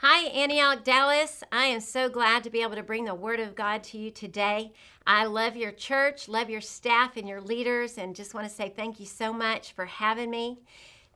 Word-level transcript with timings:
Hi, 0.00 0.28
Antioch, 0.28 0.84
Dallas. 0.84 1.42
I 1.50 1.64
am 1.64 1.80
so 1.80 2.08
glad 2.08 2.44
to 2.44 2.50
be 2.50 2.62
able 2.62 2.76
to 2.76 2.84
bring 2.84 3.04
the 3.04 3.16
Word 3.16 3.40
of 3.40 3.56
God 3.56 3.82
to 3.82 3.98
you 3.98 4.12
today. 4.12 4.72
I 5.04 5.24
love 5.24 5.56
your 5.56 5.72
church, 5.72 6.28
love 6.28 6.48
your 6.48 6.60
staff 6.60 7.16
and 7.16 7.28
your 7.28 7.40
leaders, 7.40 7.98
and 7.98 8.14
just 8.14 8.32
want 8.32 8.48
to 8.48 8.54
say 8.54 8.68
thank 8.68 9.00
you 9.00 9.06
so 9.06 9.32
much 9.32 9.72
for 9.72 9.86
having 9.86 10.30
me. 10.30 10.60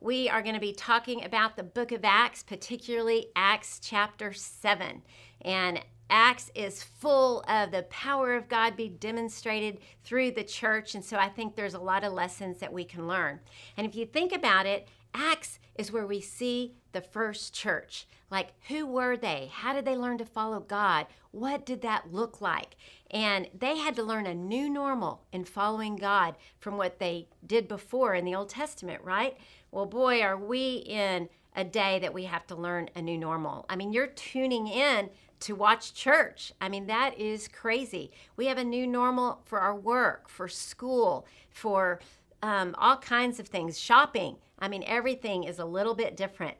We 0.01 0.27
are 0.27 0.41
going 0.41 0.55
to 0.55 0.59
be 0.59 0.73
talking 0.73 1.23
about 1.23 1.55
the 1.55 1.63
book 1.63 1.93
of 1.93 2.01
Acts, 2.03 2.43
particularly 2.43 3.27
Acts 3.37 3.79
chapter 3.81 4.33
7. 4.33 5.01
And 5.43 5.79
Acts 6.09 6.51
is 6.53 6.83
full 6.83 7.41
of 7.47 7.71
the 7.71 7.83
power 7.83 8.35
of 8.35 8.49
God 8.49 8.75
be 8.75 8.89
demonstrated 8.89 9.77
through 10.03 10.31
the 10.31 10.43
church. 10.43 10.93
And 10.93 11.05
so 11.05 11.15
I 11.15 11.29
think 11.29 11.55
there's 11.55 11.73
a 11.73 11.79
lot 11.79 12.03
of 12.03 12.11
lessons 12.11 12.59
that 12.59 12.73
we 12.73 12.83
can 12.83 13.07
learn. 13.07 13.39
And 13.77 13.87
if 13.87 13.95
you 13.95 14.05
think 14.05 14.33
about 14.33 14.65
it, 14.65 14.89
Acts 15.13 15.59
is 15.75 15.91
where 15.91 16.05
we 16.05 16.21
see 16.21 16.75
the 16.91 17.01
first 17.01 17.53
church. 17.53 18.07
Like, 18.29 18.53
who 18.67 18.85
were 18.85 19.15
they? 19.15 19.49
How 19.51 19.73
did 19.73 19.85
they 19.85 19.95
learn 19.95 20.17
to 20.19 20.25
follow 20.25 20.59
God? 20.59 21.07
What 21.31 21.65
did 21.65 21.81
that 21.81 22.11
look 22.11 22.41
like? 22.41 22.75
And 23.11 23.47
they 23.57 23.77
had 23.77 23.95
to 23.95 24.03
learn 24.03 24.25
a 24.25 24.33
new 24.33 24.69
normal 24.69 25.23
in 25.31 25.45
following 25.45 25.95
God 25.95 26.35
from 26.59 26.77
what 26.77 26.99
they 26.99 27.27
did 27.45 27.67
before 27.67 28.15
in 28.15 28.25
the 28.25 28.35
Old 28.35 28.49
Testament, 28.49 29.01
right? 29.03 29.37
Well, 29.71 29.85
boy, 29.85 30.21
are 30.21 30.37
we 30.37 30.77
in 30.77 31.29
a 31.55 31.63
day 31.63 31.99
that 31.99 32.13
we 32.13 32.23
have 32.25 32.47
to 32.47 32.55
learn 32.55 32.89
a 32.95 33.01
new 33.01 33.17
normal. 33.17 33.65
I 33.69 33.75
mean, 33.75 33.93
you're 33.93 34.07
tuning 34.07 34.67
in 34.67 35.09
to 35.41 35.55
watch 35.55 35.93
church. 35.93 36.53
I 36.61 36.69
mean, 36.69 36.87
that 36.87 37.19
is 37.19 37.47
crazy. 37.47 38.11
We 38.35 38.45
have 38.47 38.57
a 38.57 38.63
new 38.63 38.87
normal 38.87 39.41
for 39.45 39.59
our 39.59 39.75
work, 39.75 40.29
for 40.29 40.47
school, 40.47 41.27
for 41.49 41.99
um, 42.41 42.75
all 42.77 42.97
kinds 42.97 43.39
of 43.39 43.47
things, 43.47 43.79
shopping. 43.79 44.37
I 44.63 44.69
mean, 44.69 44.85
everything 44.87 45.43
is 45.43 45.59
a 45.59 45.65
little 45.65 45.93
bit 45.93 46.15
different. 46.15 46.55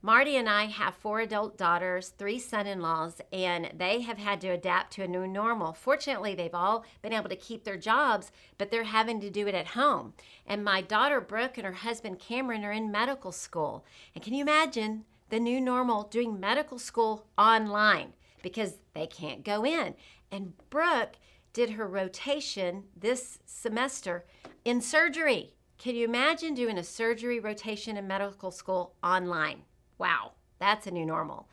Marty 0.00 0.36
and 0.36 0.48
I 0.48 0.64
have 0.64 0.94
four 0.94 1.20
adult 1.20 1.58
daughters, 1.58 2.08
three 2.08 2.38
son 2.38 2.66
in 2.66 2.80
laws, 2.80 3.20
and 3.30 3.70
they 3.76 4.00
have 4.00 4.16
had 4.16 4.40
to 4.40 4.48
adapt 4.48 4.94
to 4.94 5.02
a 5.02 5.06
new 5.06 5.26
normal. 5.26 5.74
Fortunately, 5.74 6.34
they've 6.34 6.54
all 6.54 6.82
been 7.02 7.12
able 7.12 7.28
to 7.28 7.36
keep 7.36 7.64
their 7.64 7.76
jobs, 7.76 8.32
but 8.56 8.70
they're 8.70 8.84
having 8.84 9.20
to 9.20 9.28
do 9.28 9.46
it 9.48 9.54
at 9.54 9.66
home. 9.66 10.14
And 10.46 10.64
my 10.64 10.80
daughter 10.80 11.20
Brooke 11.20 11.58
and 11.58 11.66
her 11.66 11.74
husband 11.74 12.18
Cameron 12.18 12.64
are 12.64 12.72
in 12.72 12.90
medical 12.90 13.32
school. 13.32 13.84
And 14.14 14.24
can 14.24 14.32
you 14.32 14.40
imagine 14.40 15.04
the 15.28 15.38
new 15.38 15.60
normal 15.60 16.04
doing 16.04 16.40
medical 16.40 16.78
school 16.78 17.26
online 17.36 18.14
because 18.42 18.78
they 18.94 19.06
can't 19.06 19.44
go 19.44 19.62
in? 19.62 19.94
And 20.30 20.54
Brooke 20.70 21.16
did 21.52 21.72
her 21.72 21.86
rotation 21.86 22.84
this 22.96 23.40
semester 23.44 24.24
in 24.64 24.80
surgery. 24.80 25.52
Can 25.82 25.96
you 25.96 26.04
imagine 26.04 26.54
doing 26.54 26.78
a 26.78 26.84
surgery 26.84 27.40
rotation 27.40 27.96
in 27.96 28.06
medical 28.06 28.52
school 28.52 28.94
online? 29.02 29.62
Wow, 29.98 30.34
that's 30.60 30.86
a 30.86 30.92
new 30.92 31.04
normal. 31.04 31.48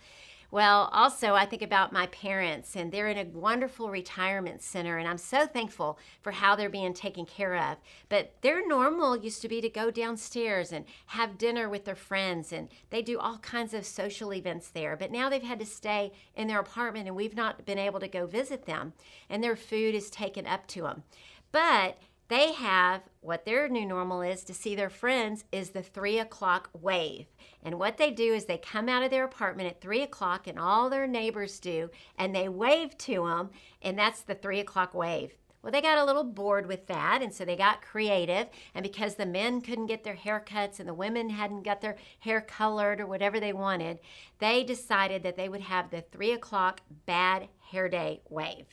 Well, 0.51 0.91
also, 0.93 1.33
I 1.33 1.47
think 1.47 1.63
about 1.63 1.91
my 1.91 2.05
parents, 2.07 2.75
and 2.75 2.91
they're 2.91 3.07
in 3.07 3.17
a 3.17 3.23
wonderful 3.23 3.89
retirement 3.89 4.61
center, 4.61 4.99
and 4.99 5.07
I'm 5.07 5.17
so 5.17 5.47
thankful 5.47 5.97
for 6.21 6.31
how 6.31 6.55
they're 6.55 6.69
being 6.69 6.93
taken 6.93 7.25
care 7.25 7.55
of. 7.55 7.77
But 8.07 8.35
their 8.41 8.67
normal 8.67 9.17
used 9.17 9.41
to 9.41 9.49
be 9.49 9.61
to 9.61 9.69
go 9.69 9.89
downstairs 9.89 10.71
and 10.71 10.85
have 11.07 11.39
dinner 11.39 11.67
with 11.67 11.85
their 11.85 11.95
friends, 11.95 12.53
and 12.53 12.69
they 12.91 13.01
do 13.01 13.17
all 13.17 13.39
kinds 13.39 13.73
of 13.73 13.83
social 13.83 14.31
events 14.31 14.69
there. 14.69 14.95
But 14.95 15.11
now 15.11 15.29
they've 15.29 15.41
had 15.41 15.59
to 15.59 15.65
stay 15.65 16.11
in 16.35 16.47
their 16.47 16.59
apartment, 16.59 17.07
and 17.07 17.15
we've 17.15 17.35
not 17.35 17.65
been 17.65 17.79
able 17.79 17.99
to 17.99 18.07
go 18.07 18.27
visit 18.27 18.67
them, 18.67 18.93
and 19.27 19.43
their 19.43 19.55
food 19.55 19.95
is 19.95 20.11
taken 20.11 20.45
up 20.45 20.67
to 20.67 20.83
them. 20.83 21.01
But 21.51 21.97
they 22.29 22.53
have 22.53 23.01
what 23.21 23.43
their 23.43 23.67
new 23.67 23.85
normal 23.85 24.21
is 24.21 24.43
to 24.43 24.53
see 24.53 24.75
their 24.75 24.89
friends 24.89 25.43
is 25.51 25.71
the 25.71 25.81
three 25.81 26.19
o'clock 26.19 26.69
wave. 26.79 27.25
And 27.63 27.79
what 27.79 27.97
they 27.97 28.11
do 28.11 28.33
is 28.33 28.45
they 28.45 28.59
come 28.59 28.87
out 28.87 29.03
of 29.03 29.09
their 29.09 29.25
apartment 29.25 29.69
at 29.69 29.81
three 29.81 30.03
o'clock, 30.03 30.47
and 30.47 30.57
all 30.57 30.89
their 30.89 31.07
neighbors 31.07 31.59
do, 31.59 31.89
and 32.17 32.33
they 32.33 32.47
wave 32.47 32.97
to 32.99 33.25
them, 33.25 33.49
and 33.81 33.97
that's 33.97 34.21
the 34.21 34.35
three 34.35 34.59
o'clock 34.59 34.93
wave. 34.93 35.33
Well, 35.61 35.73
they 35.73 35.81
got 35.81 35.97
a 35.97 36.05
little 36.05 36.23
bored 36.23 36.67
with 36.67 36.87
that, 36.87 37.21
and 37.21 37.33
so 37.33 37.43
they 37.43 37.57
got 37.57 37.81
creative. 37.81 38.47
And 38.73 38.83
because 38.83 39.15
the 39.15 39.25
men 39.25 39.59
couldn't 39.59 39.87
get 39.87 40.05
their 40.05 40.15
haircuts 40.15 40.79
and 40.79 40.87
the 40.87 40.93
women 40.93 41.31
hadn't 41.31 41.63
got 41.63 41.81
their 41.81 41.97
hair 42.19 42.39
colored 42.39 43.01
or 43.01 43.07
whatever 43.07 43.41
they 43.41 43.51
wanted, 43.51 43.99
they 44.37 44.63
decided 44.63 45.23
that 45.23 45.35
they 45.35 45.49
would 45.49 45.61
have 45.61 45.89
the 45.89 46.01
three 46.01 46.31
o'clock 46.31 46.79
bad 47.05 47.49
hair 47.71 47.89
day 47.89 48.21
wave. 48.29 48.67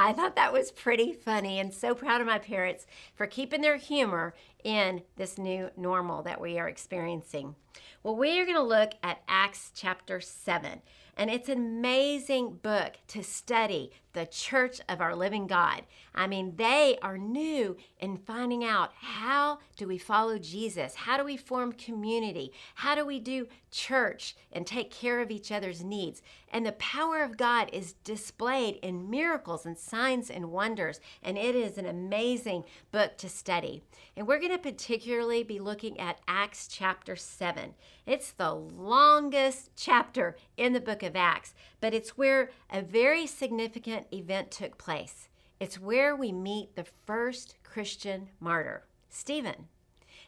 I 0.00 0.12
thought 0.12 0.36
that 0.36 0.52
was 0.52 0.70
pretty 0.70 1.12
funny 1.12 1.58
and 1.58 1.74
so 1.74 1.92
proud 1.92 2.20
of 2.20 2.26
my 2.28 2.38
parents 2.38 2.86
for 3.16 3.26
keeping 3.26 3.62
their 3.62 3.78
humor 3.78 4.32
in 4.62 5.02
this 5.16 5.36
new 5.36 5.70
normal 5.76 6.22
that 6.22 6.40
we 6.40 6.56
are 6.56 6.68
experiencing. 6.68 7.56
Well, 8.04 8.14
we 8.14 8.38
are 8.38 8.44
going 8.44 8.56
to 8.56 8.62
look 8.62 8.92
at 9.02 9.22
Acts 9.26 9.72
chapter 9.74 10.20
7, 10.20 10.82
and 11.16 11.30
it's 11.30 11.48
an 11.48 11.58
amazing 11.58 12.60
book 12.62 12.98
to 13.08 13.24
study 13.24 13.90
the 14.18 14.26
church 14.26 14.80
of 14.88 15.00
our 15.00 15.14
living 15.14 15.46
God. 15.46 15.82
I 16.12 16.26
mean, 16.26 16.56
they 16.56 16.98
are 17.02 17.16
new 17.16 17.76
in 18.00 18.16
finding 18.16 18.64
out 18.64 18.90
how 19.00 19.60
do 19.76 19.86
we 19.86 19.96
follow 19.96 20.38
Jesus? 20.38 20.96
How 20.96 21.16
do 21.16 21.22
we 21.22 21.36
form 21.36 21.70
community? 21.70 22.52
How 22.74 22.96
do 22.96 23.06
we 23.06 23.20
do 23.20 23.46
church 23.70 24.34
and 24.50 24.66
take 24.66 24.90
care 24.90 25.20
of 25.20 25.30
each 25.30 25.52
other's 25.52 25.84
needs? 25.84 26.20
And 26.50 26.66
the 26.66 26.72
power 26.72 27.22
of 27.22 27.36
God 27.36 27.70
is 27.72 27.92
displayed 28.02 28.80
in 28.82 29.08
miracles 29.08 29.64
and 29.64 29.78
signs 29.78 30.30
and 30.30 30.50
wonders, 30.50 30.98
and 31.22 31.38
it 31.38 31.54
is 31.54 31.78
an 31.78 31.86
amazing 31.86 32.64
book 32.90 33.16
to 33.18 33.28
study. 33.28 33.82
And 34.16 34.26
we're 34.26 34.40
going 34.40 34.50
to 34.50 34.58
particularly 34.58 35.44
be 35.44 35.60
looking 35.60 36.00
at 36.00 36.20
Acts 36.26 36.66
chapter 36.66 37.14
7. 37.14 37.74
It's 38.04 38.32
the 38.32 38.52
longest 38.52 39.70
chapter 39.76 40.36
in 40.56 40.72
the 40.72 40.80
book 40.80 41.04
of 41.04 41.14
Acts, 41.14 41.54
but 41.80 41.94
it's 41.94 42.18
where 42.18 42.50
a 42.68 42.82
very 42.82 43.26
significant 43.26 44.06
event 44.12 44.50
took 44.50 44.78
place. 44.78 45.28
It's 45.60 45.80
where 45.80 46.14
we 46.14 46.32
meet 46.32 46.76
the 46.76 46.86
first 47.06 47.56
Christian 47.64 48.28
martyr, 48.40 48.84
Stephen. 49.08 49.68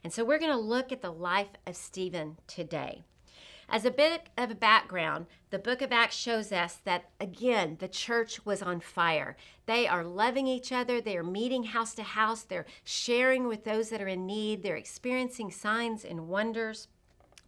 And 0.02 0.12
so 0.12 0.24
we're 0.24 0.38
going 0.38 0.50
to 0.50 0.58
look 0.58 0.92
at 0.92 1.02
the 1.02 1.12
life 1.12 1.50
of 1.66 1.76
Stephen 1.76 2.38
today. 2.46 3.02
As 3.72 3.84
a 3.84 3.90
bit 3.92 4.28
of 4.36 4.50
a 4.50 4.56
background, 4.56 5.26
the 5.50 5.58
book 5.58 5.80
of 5.80 5.92
Acts 5.92 6.16
shows 6.16 6.50
us 6.50 6.78
that, 6.84 7.10
again, 7.20 7.76
the 7.78 7.86
church 7.86 8.44
was 8.44 8.62
on 8.62 8.80
fire. 8.80 9.36
They 9.66 9.86
are 9.86 10.02
loving 10.02 10.48
each 10.48 10.72
other, 10.72 11.00
they 11.00 11.16
are 11.16 11.22
meeting 11.22 11.62
house 11.62 11.94
to 11.94 12.02
house, 12.02 12.42
they're 12.42 12.66
sharing 12.82 13.46
with 13.46 13.62
those 13.62 13.90
that 13.90 14.02
are 14.02 14.08
in 14.08 14.26
need, 14.26 14.64
they're 14.64 14.74
experiencing 14.74 15.52
signs 15.52 16.04
and 16.04 16.26
wonders. 16.26 16.88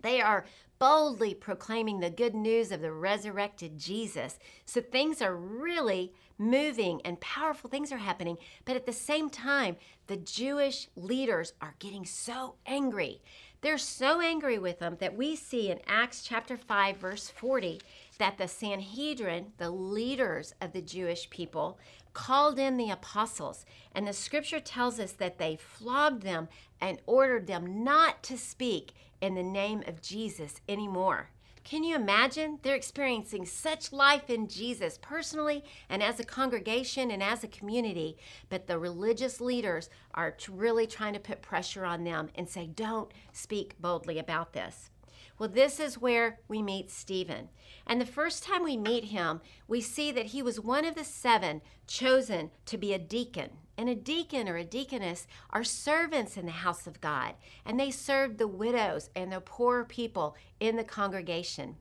They 0.03 0.21
are 0.21 0.45
boldly 0.83 1.33
proclaiming 1.33 2.01
the 2.01 2.11
good 2.11 2.35
news 2.35 2.73
of 2.73 2.81
the 2.81 2.91
resurrected 2.91 3.79
Jesus. 3.79 4.37
So 4.65 4.81
things 4.81 5.23
are 5.23 5.37
really 5.37 6.13
moving 6.39 7.01
and 7.05 7.21
powerful 7.21 7.71
things 7.71 7.93
are 7.93 7.99
happening. 7.99 8.37
But 8.65 8.75
at 8.75 8.85
the 8.85 8.93
same 8.93 9.31
time, 9.31 9.77
the 10.09 10.17
Jewish 10.17 10.89
leaders 10.97 11.53
are 11.61 11.77
getting 11.79 12.05
so 12.05 12.57
angry. 12.67 13.23
They're 13.63 13.79
so 13.79 14.21
angry 14.21 14.59
with 14.59 14.81
them 14.81 14.97
that 14.99 15.17
we 15.17 15.37
see 15.37 15.71
in 15.71 15.79
Acts 15.87 16.25
chapter 16.25 16.57
5, 16.57 16.97
verse 16.97 17.29
40, 17.29 17.81
that 18.19 18.37
the 18.37 18.49
Sanhedrin, 18.49 19.53
the 19.59 19.71
leaders 19.71 20.53
of 20.61 20.73
the 20.73 20.83
Jewish 20.83 21.31
people, 21.31 21.79
called 22.13 22.59
in 22.59 22.77
the 22.77 22.91
apostles. 22.91 23.65
And 23.95 24.07
the 24.07 24.13
scripture 24.13 24.59
tells 24.59 24.99
us 24.99 25.13
that 25.13 25.39
they 25.39 25.55
flogged 25.55 26.25
them 26.25 26.49
and 26.81 26.99
ordered 27.07 27.47
them 27.47 27.85
not 27.85 28.25
to 28.25 28.37
speak 28.37 28.95
in 29.21 29.37
the 29.37 29.45
name 29.45 29.85
of 29.87 30.03
Jesus 30.03 30.61
anymore. 30.69 31.31
Can 31.65 31.85
you 31.85 31.95
imagine? 31.95 32.59
They're 32.63 32.75
experiencing 32.75 33.47
such 33.47 33.93
life 33.93 34.29
in 34.29 34.49
Jesus 34.49 34.99
personally 35.01 35.65
and 35.89 36.03
as 36.03 36.19
a 36.19 36.25
congregation 36.25 37.11
and 37.11 37.23
as 37.23 37.45
a 37.45 37.49
community, 37.49 38.17
but 38.49 38.67
the 38.67 38.79
religious 38.79 39.41
leaders 39.41 39.89
are 40.15 40.37
really 40.51 40.87
trying 40.87 41.15
to 41.15 41.21
put 41.21 41.41
pressure 41.41 41.85
on 41.85 42.05
them 42.05 42.31
and 42.35 42.49
say, 42.49 42.67
don't 42.67 43.13
speak 43.33 43.81
boldly 43.81 44.19
about 44.19 44.53
this. 44.53 44.91
Well, 45.39 45.49
this 45.49 45.81
is 45.81 45.99
where 45.99 46.41
we 46.49 46.63
meet 46.63 46.91
Stephen. 46.91 47.49
And 47.87 48.01
the 48.01 48.07
first 48.07 48.45
time 48.45 48.63
we 48.63 48.77
meet 48.77 49.07
him, 49.07 49.41
we 49.67 49.81
see 49.81 50.13
that 50.13 50.27
he 50.27 50.43
was 50.43 50.61
one 50.61 50.85
of 50.85 50.95
the 50.95 51.05
seven 51.05 51.63
chosen 51.87 52.51
to 52.67 52.77
be 52.77 52.93
a 52.93 52.99
deacon. 52.99 53.51
And 53.83 53.91
a 53.91 53.97
deacon 53.97 54.49
or 54.49 54.57
a 54.57 54.65
deaconess 54.65 55.27
are 55.51 55.65
servants 55.65 56.37
in 56.37 56.47
the 56.47 56.53
house 56.53 56.87
of 56.87 57.01
God, 57.01 57.35
and 57.67 57.81
they 57.81 57.91
served 57.91 58.39
the 58.39 58.47
widows 58.47 59.11
and 59.17 59.33
the 59.33 59.41
poor 59.41 59.83
people 59.83 60.37
in 60.61 60.77
the 60.77 60.85
congregation. 60.85 61.75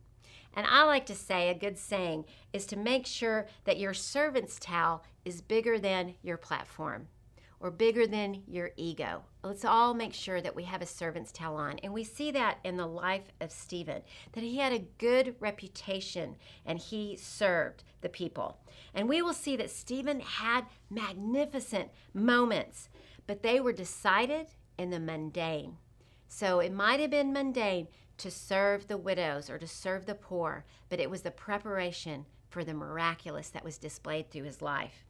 And 0.56 0.65
I 0.65 0.81
like 0.81 1.06
to 1.06 1.13
say 1.13 1.50
a 1.50 1.53
good 1.53 1.77
saying 1.77 2.25
is 2.53 2.65
to 2.65 2.75
make 2.75 3.06
sure 3.06 3.45
that 3.65 3.77
your 3.77 3.94
servant's 3.94 4.57
towel 4.57 5.03
is 5.25 5.44
bigger 5.44 5.77
than 5.77 6.15
your 6.24 6.38
platform 6.38 7.07
or 7.62 7.69
bigger 7.69 8.08
than 8.08 8.42
your 8.48 8.72
ego. 8.75 9.24
Let's 9.44 9.63
all 9.63 9.94
make 9.94 10.13
sure 10.13 10.42
that 10.42 10.56
we 10.56 10.63
have 10.63 10.81
a 10.81 10.86
servant's 10.88 11.31
towel 11.31 11.58
on. 11.58 11.78
And 11.80 11.94
we 11.94 12.04
see 12.04 12.31
that 12.31 12.58
in 12.63 12.75
the 12.75 12.88
life 12.88 13.31
of 13.40 13.52
Stephen, 13.52 14.02
that 14.34 14.44
he 14.44 14.58
had 14.58 14.74
a 14.74 14.88
good 14.98 15.36
reputation 15.40 16.36
and 16.66 16.80
he 16.80 17.16
served 17.16 17.84
the 18.02 18.10
people. 18.10 18.58
And 18.94 19.08
we 19.08 19.22
will 19.22 19.34
see 19.34 19.56
that 19.58 19.69
Stephen 19.69 20.19
had 20.19 20.66
magnificent 20.90 21.92
moments, 22.13 22.90
but 23.28 23.44
they 23.44 23.60
were 23.60 23.74
decided 23.74 24.48
in 24.78 24.90
the 24.90 25.00
mundane. 25.00 25.78
So 26.28 26.60
it 26.60 26.74
might 26.74 27.00
have 27.00 27.12
been 27.12 27.31
mundane 27.31 27.88
to 28.18 28.31
serve 28.31 28.88
the 28.88 28.98
widows 28.98 29.50
or 29.50 29.57
to 29.57 29.68
serve 29.68 30.06
the 30.06 30.16
poor, 30.16 30.66
but 30.90 31.00
it 31.00 31.10
was 31.10 31.22
the 31.22 31.31
preparation 31.31 32.25
for 32.50 32.64
the 32.64 32.74
miraculous 32.74 33.50
that 33.50 33.64
was 33.64 33.78
displayed 33.78 34.30
through 34.30 34.44
his 34.44 34.62
life. 34.62 35.06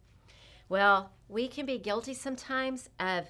Well, 0.71 1.11
we 1.27 1.49
can 1.49 1.65
be 1.65 1.77
guilty 1.77 2.13
sometimes 2.13 2.89
of 2.97 3.29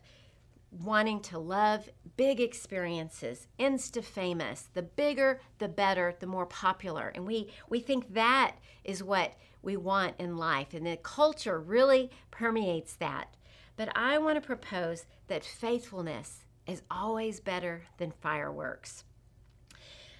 wanting 0.69 1.21
to 1.21 1.39
love 1.39 1.89
big 2.15 2.39
experiences, 2.39 3.47
insta 3.59 4.03
famous. 4.03 4.69
The 4.75 4.83
bigger, 4.83 5.41
the 5.57 5.67
better, 5.67 6.13
the 6.19 6.27
more 6.27 6.45
popular. 6.45 7.11
And 7.15 7.25
we, 7.25 7.49
we 7.67 7.79
think 7.79 8.13
that 8.13 8.57
is 8.83 9.03
what 9.03 9.33
we 9.63 9.75
want 9.75 10.17
in 10.19 10.37
life. 10.37 10.75
And 10.75 10.85
the 10.85 10.97
culture 10.97 11.59
really 11.59 12.11
permeates 12.29 12.93
that. 12.97 13.35
But 13.75 13.89
I 13.97 14.19
want 14.19 14.35
to 14.35 14.45
propose 14.45 15.07
that 15.25 15.43
faithfulness 15.43 16.43
is 16.67 16.83
always 16.91 17.39
better 17.39 17.85
than 17.97 18.11
fireworks. 18.11 19.03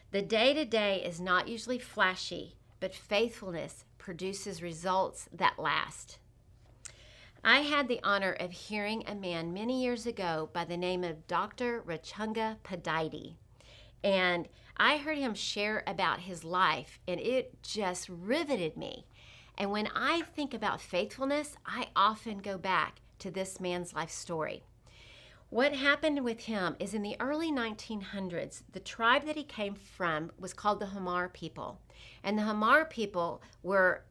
The 0.10 0.24
day 0.24 0.56
to 0.56 0.66
day 0.66 1.04
is 1.06 1.22
not 1.22 1.48
usually 1.48 1.78
flashy, 1.78 2.56
but 2.80 2.96
faithfulness 2.96 3.86
produces 4.00 4.64
results 4.64 5.30
that 5.32 5.60
last. 5.60 6.18
I 7.44 7.62
had 7.62 7.88
the 7.88 8.00
honor 8.04 8.34
of 8.34 8.52
hearing 8.52 9.04
a 9.08 9.16
man 9.16 9.52
many 9.52 9.82
years 9.82 10.06
ago 10.06 10.50
by 10.54 10.64
the 10.64 10.78
name 10.78 11.04
of 11.04 11.26
Dr. 11.26 11.82
Rochunga 11.82 12.58
Pudaite. 12.64 13.38
And 14.04 14.48
I 14.78 14.98
heard 14.98 15.18
him 15.18 15.34
share 15.34 15.84
about 15.88 16.20
his 16.22 16.44
life, 16.44 17.00
and 17.08 17.20
it 17.20 17.64
just 17.64 18.10
riveted 18.10 18.78
me. 18.78 19.08
And 19.58 19.72
when 19.72 19.88
I 19.96 20.22
think 20.22 20.54
about 20.54 20.82
faithfulness, 20.82 21.56
I 21.66 21.88
often 21.96 22.40
go 22.40 22.60
back 22.60 23.02
to 23.20 23.32
this 23.32 23.60
man's 23.60 23.94
life 23.94 24.12
story. 24.12 24.64
What 25.50 25.74
happened 25.74 26.24
with 26.24 26.42
him 26.42 26.76
is 26.80 26.94
in 26.94 27.02
the 27.02 27.18
early 27.20 27.52
1900s, 27.52 28.62
the 28.72 28.80
tribe 28.80 29.26
that 29.26 29.36
he 29.36 29.44
came 29.44 29.76
from 29.76 30.32
was 30.40 30.54
called 30.54 30.80
the 30.80 30.86
Hmar 30.86 31.34
people. 31.34 31.82
And 32.24 32.38
the 32.38 32.44
Hmar 32.44 32.90
people 32.90 33.42
were 33.64 34.06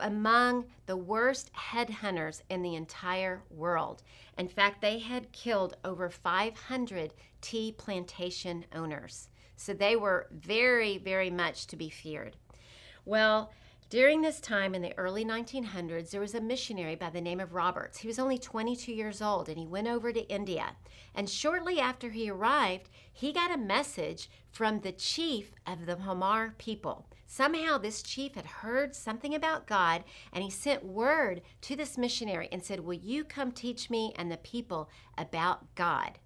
among 0.00 0.66
the 0.86 0.96
worst 0.96 1.50
headhunters 1.52 2.42
in 2.48 2.62
the 2.62 2.74
entire 2.74 3.42
world. 3.50 4.02
In 4.36 4.48
fact, 4.48 4.80
they 4.80 4.98
had 4.98 5.32
killed 5.32 5.76
over 5.84 6.08
500 6.08 7.14
tea 7.40 7.72
plantation 7.72 8.64
owners. 8.74 9.28
So 9.56 9.72
they 9.72 9.96
were 9.96 10.28
very, 10.30 10.98
very 10.98 11.30
much 11.30 11.66
to 11.68 11.76
be 11.76 11.90
feared. 11.90 12.36
Well, 13.04 13.52
during 13.90 14.20
this 14.20 14.38
time 14.38 14.74
in 14.74 14.82
the 14.82 14.96
early 14.98 15.24
1900s, 15.24 16.10
there 16.10 16.20
was 16.20 16.34
a 16.34 16.40
missionary 16.42 16.94
by 16.94 17.08
the 17.08 17.22
name 17.22 17.40
of 17.40 17.54
Roberts. 17.54 17.98
He 17.98 18.06
was 18.06 18.18
only 18.18 18.38
22 18.38 18.92
years 18.92 19.22
old 19.22 19.48
and 19.48 19.58
he 19.58 19.66
went 19.66 19.88
over 19.88 20.12
to 20.12 20.28
India. 20.28 20.76
And 21.14 21.28
shortly 21.28 21.80
after 21.80 22.10
he 22.10 22.30
arrived, 22.30 22.90
he 23.10 23.32
got 23.32 23.50
a 23.50 23.56
message 23.56 24.28
from 24.50 24.80
the 24.80 24.92
chief 24.92 25.52
of 25.66 25.86
the 25.86 25.96
Hmar 25.96 26.56
people. 26.58 27.06
Somehow, 27.30 27.76
this 27.76 28.02
chief 28.02 28.36
had 28.36 28.46
heard 28.46 28.96
something 28.96 29.34
about 29.34 29.66
God 29.66 30.02
and 30.32 30.42
he 30.42 30.50
sent 30.50 30.82
word 30.82 31.42
to 31.60 31.76
this 31.76 31.98
missionary 31.98 32.48
and 32.50 32.64
said, 32.64 32.80
Will 32.80 32.94
you 32.94 33.22
come 33.22 33.52
teach 33.52 33.90
me 33.90 34.14
and 34.16 34.32
the 34.32 34.38
people 34.38 34.88
about 35.18 35.74
God? 35.74 36.18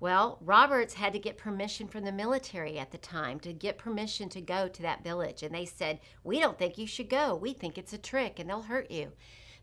Well, 0.00 0.38
Roberts 0.40 0.94
had 0.94 1.12
to 1.12 1.20
get 1.20 1.38
permission 1.38 1.86
from 1.86 2.04
the 2.04 2.10
military 2.10 2.76
at 2.76 2.90
the 2.90 2.98
time 2.98 3.38
to 3.38 3.52
get 3.52 3.78
permission 3.78 4.28
to 4.30 4.40
go 4.40 4.66
to 4.66 4.82
that 4.82 5.04
village. 5.04 5.44
And 5.44 5.54
they 5.54 5.64
said, 5.64 6.00
We 6.24 6.40
don't 6.40 6.58
think 6.58 6.76
you 6.76 6.88
should 6.88 7.08
go. 7.08 7.36
We 7.36 7.52
think 7.52 7.78
it's 7.78 7.92
a 7.92 7.98
trick 7.98 8.40
and 8.40 8.50
they'll 8.50 8.62
hurt 8.62 8.90
you. 8.90 9.12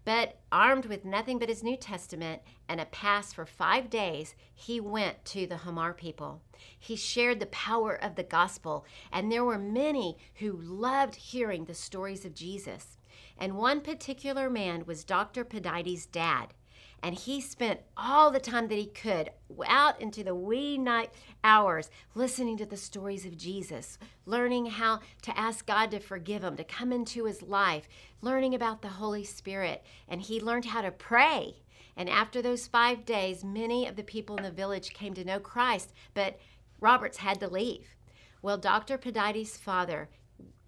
But 0.10 0.40
armed 0.52 0.88
with 0.88 1.06
nothing 1.06 1.38
but 1.38 1.50
his 1.50 1.62
New 1.62 1.78
Testament 1.78 2.42
and 2.68 2.82
a 2.82 2.86
pass 2.86 3.32
for 3.32 3.46
five 3.46 3.92
days, 3.92 4.34
he 4.56 4.80
went 4.80 5.24
to 5.26 5.46
the 5.46 5.58
Hmar 5.58 5.96
people. 5.96 6.42
He 6.80 6.96
shared 6.96 7.40
the 7.40 7.46
power 7.46 7.94
of 7.94 8.16
the 8.16 8.24
gospel, 8.24 8.88
and 9.14 9.32
there 9.32 9.46
were 9.46 9.60
many 9.60 10.18
who 10.40 10.54
loved 10.54 11.14
hearing 11.14 11.66
the 11.66 11.76
stories 11.76 12.26
of 12.26 12.34
Jesus. 12.34 12.98
And 13.38 13.56
one 13.56 13.82
particular 13.82 14.50
man 14.50 14.84
was 14.88 15.04
Dr. 15.04 15.46
Pudaite's 15.46 16.08
dad 16.08 16.56
and 17.02 17.16
he 17.16 17.42
spent 17.42 17.82
all 17.96 18.32
the 18.32 18.40
time 18.40 18.68
that 18.68 18.78
he 18.78 18.86
could 18.86 19.32
out 19.66 20.00
into 20.02 20.24
the 20.24 20.36
wee 20.36 20.78
night 20.78 21.12
hours 21.44 21.90
listening 22.16 22.58
to 22.58 22.66
the 22.66 22.78
stories 22.78 23.26
of 23.26 23.38
Jesus, 23.38 23.98
learning 24.26 24.68
how 24.68 25.00
to 25.22 25.38
ask 25.38 25.66
God 25.66 25.92
to 25.92 26.00
forgive 26.00 26.44
him, 26.44 26.56
to 26.58 26.64
come 26.64 26.92
into 26.92 27.26
his 27.26 27.42
life, 27.42 27.88
learning 28.22 28.54
about 28.54 28.82
the 28.82 28.90
Holy 28.90 29.24
Spirit, 29.24 29.84
and 30.08 30.22
he 30.22 30.40
learned 30.40 30.66
how 30.66 30.82
to 30.82 30.92
pray. 30.92 31.56
And 31.96 32.10
after 32.10 32.42
those 32.42 32.68
five 32.68 33.06
days, 33.06 33.44
many 33.44 33.88
of 33.88 33.96
the 33.96 34.04
people 34.04 34.38
in 34.38 34.44
the 34.44 34.52
village 34.52 34.94
came 34.94 35.14
to 35.16 35.26
know 35.26 35.40
Christ, 35.40 35.94
but 36.14 36.40
Roberts 36.80 37.18
had 37.18 37.40
to 37.42 37.50
leave. 37.50 37.88
Well, 38.42 38.58
Dr. 38.58 38.98
Pudaite's 38.98 39.58
father 39.58 40.08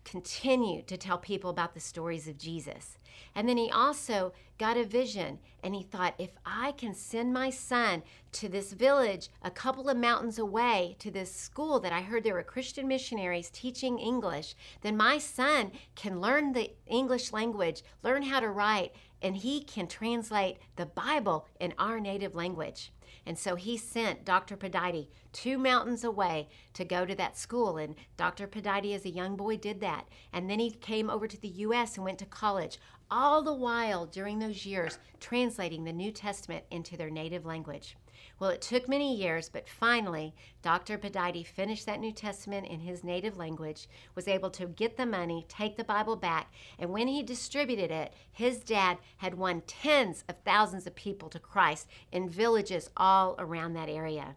continued 0.03 0.87
to 0.87 0.97
tell 0.97 1.17
people 1.17 1.49
about 1.49 1.73
the 1.73 1.79
stories 1.79 2.27
of 2.27 2.37
Jesus. 2.37 2.97
And 3.35 3.47
then 3.47 3.57
he 3.57 3.69
also 3.69 4.33
got 4.57 4.77
a 4.77 4.83
vision 4.83 5.39
and 5.63 5.73
he 5.75 5.83
thought, 5.83 6.15
if 6.17 6.31
I 6.45 6.73
can 6.73 6.93
send 6.93 7.33
my 7.33 7.49
son 7.49 8.03
to 8.33 8.49
this 8.49 8.73
village 8.73 9.29
a 9.41 9.51
couple 9.51 9.89
of 9.89 9.97
mountains 9.97 10.39
away 10.39 10.95
to 10.99 11.11
this 11.11 11.33
school 11.33 11.79
that 11.79 11.93
I 11.93 12.01
heard 12.01 12.23
there 12.23 12.33
were 12.33 12.43
Christian 12.43 12.87
missionaries 12.87 13.49
teaching 13.49 13.99
English, 13.99 14.55
then 14.81 14.97
my 14.97 15.17
son 15.17 15.71
can 15.95 16.21
learn 16.21 16.53
the 16.53 16.71
English 16.87 17.31
language, 17.31 17.83
learn 18.03 18.23
how 18.23 18.39
to 18.39 18.49
write, 18.49 18.93
and 19.21 19.35
he 19.37 19.61
can 19.61 19.87
translate 19.87 20.57
the 20.75 20.85
Bible 20.85 21.47
in 21.59 21.73
our 21.77 21.99
native 21.99 22.35
language. 22.35 22.91
And 23.25 23.37
so 23.37 23.55
he 23.55 23.77
sent 23.77 24.25
Dr. 24.25 24.57
Pudaite 24.57 25.09
two 25.31 25.57
mountains 25.57 26.03
away 26.03 26.49
to 26.73 26.83
go 26.83 27.05
to 27.05 27.15
that 27.15 27.37
school. 27.37 27.77
And 27.77 27.95
Dr. 28.17 28.47
Pudaite, 28.47 28.93
as 28.93 29.05
a 29.05 29.09
young 29.09 29.35
boy, 29.35 29.57
did 29.57 29.79
that. 29.81 30.07
And 30.33 30.49
then 30.49 30.59
he 30.59 30.71
came 30.71 31.09
over 31.09 31.27
to 31.27 31.39
the 31.39 31.47
U.S. 31.47 31.95
and 31.95 32.05
went 32.05 32.19
to 32.19 32.25
college, 32.25 32.79
all 33.09 33.43
the 33.43 33.53
while 33.53 34.05
during 34.05 34.39
those 34.39 34.65
years 34.65 34.97
translating 35.19 35.83
the 35.83 35.93
New 35.93 36.11
Testament 36.11 36.65
into 36.71 36.97
their 36.97 37.09
native 37.09 37.45
language. 37.45 37.95
Well, 38.41 38.49
it 38.49 38.61
took 38.63 38.89
many 38.89 39.15
years, 39.15 39.49
but 39.49 39.69
finally, 39.69 40.33
Dr. 40.63 40.97
Pudaite 40.97 41.45
finished 41.45 41.85
that 41.85 41.99
New 41.99 42.11
Testament 42.11 42.65
in 42.65 42.79
his 42.79 43.03
native 43.03 43.37
language, 43.37 43.87
was 44.15 44.27
able 44.27 44.49
to 44.49 44.65
get 44.65 44.97
the 44.97 45.05
money, 45.05 45.45
take 45.47 45.77
the 45.77 45.83
Bible 45.83 46.15
back, 46.15 46.51
and 46.79 46.89
when 46.89 47.07
he 47.07 47.21
distributed 47.21 47.91
it, 47.91 48.13
his 48.31 48.61
dad 48.61 48.97
had 49.17 49.35
won 49.35 49.61
tens 49.67 50.23
of 50.27 50.37
thousands 50.43 50.87
of 50.87 50.95
people 50.95 51.29
to 51.29 51.37
Christ 51.37 51.87
in 52.11 52.27
villages 52.27 52.89
all 52.97 53.35
around 53.37 53.73
that 53.73 53.89
area. 53.89 54.35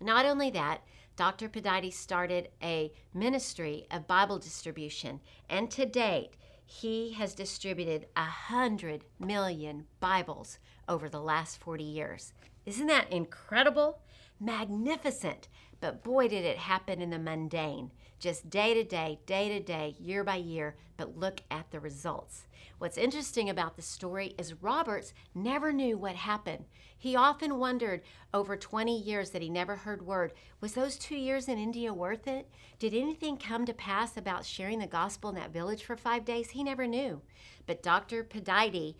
Not 0.00 0.26
only 0.26 0.50
that, 0.50 0.82
Dr. 1.14 1.48
Pudaite 1.48 1.92
started 1.92 2.48
a 2.60 2.90
ministry 3.14 3.86
of 3.88 4.08
Bible 4.08 4.40
distribution, 4.40 5.20
and 5.48 5.70
to 5.70 5.86
date, 5.86 6.32
he 6.64 7.12
has 7.12 7.36
distributed 7.36 8.08
a 8.16 8.24
hundred 8.24 9.04
million 9.20 9.86
Bibles 10.00 10.58
over 10.88 11.08
the 11.08 11.20
last 11.20 11.58
40 11.60 11.84
years. 11.84 12.32
Isn't 12.66 12.88
that 12.88 13.12
incredible? 13.12 14.00
Magnificent. 14.40 15.48
But 15.80 16.02
boy, 16.02 16.28
did 16.28 16.44
it 16.44 16.58
happen 16.58 17.00
in 17.00 17.10
the 17.10 17.18
mundane, 17.18 17.92
just 18.18 18.50
day 18.50 18.74
to 18.74 18.82
day, 18.82 19.20
day 19.24 19.48
to 19.48 19.60
day, 19.60 19.94
year 20.00 20.24
by 20.24 20.36
year. 20.36 20.76
But 20.96 21.16
look 21.16 21.42
at 21.50 21.70
the 21.70 21.80
results. 21.80 22.46
What's 22.78 22.98
interesting 22.98 23.48
about 23.48 23.76
the 23.76 23.82
story 23.82 24.34
is 24.36 24.62
Roberts 24.62 25.14
never 25.34 25.72
knew 25.72 25.96
what 25.96 26.16
happened. 26.16 26.64
He 26.98 27.14
often 27.14 27.58
wondered 27.58 28.02
over 28.34 28.56
20 28.56 28.98
years 28.98 29.30
that 29.30 29.42
he 29.42 29.48
never 29.48 29.76
heard 29.76 30.02
word 30.02 30.32
was 30.60 30.72
those 30.72 30.96
two 30.96 31.16
years 31.16 31.48
in 31.48 31.58
India 31.58 31.94
worth 31.94 32.26
it? 32.26 32.50
Did 32.78 32.94
anything 32.94 33.36
come 33.36 33.64
to 33.66 33.74
pass 33.74 34.16
about 34.16 34.44
sharing 34.44 34.78
the 34.78 34.86
gospel 34.86 35.30
in 35.30 35.36
that 35.36 35.52
village 35.52 35.84
for 35.84 35.96
five 35.96 36.24
days? 36.24 36.50
He 36.50 36.64
never 36.64 36.86
knew. 36.86 37.22
But 37.66 37.82
Dr. 37.82 38.24
Pudaite 38.24 38.96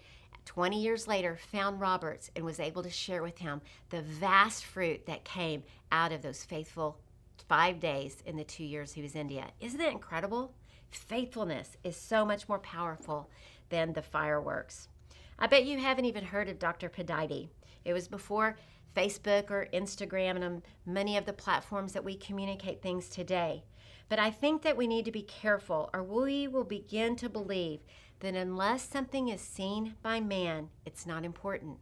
20 0.46 0.80
years 0.80 1.06
later, 1.06 1.36
found 1.36 1.80
Roberts 1.80 2.30
and 2.34 2.44
was 2.44 2.58
able 2.58 2.82
to 2.82 2.90
share 2.90 3.22
with 3.22 3.38
him 3.38 3.60
the 3.90 4.00
vast 4.00 4.64
fruit 4.64 5.04
that 5.06 5.24
came 5.24 5.64
out 5.92 6.12
of 6.12 6.22
those 6.22 6.44
faithful 6.44 6.98
five 7.48 7.78
days 7.78 8.22
in 8.24 8.36
the 8.36 8.44
two 8.44 8.64
years 8.64 8.92
he 8.92 9.02
was 9.02 9.14
in 9.14 9.22
India. 9.22 9.48
Isn't 9.60 9.78
that 9.78 9.92
incredible? 9.92 10.54
Faithfulness 10.90 11.76
is 11.84 11.96
so 11.96 12.24
much 12.24 12.48
more 12.48 12.58
powerful 12.60 13.28
than 13.68 13.92
the 13.92 14.02
fireworks. 14.02 14.88
I 15.38 15.46
bet 15.46 15.66
you 15.66 15.78
haven't 15.78 16.06
even 16.06 16.24
heard 16.24 16.48
of 16.48 16.58
Dr. 16.58 16.88
Pudaite. 16.88 17.50
It 17.84 17.92
was 17.92 18.08
before 18.08 18.56
Facebook 18.96 19.50
or 19.50 19.68
Instagram 19.74 20.36
and 20.36 20.44
um, 20.44 20.62
many 20.86 21.16
of 21.16 21.26
the 21.26 21.32
platforms 21.32 21.92
that 21.92 22.04
we 22.04 22.16
communicate 22.16 22.80
things 22.80 23.08
today. 23.08 23.62
But 24.08 24.18
I 24.18 24.30
think 24.30 24.62
that 24.62 24.76
we 24.76 24.86
need 24.86 25.04
to 25.04 25.12
be 25.12 25.22
careful 25.22 25.90
or 25.92 26.02
we 26.02 26.48
will 26.48 26.64
begin 26.64 27.16
to 27.16 27.28
believe 27.28 27.80
that 28.20 28.34
unless 28.34 28.88
something 28.88 29.28
is 29.28 29.40
seen 29.40 29.94
by 30.02 30.20
man, 30.20 30.70
it's 30.84 31.06
not 31.06 31.24
important. 31.24 31.78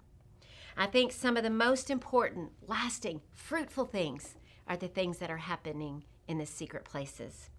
I 0.76 0.86
think 0.86 1.12
some 1.12 1.36
of 1.36 1.44
the 1.44 1.50
most 1.50 1.90
important, 1.90 2.50
lasting, 2.66 3.20
fruitful 3.32 3.86
things 3.86 4.34
are 4.66 4.76
the 4.76 4.88
things 4.88 5.18
that 5.18 5.30
are 5.30 5.36
happening 5.36 6.04
in 6.26 6.38
the 6.38 6.46
secret 6.46 6.84
places. 6.84 7.50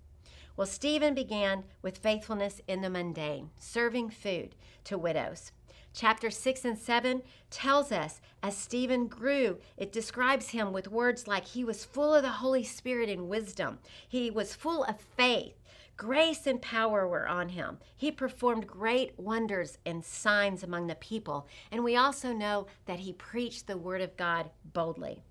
Well, 0.58 0.68
Stephen 0.68 1.14
began 1.14 1.64
with 1.82 1.98
faithfulness 1.98 2.62
in 2.68 2.82
the 2.82 2.90
mundane, 2.90 3.52
serving 3.58 4.10
food 4.10 4.56
to 4.86 4.98
widows. 4.98 5.52
Chapter 5.94 6.30
6 6.30 6.66
and 6.66 6.78
7 6.78 7.22
tells 7.50 7.92
us 7.92 8.20
as 8.44 8.58
Stephen 8.58 9.08
grew, 9.08 9.60
it 9.78 9.94
describes 9.94 10.50
him 10.50 10.74
with 10.74 10.90
words 10.90 11.26
like 11.26 11.46
he 11.46 11.64
was 11.64 11.86
full 11.86 12.14
of 12.14 12.22
the 12.22 12.30
Holy 12.30 12.64
Spirit 12.64 13.10
and 13.10 13.30
wisdom. 13.30 13.80
He 14.08 14.30
was 14.30 14.56
full 14.56 14.84
of 14.84 15.00
faith. 15.00 15.54
Grace 15.98 16.46
and 16.46 16.62
power 16.62 17.08
were 17.08 17.28
on 17.28 17.50
him. 17.50 17.78
He 17.96 18.12
performed 18.12 18.68
great 18.68 19.18
wonders 19.18 19.78
and 19.86 20.04
signs 20.04 20.62
among 20.62 20.88
the 20.88 20.96
people. 20.96 21.48
And 21.72 21.84
we 21.84 21.96
also 21.96 22.34
know 22.34 22.68
that 22.86 23.00
he 23.00 23.14
preached 23.14 23.68
the 23.68 23.78
word 23.78 24.02
of 24.02 24.18
God 24.18 24.50
boldly 24.74 25.24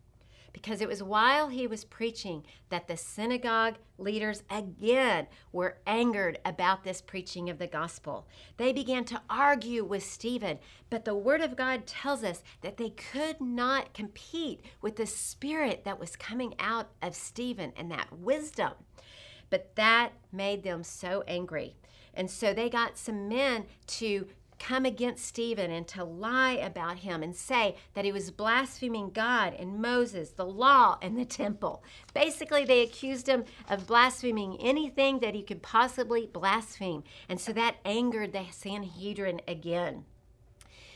because 0.55 0.81
it 0.81 0.89
was 0.89 1.03
while 1.03 1.49
he 1.49 1.67
was 1.67 1.85
preaching 1.85 2.45
that 2.71 2.89
the 2.89 2.97
synagogue 2.97 3.75
leaders 3.99 4.43
again 4.49 5.27
were 5.53 5.77
angered 5.87 6.39
about 6.47 6.85
this 6.85 7.03
preaching 7.03 7.51
of 7.51 7.59
the 7.59 7.67
gospel. 7.67 8.27
They 8.57 8.73
began 8.73 9.05
to 9.07 9.21
argue 9.29 9.85
with 9.85 10.05
Stephen, 10.05 10.59
but 10.89 11.05
the 11.05 11.15
word 11.15 11.43
of 11.43 11.57
God 11.57 11.87
tells 11.87 12.25
us 12.25 12.43
that 12.63 12.79
they 12.79 12.91
could 12.91 13.41
not 13.41 13.93
compete 13.93 14.63
with 14.81 14.97
the 14.97 15.07
spirit 15.07 15.85
that 15.85 16.01
was 16.01 16.17
coming 16.17 16.55
out 16.59 16.89
of 17.03 17.15
Stephen 17.15 17.73
and 17.77 17.91
that 17.91 18.17
wisdom. 18.17 18.73
But 19.55 19.77
that 19.77 20.11
made 20.33 20.65
them 20.65 20.83
so 20.83 21.23
angry. 21.29 21.77
And 22.13 22.29
so 22.29 22.53
they 22.53 22.69
got 22.69 22.99
some 22.99 23.29
men 23.29 23.67
to 23.87 24.27
come 24.59 24.85
against 24.85 25.25
Stephen 25.25 25.71
and 25.71 25.87
to 25.87 26.03
lie 26.03 26.55
about 26.55 26.99
him 26.99 27.23
and 27.23 27.37
say 27.37 27.77
that 27.95 28.05
he 28.05 28.11
was 28.11 28.33
blaspheming 28.33 29.11
God 29.11 29.55
and 29.57 29.81
Moses, 29.81 30.31
the 30.31 30.45
law, 30.45 30.99
and 31.01 31.17
the 31.17 31.25
temple. 31.25 31.85
Basically, 32.13 32.65
they 32.65 32.83
accused 32.83 33.29
him 33.29 33.45
of 33.71 33.87
blaspheming 33.87 34.57
anything 34.61 35.21
that 35.21 35.37
he 35.37 35.43
could 35.45 35.63
possibly 35.63 36.27
blaspheme. 36.27 37.05
And 37.29 37.41
so 37.41 37.53
that 37.53 37.77
angered 37.85 38.33
the 38.33 38.47
Sanhedrin 38.51 39.41
again. 39.47 40.05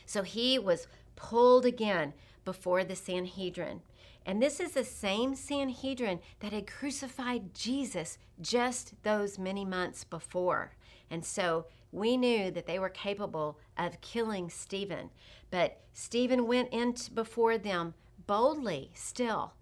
So 0.04 0.24
he 0.24 0.58
was 0.58 0.88
pulled 1.14 1.64
again 1.64 2.12
before 2.44 2.82
the 2.82 2.96
Sanhedrin. 2.96 3.82
And 4.28 4.42
this 4.42 4.60
is 4.60 4.72
the 4.72 4.84
same 4.84 5.34
Sanhedrin 5.34 6.20
that 6.40 6.52
had 6.52 6.66
crucified 6.66 7.54
Jesus 7.54 8.18
just 8.42 8.92
those 9.02 9.38
many 9.38 9.64
months 9.64 10.04
before. 10.04 10.76
And 11.10 11.24
so 11.24 11.64
we 11.92 12.18
knew 12.18 12.50
that 12.50 12.66
they 12.66 12.78
were 12.78 12.90
capable 12.90 13.58
of 13.78 14.02
killing 14.02 14.50
Stephen. 14.50 15.08
But 15.50 15.80
Stephen 15.94 16.46
went 16.46 16.68
in 16.72 16.94
before 17.14 17.56
them 17.56 17.94
boldly 18.26 18.90
still. 18.92 19.54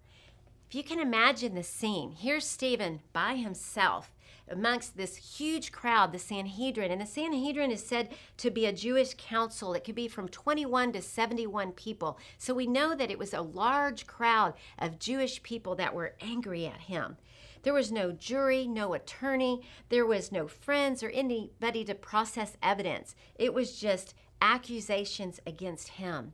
If 0.67 0.75
you 0.75 0.83
can 0.83 0.99
imagine 0.99 1.55
the 1.55 1.63
scene, 1.63 2.11
here's 2.11 2.45
Stephen 2.45 2.99
by 3.13 3.35
himself 3.35 4.11
amongst 4.49 4.97
this 4.97 5.15
huge 5.15 5.71
crowd, 5.71 6.11
the 6.11 6.19
Sanhedrin. 6.19 6.91
And 6.91 7.01
the 7.01 7.05
Sanhedrin 7.05 7.71
is 7.71 7.85
said 7.85 8.09
to 8.37 8.49
be 8.49 8.65
a 8.65 8.73
Jewish 8.73 9.13
council. 9.17 9.73
It 9.73 9.83
could 9.83 9.95
be 9.95 10.07
from 10.07 10.29
21 10.29 10.93
to 10.93 11.01
71 11.01 11.73
people. 11.73 12.19
So 12.37 12.53
we 12.53 12.67
know 12.67 12.95
that 12.95 13.11
it 13.11 13.19
was 13.19 13.33
a 13.33 13.41
large 13.41 14.07
crowd 14.07 14.53
of 14.79 14.99
Jewish 14.99 15.43
people 15.43 15.75
that 15.75 15.93
were 15.93 16.15
angry 16.21 16.65
at 16.65 16.81
him. 16.81 17.17
There 17.63 17.73
was 17.73 17.91
no 17.91 18.11
jury, 18.11 18.67
no 18.67 18.93
attorney, 18.93 19.61
there 19.89 20.05
was 20.05 20.31
no 20.31 20.47
friends 20.47 21.03
or 21.03 21.09
anybody 21.09 21.83
to 21.85 21.95
process 21.95 22.55
evidence. 22.63 23.15
It 23.35 23.53
was 23.53 23.79
just 23.79 24.13
accusations 24.41 25.39
against 25.45 25.89
him. 25.89 26.33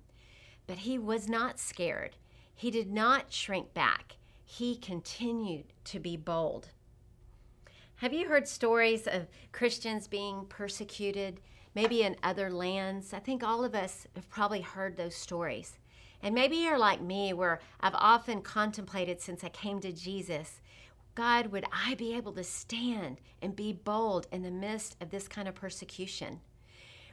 But 0.68 0.80
he 0.80 1.00
was 1.00 1.28
not 1.28 1.60
scared. 1.60 2.18
He 2.54 2.70
did 2.70 2.92
not 2.92 3.34
shrink 3.34 3.74
back. 3.74 4.18
He 4.46 4.76
continued 4.76 5.74
to 5.86 6.00
be 6.00 6.16
bold. 6.16 6.70
Have 8.04 8.12
you 8.12 8.28
heard 8.28 8.50
stories 8.50 9.08
of 9.08 9.28
Christians 9.54 10.10
being 10.10 10.44
persecuted, 10.50 11.40
maybe 11.74 12.04
in 12.04 12.18
other 12.22 12.50
lands? 12.50 13.14
I 13.14 13.20
think 13.20 13.44
all 13.44 13.64
of 13.64 13.74
us 13.74 14.08
have 14.18 14.30
probably 14.30 14.60
heard 14.60 14.98
those 14.98 15.16
stories. 15.16 15.78
And 16.22 16.36
maybe 16.36 16.58
you're 16.58 16.78
like 16.78 17.00
me, 17.00 17.32
where 17.32 17.62
I've 17.80 17.96
often 17.96 18.42
contemplated 18.42 19.22
since 19.22 19.42
I 19.46 19.48
came 19.48 19.80
to 19.80 19.94
Jesus 19.94 20.60
God, 21.16 21.48
would 21.54 21.64
I 21.72 21.96
be 21.96 22.14
able 22.14 22.34
to 22.34 22.44
stand 22.44 23.22
and 23.42 23.56
be 23.56 23.72
bold 23.72 24.28
in 24.34 24.42
the 24.42 24.52
midst 24.52 24.98
of 25.00 25.10
this 25.10 25.30
kind 25.30 25.48
of 25.48 25.56
persecution? 25.56 26.42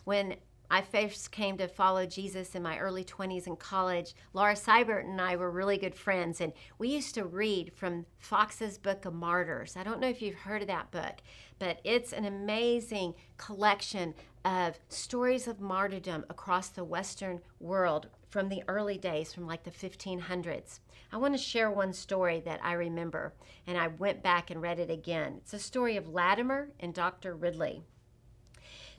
When 0.03 0.35
I 0.73 0.83
first 0.83 1.33
came 1.33 1.57
to 1.57 1.67
follow 1.67 2.07
Jesus 2.07 2.55
in 2.55 2.63
my 2.63 2.79
early 2.79 3.03
20s 3.03 3.49
in 3.49 3.57
college. 3.57 4.15
Laura 4.33 4.55
Seibert 4.55 5.05
and 5.05 5.21
I 5.21 5.35
were 5.35 5.51
really 5.51 5.77
good 5.77 5.97
friends, 5.97 6.41
and 6.41 6.53
we 6.79 6.89
used 6.89 7.17
to 7.17 7.25
read 7.25 7.73
from 7.75 8.07
Foxe's 8.21 8.79
Book 8.79 9.05
of 9.05 9.13
Martyrs. 9.13 9.77
I 9.77 9.83
don't 9.83 9.99
know 9.99 10.09
if 10.09 10.23
you've 10.23 10.37
heard 10.37 10.63
of 10.63 10.69
that 10.69 10.93
book, 10.93 11.17
but 11.59 11.81
it's 11.83 12.13
an 12.13 12.25
amazing 12.25 13.15
collection 13.37 14.15
of 14.45 14.79
stories 14.89 15.49
of 15.49 15.61
martyrdom 15.61 16.25
across 16.31 16.69
the 16.69 16.85
Western 16.85 17.41
world 17.59 18.07
from 18.29 18.49
the 18.49 18.63
early 18.69 18.97
days, 18.97 19.35
from 19.35 19.49
like 19.49 19.65
the 19.65 19.73
1500s. 19.73 20.79
I 21.13 21.17
want 21.17 21.35
to 21.35 21.39
share 21.39 21.73
one 21.73 21.93
story 21.93 22.39
that 22.45 22.61
I 22.63 22.75
remember, 22.75 23.35
and 23.67 23.77
I 23.77 23.89
went 23.89 24.23
back 24.23 24.53
and 24.53 24.63
read 24.63 24.79
it 24.79 24.89
again. 24.89 25.39
It's 25.39 25.53
a 25.53 25.59
story 25.59 25.97
of 25.97 26.09
Latimer 26.09 26.69
and 26.79 26.95
Dr. 26.95 27.35
Ridley. 27.35 27.83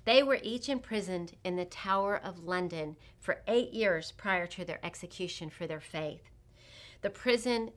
They 0.03 0.24
were 0.24 0.39
each 0.41 0.67
imprisoned 0.67 1.34
in 1.43 1.55
the 1.55 1.65
Tower 1.65 2.20
of 2.22 2.43
London 2.43 2.96
for 3.20 3.41
eight 3.48 3.72
years 3.74 4.12
prior 4.12 4.48
to 4.48 4.65
their 4.65 4.84
execution 4.84 5.50
for 5.50 5.67
their 5.67 5.79
faith. 5.79 6.24
The 7.01 7.10
prison 7.10 7.72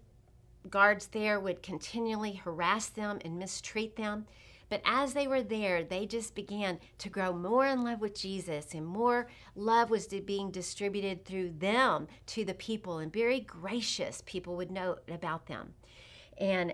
guards 0.70 1.08
there 1.08 1.38
would 1.38 1.62
continually 1.62 2.32
harass 2.32 2.88
them 2.88 3.18
and 3.24 3.38
mistreat 3.38 3.96
them. 3.96 4.26
But 4.70 4.80
as 4.84 5.12
they 5.12 5.26
were 5.26 5.42
there, 5.42 5.84
they 5.84 6.06
just 6.06 6.34
began 6.34 6.80
to 6.98 7.10
grow 7.10 7.34
more 7.34 7.66
in 7.66 7.84
love 7.84 8.00
with 8.00 8.18
Jesus, 8.18 8.72
and 8.72 8.86
more 8.86 9.28
love 9.54 9.90
was 9.90 10.06
being 10.06 10.50
distributed 10.50 11.24
through 11.24 11.50
them 11.58 12.08
to 12.28 12.44
the 12.46 12.54
people, 12.54 12.98
and 12.98 13.12
very 13.12 13.40
gracious 13.40 14.22
people 14.24 14.56
would 14.56 14.70
know 14.70 14.96
about 15.06 15.46
them. 15.46 15.74
And 16.38 16.72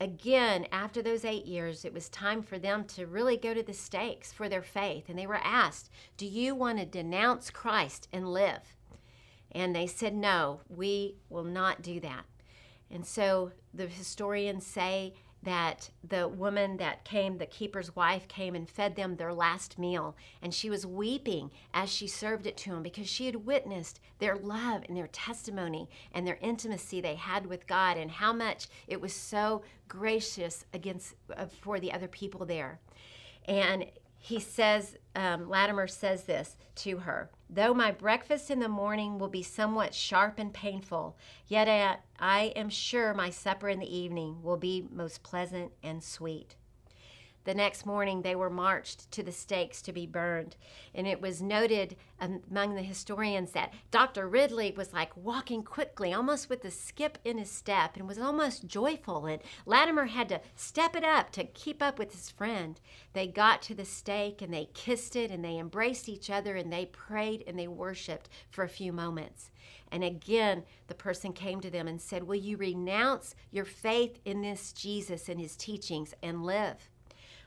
again, 0.00 0.66
after 0.72 1.02
those 1.02 1.24
eight 1.24 1.46
years, 1.46 1.84
it 1.84 1.92
was 1.92 2.08
time 2.08 2.42
for 2.42 2.58
them 2.58 2.84
to 2.84 3.06
really 3.06 3.36
go 3.36 3.54
to 3.54 3.62
the 3.62 3.72
stakes 3.72 4.32
for 4.32 4.48
their 4.48 4.62
faith. 4.62 5.08
And 5.08 5.18
they 5.18 5.26
were 5.26 5.40
asked, 5.42 5.90
Do 6.16 6.26
you 6.26 6.54
want 6.54 6.78
to 6.78 6.84
denounce 6.84 7.50
Christ 7.50 8.08
and 8.12 8.32
live? 8.32 8.76
And 9.52 9.74
they 9.74 9.86
said, 9.86 10.14
No, 10.14 10.60
we 10.68 11.16
will 11.28 11.44
not 11.44 11.82
do 11.82 12.00
that. 12.00 12.24
And 12.90 13.06
so 13.06 13.52
the 13.72 13.86
historians 13.86 14.66
say 14.66 15.14
that 15.44 15.90
the 16.02 16.28
woman 16.28 16.76
that 16.78 17.04
came, 17.04 17.38
the 17.38 17.46
keeper's 17.46 17.94
wife, 17.94 18.26
came 18.28 18.54
and 18.54 18.68
fed 18.68 18.96
them 18.96 19.16
their 19.16 19.32
last 19.32 19.78
meal. 19.78 20.16
And 20.42 20.52
she 20.52 20.68
was 20.68 20.86
weeping 20.86 21.50
as 21.72 21.90
she 21.90 22.06
served 22.06 22.46
it 22.46 22.56
to 22.58 22.70
them 22.70 22.82
because 22.82 23.08
she 23.08 23.26
had 23.26 23.46
witnessed 23.46 24.00
their 24.18 24.36
love 24.36 24.82
and 24.88 24.96
their 24.96 25.08
testimony 25.08 25.88
and 26.12 26.26
their 26.26 26.38
intimacy 26.40 27.00
they 27.00 27.14
had 27.14 27.46
with 27.46 27.66
God 27.66 27.96
and 27.96 28.10
how 28.10 28.32
much 28.32 28.66
it 28.88 29.00
was 29.00 29.12
so 29.12 29.62
gracious 29.88 30.64
against 30.72 31.14
uh, 31.36 31.46
for 31.46 31.78
the 31.78 31.92
other 31.92 32.08
people 32.08 32.44
there. 32.46 32.80
And 33.46 33.86
he 34.24 34.40
says, 34.40 34.96
um, 35.14 35.50
Latimer 35.50 35.86
says 35.86 36.24
this 36.24 36.56
to 36.76 36.96
her 36.96 37.28
Though 37.50 37.74
my 37.74 37.90
breakfast 37.90 38.50
in 38.50 38.58
the 38.58 38.70
morning 38.70 39.18
will 39.18 39.28
be 39.28 39.42
somewhat 39.42 39.92
sharp 39.92 40.38
and 40.38 40.50
painful, 40.50 41.18
yet 41.46 41.68
I, 41.68 41.98
I 42.18 42.44
am 42.56 42.70
sure 42.70 43.12
my 43.12 43.28
supper 43.28 43.68
in 43.68 43.80
the 43.80 43.96
evening 43.96 44.42
will 44.42 44.56
be 44.56 44.88
most 44.90 45.22
pleasant 45.22 45.72
and 45.82 46.02
sweet. 46.02 46.56
The 47.44 47.54
next 47.54 47.84
morning, 47.84 48.22
they 48.22 48.34
were 48.34 48.48
marched 48.48 49.10
to 49.12 49.22
the 49.22 49.30
stakes 49.30 49.82
to 49.82 49.92
be 49.92 50.06
burned. 50.06 50.56
And 50.94 51.06
it 51.06 51.20
was 51.20 51.42
noted 51.42 51.96
among 52.18 52.74
the 52.74 52.82
historians 52.82 53.52
that 53.52 53.74
Dr. 53.90 54.26
Ridley 54.26 54.72
was 54.74 54.94
like 54.94 55.14
walking 55.14 55.62
quickly, 55.62 56.14
almost 56.14 56.48
with 56.48 56.64
a 56.64 56.70
skip 56.70 57.18
in 57.22 57.36
his 57.36 57.50
step, 57.50 57.96
and 57.96 58.08
was 58.08 58.18
almost 58.18 58.66
joyful. 58.66 59.26
And 59.26 59.42
Latimer 59.66 60.06
had 60.06 60.30
to 60.30 60.40
step 60.56 60.96
it 60.96 61.04
up 61.04 61.32
to 61.32 61.44
keep 61.44 61.82
up 61.82 61.98
with 61.98 62.12
his 62.12 62.30
friend. 62.30 62.80
They 63.12 63.26
got 63.26 63.60
to 63.62 63.74
the 63.74 63.84
stake 63.84 64.40
and 64.40 64.52
they 64.52 64.70
kissed 64.72 65.14
it 65.14 65.30
and 65.30 65.44
they 65.44 65.58
embraced 65.58 66.08
each 66.08 66.30
other 66.30 66.56
and 66.56 66.72
they 66.72 66.86
prayed 66.86 67.44
and 67.46 67.58
they 67.58 67.68
worshiped 67.68 68.30
for 68.50 68.64
a 68.64 68.68
few 68.70 68.90
moments. 68.90 69.50
And 69.92 70.02
again, 70.02 70.64
the 70.88 70.94
person 70.94 71.32
came 71.32 71.60
to 71.60 71.70
them 71.70 71.86
and 71.86 72.00
said, 72.00 72.22
Will 72.22 72.34
you 72.36 72.56
renounce 72.56 73.34
your 73.50 73.64
faith 73.66 74.18
in 74.24 74.40
this 74.40 74.72
Jesus 74.72 75.28
and 75.28 75.38
his 75.38 75.56
teachings 75.56 76.14
and 76.22 76.44
live? 76.44 76.90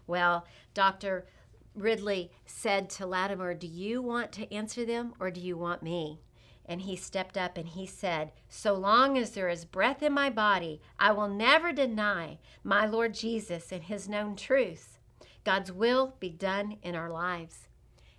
Well, 0.07 0.45
Dr. 0.73 1.27
Ridley 1.75 2.31
said 2.45 2.89
to 2.91 3.05
Latimer, 3.05 3.53
Do 3.53 3.67
you 3.67 4.01
want 4.01 4.31
to 4.33 4.51
answer 4.51 4.85
them 4.85 5.13
or 5.19 5.29
do 5.29 5.39
you 5.39 5.57
want 5.57 5.83
me? 5.83 6.21
And 6.65 6.81
he 6.81 6.95
stepped 6.95 7.37
up 7.37 7.57
and 7.57 7.67
he 7.67 7.85
said, 7.85 8.31
So 8.49 8.73
long 8.73 9.17
as 9.17 9.31
there 9.31 9.47
is 9.49 9.63
breath 9.63 10.01
in 10.03 10.11
my 10.11 10.29
body, 10.29 10.81
I 10.99 11.11
will 11.11 11.29
never 11.29 11.71
deny 11.71 12.39
my 12.63 12.85
Lord 12.85 13.13
Jesus 13.13 13.71
and 13.71 13.83
his 13.83 14.09
known 14.09 14.35
truths. 14.35 14.99
God's 15.45 15.71
will 15.71 16.15
be 16.19 16.29
done 16.29 16.77
in 16.81 16.95
our 16.95 17.09
lives. 17.09 17.67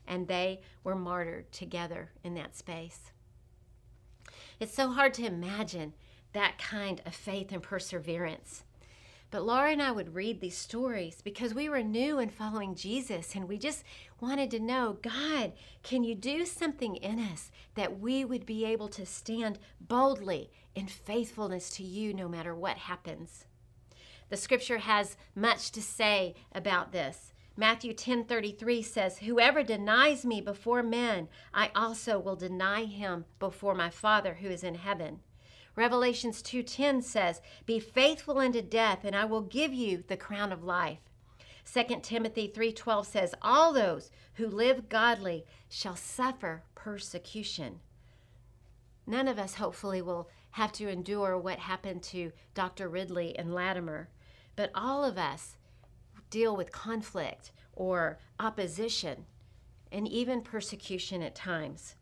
And 0.06 0.28
they 0.28 0.62
were 0.82 0.94
martyred 0.94 1.52
together 1.52 2.12
in 2.24 2.34
that 2.34 2.56
space. 2.56 3.12
It's 4.58 4.74
so 4.74 4.90
hard 4.90 5.12
to 5.14 5.26
imagine 5.26 5.92
that 6.32 6.58
kind 6.58 7.02
of 7.04 7.14
faith 7.14 7.52
and 7.52 7.62
perseverance. 7.62 8.64
But 9.30 9.44
Laura 9.44 9.72
and 9.72 9.82
I 9.82 9.90
would 9.90 10.14
read 10.14 10.40
these 10.40 10.56
stories 10.56 11.20
because 11.22 11.52
we 11.52 11.68
were 11.68 11.82
new 11.82 12.18
in 12.18 12.30
following 12.30 12.74
Jesus 12.74 13.36
and 13.36 13.46
we 13.46 13.58
just 13.58 13.84
wanted 14.20 14.50
to 14.52 14.60
know 14.60 14.96
God, 15.02 15.52
can 15.82 16.02
you 16.02 16.14
do 16.14 16.46
something 16.46 16.96
in 16.96 17.18
us 17.18 17.50
that 17.74 18.00
we 18.00 18.24
would 18.24 18.46
be 18.46 18.64
able 18.64 18.88
to 18.88 19.04
stand 19.04 19.58
boldly 19.80 20.50
in 20.74 20.86
faithfulness 20.86 21.68
to 21.70 21.82
you 21.82 22.14
no 22.14 22.26
matter 22.26 22.54
what 22.54 22.78
happens? 22.78 23.44
The 24.30 24.38
scripture 24.38 24.78
has 24.78 25.18
much 25.34 25.72
to 25.72 25.82
say 25.82 26.34
about 26.52 26.92
this. 26.92 27.34
Matthew 27.54 27.92
10:33 27.92 28.82
says, 28.82 29.18
"Whoever 29.18 29.62
denies 29.62 30.24
me 30.24 30.40
before 30.40 30.82
men, 30.82 31.28
I 31.52 31.70
also 31.74 32.18
will 32.18 32.36
deny 32.36 32.84
him 32.84 33.26
before 33.38 33.74
my 33.74 33.90
Father 33.90 34.34
who 34.34 34.48
is 34.48 34.62
in 34.62 34.76
heaven." 34.76 35.20
Revelations 35.78 36.42
2:10 36.42 37.02
says, 37.02 37.40
"Be 37.64 37.78
faithful 37.78 38.38
unto 38.38 38.60
death, 38.60 39.04
and 39.04 39.14
I 39.14 39.24
will 39.24 39.42
give 39.42 39.72
you 39.72 40.02
the 40.02 40.16
crown 40.16 40.50
of 40.50 40.64
life." 40.64 40.98
2 41.64 42.02
Timothy 42.02 42.48
3:12 42.48 43.06
says, 43.06 43.32
"All 43.40 43.72
those 43.72 44.10
who 44.34 44.48
live 44.48 44.88
godly 44.88 45.46
shall 45.68 45.94
suffer 45.94 46.64
persecution." 46.74 47.80
None 49.06 49.28
of 49.28 49.38
us 49.38 49.54
hopefully 49.54 50.02
will 50.02 50.28
have 50.50 50.72
to 50.72 50.88
endure 50.88 51.38
what 51.38 51.60
happened 51.60 52.02
to 52.04 52.32
Dr. 52.54 52.88
Ridley 52.88 53.38
and 53.38 53.54
Latimer, 53.54 54.08
but 54.56 54.72
all 54.74 55.04
of 55.04 55.16
us 55.16 55.58
deal 56.28 56.56
with 56.56 56.72
conflict 56.72 57.52
or 57.72 58.18
opposition 58.40 59.26
and 59.92 60.08
even 60.08 60.42
persecution 60.42 61.22
at 61.22 61.36
times. 61.36 61.94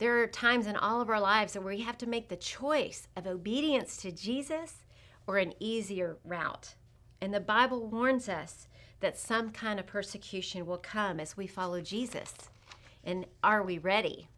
There 0.00 0.22
are 0.22 0.26
times 0.26 0.66
in 0.66 0.76
all 0.76 1.02
of 1.02 1.10
our 1.10 1.20
lives 1.20 1.54
where 1.54 1.74
we 1.74 1.82
have 1.82 1.98
to 1.98 2.08
make 2.08 2.30
the 2.30 2.36
choice 2.36 3.06
of 3.16 3.26
obedience 3.26 3.98
to 3.98 4.10
Jesus 4.10 4.86
or 5.26 5.36
an 5.36 5.52
easier 5.60 6.16
route. 6.24 6.74
And 7.20 7.34
the 7.34 7.38
Bible 7.38 7.86
warns 7.86 8.26
us 8.26 8.66
that 9.00 9.18
some 9.18 9.50
kind 9.50 9.78
of 9.78 9.86
persecution 9.86 10.64
will 10.64 10.78
come 10.78 11.20
as 11.20 11.36
we 11.36 11.46
follow 11.46 11.82
Jesus. 11.82 12.32
And 13.04 13.26
are 13.44 13.62
we 13.62 13.76
ready? 13.76 14.28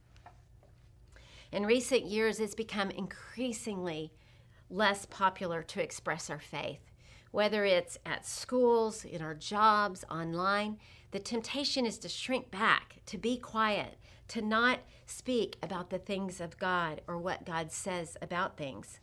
In 1.52 1.64
recent 1.64 2.06
years, 2.06 2.40
it's 2.40 2.56
become 2.56 2.90
increasingly 2.90 4.12
less 4.68 5.06
popular 5.06 5.62
to 5.62 5.80
express 5.80 6.28
our 6.28 6.40
faith. 6.40 6.80
Whether 7.30 7.64
it's 7.64 7.98
at 8.04 8.26
schools, 8.26 9.04
in 9.04 9.22
our 9.22 9.34
jobs, 9.34 10.04
online, 10.10 10.78
the 11.12 11.20
temptation 11.20 11.86
is 11.86 11.98
to 11.98 12.08
shrink 12.08 12.50
back, 12.50 12.96
to 13.06 13.18
be 13.18 13.36
quiet, 13.36 13.98
to 14.28 14.42
not 14.42 14.80
speak 15.06 15.56
about 15.62 15.90
the 15.90 15.98
things 15.98 16.40
of 16.40 16.58
God 16.58 17.02
or 17.06 17.18
what 17.18 17.44
God 17.44 17.70
says 17.70 18.16
about 18.20 18.56
things. 18.56 18.98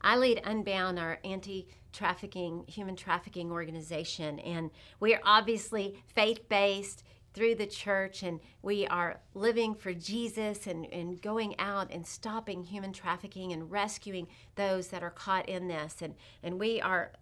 I 0.00 0.16
lead 0.16 0.40
Unbound, 0.44 0.98
our 0.98 1.18
anti 1.24 1.68
trafficking, 1.92 2.64
human 2.68 2.96
trafficking 2.96 3.50
organization, 3.50 4.38
and 4.40 4.70
we 5.00 5.14
are 5.14 5.20
obviously 5.24 6.02
faith 6.14 6.48
based 6.48 7.02
through 7.34 7.54
the 7.54 7.66
church, 7.66 8.22
and 8.22 8.40
we 8.62 8.86
are 8.88 9.20
living 9.34 9.74
for 9.74 9.92
Jesus 9.94 10.66
and, 10.66 10.86
and 10.92 11.22
going 11.22 11.58
out 11.60 11.92
and 11.92 12.06
stopping 12.06 12.64
human 12.64 12.92
trafficking 12.92 13.52
and 13.52 13.70
rescuing 13.70 14.26
those 14.56 14.88
that 14.88 15.02
are 15.02 15.10
caught 15.10 15.48
in 15.48 15.68
this. 15.68 15.96
And, 16.02 16.14
and 16.42 16.58
we 16.58 16.80
are 16.80 17.12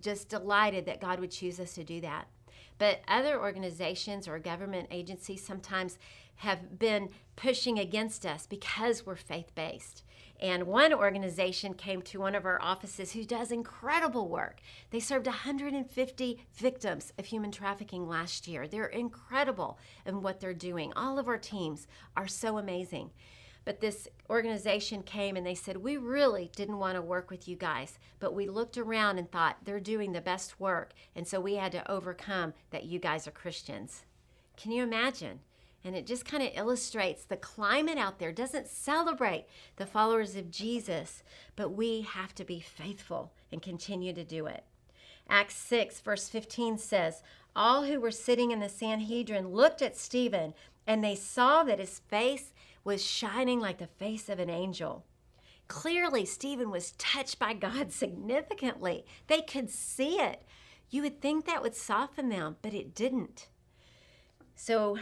just 0.00 0.28
delighted 0.28 0.86
that 0.86 1.00
God 1.00 1.20
would 1.20 1.30
choose 1.30 1.60
us 1.60 1.74
to 1.74 1.84
do 1.84 2.00
that. 2.00 2.28
But 2.80 3.02
other 3.06 3.38
organizations 3.38 4.26
or 4.26 4.38
government 4.38 4.88
agencies 4.90 5.44
sometimes 5.44 5.98
have 6.36 6.78
been 6.78 7.10
pushing 7.36 7.78
against 7.78 8.24
us 8.24 8.46
because 8.46 9.04
we're 9.04 9.16
faith 9.16 9.54
based. 9.54 10.02
And 10.40 10.62
one 10.62 10.94
organization 10.94 11.74
came 11.74 12.00
to 12.00 12.20
one 12.20 12.34
of 12.34 12.46
our 12.46 12.58
offices 12.62 13.12
who 13.12 13.24
does 13.24 13.52
incredible 13.52 14.30
work. 14.30 14.60
They 14.92 14.98
served 14.98 15.26
150 15.26 16.46
victims 16.54 17.12
of 17.18 17.26
human 17.26 17.52
trafficking 17.52 18.08
last 18.08 18.48
year. 18.48 18.66
They're 18.66 18.86
incredible 18.86 19.78
in 20.06 20.22
what 20.22 20.40
they're 20.40 20.54
doing. 20.54 20.94
All 20.96 21.18
of 21.18 21.28
our 21.28 21.36
teams 21.36 21.86
are 22.16 22.28
so 22.28 22.56
amazing. 22.56 23.10
But 23.64 23.80
this 23.80 24.08
organization 24.28 25.02
came 25.02 25.36
and 25.36 25.46
they 25.46 25.54
said, 25.54 25.76
We 25.76 25.96
really 25.96 26.50
didn't 26.56 26.78
want 26.78 26.96
to 26.96 27.02
work 27.02 27.30
with 27.30 27.46
you 27.46 27.56
guys, 27.56 27.98
but 28.18 28.34
we 28.34 28.48
looked 28.48 28.78
around 28.78 29.18
and 29.18 29.30
thought 29.30 29.58
they're 29.64 29.80
doing 29.80 30.12
the 30.12 30.20
best 30.20 30.58
work. 30.58 30.92
And 31.14 31.26
so 31.26 31.40
we 31.40 31.56
had 31.56 31.72
to 31.72 31.90
overcome 31.90 32.54
that 32.70 32.84
you 32.84 32.98
guys 32.98 33.26
are 33.26 33.32
Christians. 33.32 34.04
Can 34.56 34.72
you 34.72 34.82
imagine? 34.82 35.40
And 35.84 35.96
it 35.96 36.06
just 36.06 36.26
kind 36.26 36.42
of 36.42 36.50
illustrates 36.54 37.24
the 37.24 37.36
climate 37.36 37.96
out 37.96 38.18
there 38.18 38.32
doesn't 38.32 38.68
celebrate 38.68 39.46
the 39.76 39.86
followers 39.86 40.36
of 40.36 40.50
Jesus, 40.50 41.22
but 41.56 41.70
we 41.70 42.02
have 42.02 42.34
to 42.34 42.44
be 42.44 42.60
faithful 42.60 43.32
and 43.50 43.62
continue 43.62 44.12
to 44.12 44.24
do 44.24 44.46
it. 44.46 44.64
Acts 45.28 45.54
6, 45.54 46.00
verse 46.00 46.28
15 46.28 46.76
says, 46.76 47.22
All 47.56 47.84
who 47.84 48.00
were 48.00 48.10
sitting 48.10 48.50
in 48.50 48.60
the 48.60 48.68
Sanhedrin 48.68 49.48
looked 49.48 49.80
at 49.80 49.96
Stephen, 49.96 50.52
and 50.86 51.02
they 51.02 51.14
saw 51.14 51.62
that 51.62 51.78
his 51.78 52.00
face 52.00 52.52
was 52.84 53.04
shining 53.04 53.60
like 53.60 53.78
the 53.78 53.86
face 53.86 54.28
of 54.28 54.38
an 54.38 54.50
angel. 54.50 55.04
Clearly, 55.68 56.24
Stephen 56.24 56.70
was 56.70 56.92
touched 56.92 57.38
by 57.38 57.52
God 57.54 57.92
significantly. 57.92 59.04
They 59.26 59.42
could 59.42 59.70
see 59.70 60.20
it. 60.20 60.42
You 60.90 61.02
would 61.02 61.20
think 61.20 61.46
that 61.46 61.62
would 61.62 61.76
soften 61.76 62.28
them, 62.28 62.56
but 62.62 62.74
it 62.74 62.94
didn't. 62.94 63.48
So 64.56 64.98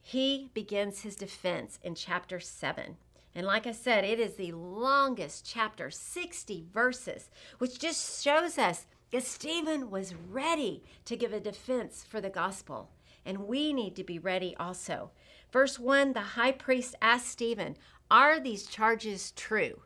he 0.00 0.50
begins 0.54 1.02
his 1.02 1.16
defense 1.16 1.78
in 1.82 1.94
chapter 1.94 2.40
7. 2.40 2.96
And 3.34 3.46
like 3.46 3.66
I 3.66 3.72
said, 3.72 4.04
it 4.04 4.18
is 4.18 4.34
the 4.34 4.52
longest 4.52 5.46
chapter, 5.46 5.90
60 5.90 6.66
verses, 6.72 7.30
which 7.58 7.78
just 7.78 8.24
shows 8.24 8.58
us 8.58 8.86
that 9.12 9.24
Stephen 9.24 9.90
was 9.90 10.14
ready 10.14 10.82
to 11.04 11.16
give 11.16 11.32
a 11.32 11.40
defense 11.40 12.04
for 12.08 12.20
the 12.20 12.30
gospel. 12.30 12.90
And 13.24 13.46
we 13.46 13.72
need 13.72 13.94
to 13.96 14.04
be 14.04 14.18
ready 14.18 14.56
also. 14.58 15.10
Verse 15.52 15.78
1 15.78 16.12
the 16.12 16.20
high 16.20 16.52
priest 16.52 16.94
asked 17.02 17.28
Stephen, 17.28 17.76
Are 18.10 18.40
these 18.40 18.66
charges 18.66 19.32
true? 19.32 19.82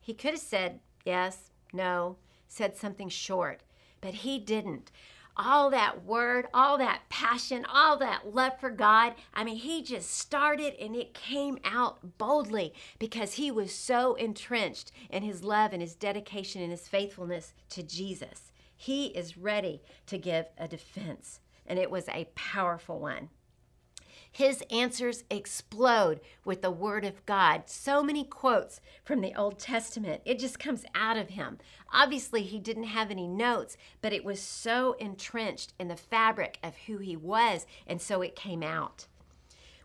He 0.00 0.14
could 0.14 0.32
have 0.32 0.40
said 0.40 0.80
yes, 1.04 1.50
no, 1.72 2.16
said 2.48 2.76
something 2.76 3.08
short, 3.08 3.60
but 4.00 4.14
he 4.14 4.38
didn't 4.38 4.90
all 5.36 5.70
that 5.70 6.04
word, 6.04 6.46
all 6.52 6.76
that 6.78 7.00
passion, 7.08 7.64
all 7.64 7.96
that 7.96 8.34
love 8.34 8.58
for 8.60 8.70
God. 8.70 9.14
I 9.32 9.44
mean, 9.44 9.56
he 9.56 9.82
just 9.82 10.10
started 10.10 10.74
and 10.78 10.94
it 10.94 11.14
came 11.14 11.58
out 11.64 12.18
boldly 12.18 12.74
because 12.98 13.34
he 13.34 13.50
was 13.50 13.72
so 13.72 14.14
entrenched 14.14 14.92
in 15.08 15.22
his 15.22 15.42
love 15.42 15.72
and 15.72 15.80
his 15.80 15.94
dedication 15.94 16.60
and 16.60 16.70
his 16.70 16.88
faithfulness 16.88 17.54
to 17.70 17.82
Jesus. 17.82 18.52
He 18.76 19.06
is 19.06 19.38
ready 19.38 19.82
to 20.06 20.18
give 20.18 20.46
a 20.58 20.66
defense, 20.66 21.40
and 21.66 21.78
it 21.78 21.90
was 21.90 22.08
a 22.08 22.28
powerful 22.34 22.98
one. 22.98 23.28
His 24.32 24.62
answers 24.70 25.24
explode 25.28 26.20
with 26.44 26.62
the 26.62 26.70
Word 26.70 27.04
of 27.04 27.24
God. 27.26 27.64
So 27.66 28.02
many 28.02 28.24
quotes 28.24 28.80
from 29.04 29.20
the 29.20 29.34
Old 29.34 29.58
Testament. 29.58 30.22
It 30.24 30.38
just 30.38 30.58
comes 30.58 30.84
out 30.94 31.16
of 31.16 31.30
him. 31.30 31.58
Obviously, 31.92 32.42
he 32.42 32.60
didn't 32.60 32.84
have 32.84 33.10
any 33.10 33.26
notes, 33.26 33.76
but 34.00 34.12
it 34.12 34.24
was 34.24 34.40
so 34.40 34.92
entrenched 34.94 35.74
in 35.78 35.88
the 35.88 35.96
fabric 35.96 36.58
of 36.62 36.76
who 36.86 36.98
he 36.98 37.16
was, 37.16 37.66
and 37.86 38.00
so 38.00 38.22
it 38.22 38.36
came 38.36 38.62
out. 38.62 39.06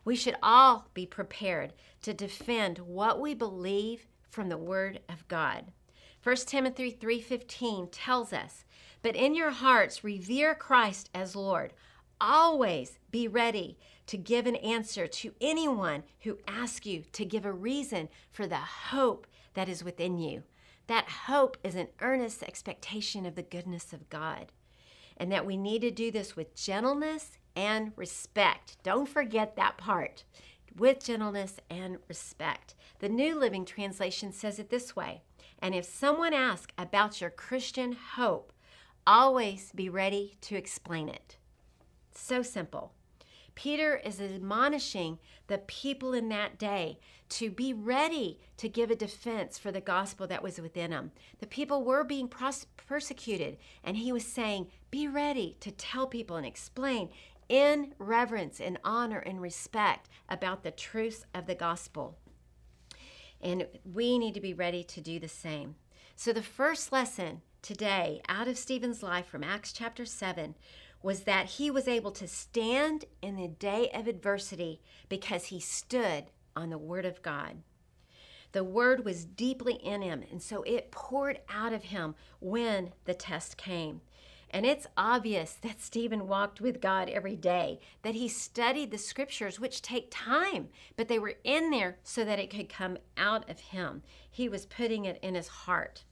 We 0.04 0.16
should 0.16 0.36
all 0.44 0.90
be 0.94 1.08
prepared 1.08 1.74
to 2.04 2.14
defend 2.14 2.78
what 2.78 3.20
we 3.20 3.34
believe 3.34 4.06
from 4.30 4.50
the 4.50 4.58
Word 4.58 5.00
of 5.10 5.28
God. 5.28 5.72
1 6.22 6.48
Timothy 6.48 6.92
3:15 6.92 7.88
tells 7.88 8.32
us, 8.32 8.64
"But 9.02 9.16
in 9.16 9.34
your 9.34 9.52
hearts 9.52 10.04
revere 10.04 10.54
Christ 10.54 11.10
as 11.14 11.36
Lord. 11.36 11.74
Always 12.22 13.00
be 13.12 13.28
ready 13.28 13.78
to 14.08 14.18
give 14.18 14.46
an 14.46 14.56
answer 14.58 15.08
to 15.08 15.34
anyone 15.42 16.04
who 16.22 16.38
asks 16.48 16.86
you 16.86 17.04
to 17.14 17.26
give 17.26 17.46
a 17.46 17.52
reason 17.52 18.10
for 18.32 18.48
the 18.48 18.56
hope 18.56 19.28
that 19.54 19.70
is 19.70 19.84
within 19.84 20.18
you. 20.18 20.44
That 20.88 21.10
hope 21.28 21.58
is 21.64 21.76
an 21.76 21.88
earnest 22.02 22.44
expectation 22.44 23.26
of 23.26 23.36
the 23.36 23.42
goodness 23.42 23.92
of 23.94 24.10
God, 24.10 24.52
and 25.18 25.32
that 25.32 25.46
we 25.46 25.58
need 25.58 25.82
to 25.82 25.92
do 25.92 26.12
this 26.12 26.36
with 26.36 26.56
gentleness 26.56 27.38
and 27.56 27.94
respect. 27.96 28.78
Don't 28.84 29.10
forget 29.10 29.56
that 29.56 29.78
part 29.78 30.24
with 30.78 31.04
gentleness 31.04 31.58
and 31.70 31.98
respect. 32.08 32.76
The 33.00 33.10
New 33.10 33.40
Living 33.40 33.66
Translation 33.66 34.32
says 34.32 34.60
it 34.60 34.70
this 34.70 34.96
way 34.96 35.22
And 35.60 35.74
if 35.74 35.86
someone 35.86 36.34
asks 36.34 36.74
about 36.78 37.22
your 37.22 37.30
Christian 37.30 37.94
hope, 37.94 38.52
always 39.08 39.72
be 39.74 39.90
ready 39.90 40.36
to 40.42 40.56
explain 40.56 41.10
it. 41.10 41.38
So 42.14 42.42
simple. 42.42 42.95
Peter 43.56 43.96
is 44.04 44.22
admonishing 44.22 45.18
the 45.48 45.58
people 45.60 46.14
in 46.14 46.30
that 46.30 46.60
day 46.60 47.00
to 47.28 47.50
be 47.50 47.74
ready 47.74 48.40
to 48.58 48.70
give 48.70 48.92
a 48.92 48.96
defense 48.96 49.58
for 49.58 49.72
the 49.72 49.82
gospel 49.82 50.28
that 50.28 50.44
was 50.44 50.60
within 50.60 50.92
them. 50.92 51.12
The 51.40 51.48
people 51.48 51.84
were 51.84 52.04
being 52.04 52.28
pros- 52.28 52.68
persecuted, 52.76 53.58
and 53.84 53.98
he 53.98 54.12
was 54.12 54.26
saying, 54.26 54.68
Be 54.92 55.08
ready 55.08 55.58
to 55.62 55.72
tell 55.72 56.06
people 56.06 56.36
and 56.36 56.46
explain 56.46 57.10
in 57.50 57.94
reverence 57.98 58.60
and 58.60 58.78
honor 58.84 59.20
and 59.20 59.42
respect 59.42 60.10
about 60.30 60.64
the 60.64 60.72
truths 60.72 61.26
of 61.34 61.48
the 61.48 61.56
gospel. 61.56 62.18
And 63.42 63.68
we 63.92 64.18
need 64.18 64.34
to 64.34 64.42
be 64.42 64.54
ready 64.54 64.84
to 64.84 65.02
do 65.02 65.20
the 65.20 65.28
same. 65.28 65.76
So, 66.16 66.32
the 66.32 66.42
first 66.42 66.92
lesson 66.92 67.42
today 67.62 68.22
out 68.30 68.48
of 68.48 68.58
Stephen's 68.58 69.04
life 69.04 69.26
from 69.26 69.44
Acts 69.44 69.74
chapter 69.74 70.06
7 70.06 70.56
was 71.06 71.22
that 71.26 71.46
he 71.46 71.70
was 71.70 71.88
able 71.88 72.10
to 72.10 72.28
stand 72.28 73.06
in 73.22 73.36
the 73.36 73.48
day 73.48 73.92
of 73.94 74.08
adversity 74.08 74.82
because 75.08 75.46
he 75.46 75.60
stood 75.60 76.24
on 76.56 76.72
the 76.72 76.80
Word 76.80 77.06
of 77.06 77.22
God. 77.22 77.58
The 78.54 78.64
Word 78.64 79.06
was 79.06 79.24
deeply 79.24 79.76
in 79.76 80.02
him, 80.02 80.24
and 80.32 80.42
so 80.42 80.64
it 80.64 80.90
poured 80.90 81.42
out 81.48 81.74
of 81.74 81.84
him 81.84 82.16
when 82.40 82.92
the 83.06 83.14
test 83.14 83.56
came. 83.56 84.02
And 84.50 84.66
it's 84.66 84.88
obvious 84.98 85.54
that 85.62 85.80
Stephen 85.80 86.28
walked 86.28 86.60
with 86.60 86.82
God 86.82 87.08
every 87.08 87.36
day, 87.36 87.80
that 88.02 88.16
he 88.16 88.28
studied 88.28 88.90
the 88.90 88.98
scriptures, 88.98 89.60
which 89.60 89.84
take 89.84 90.08
time, 90.10 90.70
but 90.98 91.08
they 91.08 91.20
were 91.20 91.36
in 91.44 91.70
there 91.70 92.00
so 92.04 92.26
that 92.26 92.40
it 92.40 92.50
could 92.50 92.68
come 92.68 92.98
out 93.16 93.48
of 93.48 93.60
him. 93.60 94.02
He 94.32 94.50
was 94.50 94.66
putting 94.66 95.06
it 95.06 95.20
in 95.22 95.36
his 95.36 95.50
heart. 95.50 96.04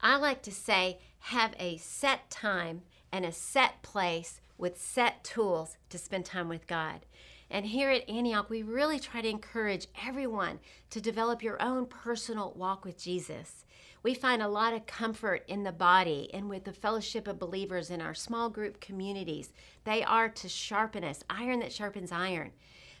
I 0.00 0.16
like 0.16 0.40
to 0.44 0.50
say, 0.50 0.98
have 1.18 1.54
a 1.58 1.76
set 1.76 2.30
time 2.30 2.80
and 3.16 3.24
a 3.24 3.32
set 3.32 3.80
place 3.80 4.42
with 4.58 4.78
set 4.78 5.24
tools 5.24 5.78
to 5.88 5.96
spend 5.96 6.26
time 6.26 6.50
with 6.50 6.66
God. 6.66 7.06
And 7.50 7.64
here 7.64 7.88
at 7.88 8.06
Antioch, 8.10 8.50
we 8.50 8.62
really 8.62 9.00
try 9.00 9.22
to 9.22 9.28
encourage 9.28 9.86
everyone 10.06 10.58
to 10.90 11.00
develop 11.00 11.42
your 11.42 11.60
own 11.62 11.86
personal 11.86 12.52
walk 12.54 12.84
with 12.84 13.02
Jesus. 13.02 13.64
We 14.02 14.12
find 14.12 14.42
a 14.42 14.48
lot 14.48 14.74
of 14.74 14.84
comfort 14.84 15.44
in 15.48 15.62
the 15.62 15.72
body 15.72 16.28
and 16.34 16.50
with 16.50 16.64
the 16.64 16.74
fellowship 16.74 17.26
of 17.26 17.38
believers 17.38 17.90
in 17.90 18.02
our 18.02 18.12
small 18.12 18.50
group 18.50 18.80
communities. 18.80 19.50
They 19.84 20.04
are 20.04 20.28
to 20.28 20.48
sharpen 20.48 21.02
us, 21.02 21.24
iron 21.30 21.60
that 21.60 21.72
sharpens 21.72 22.12
iron. 22.12 22.52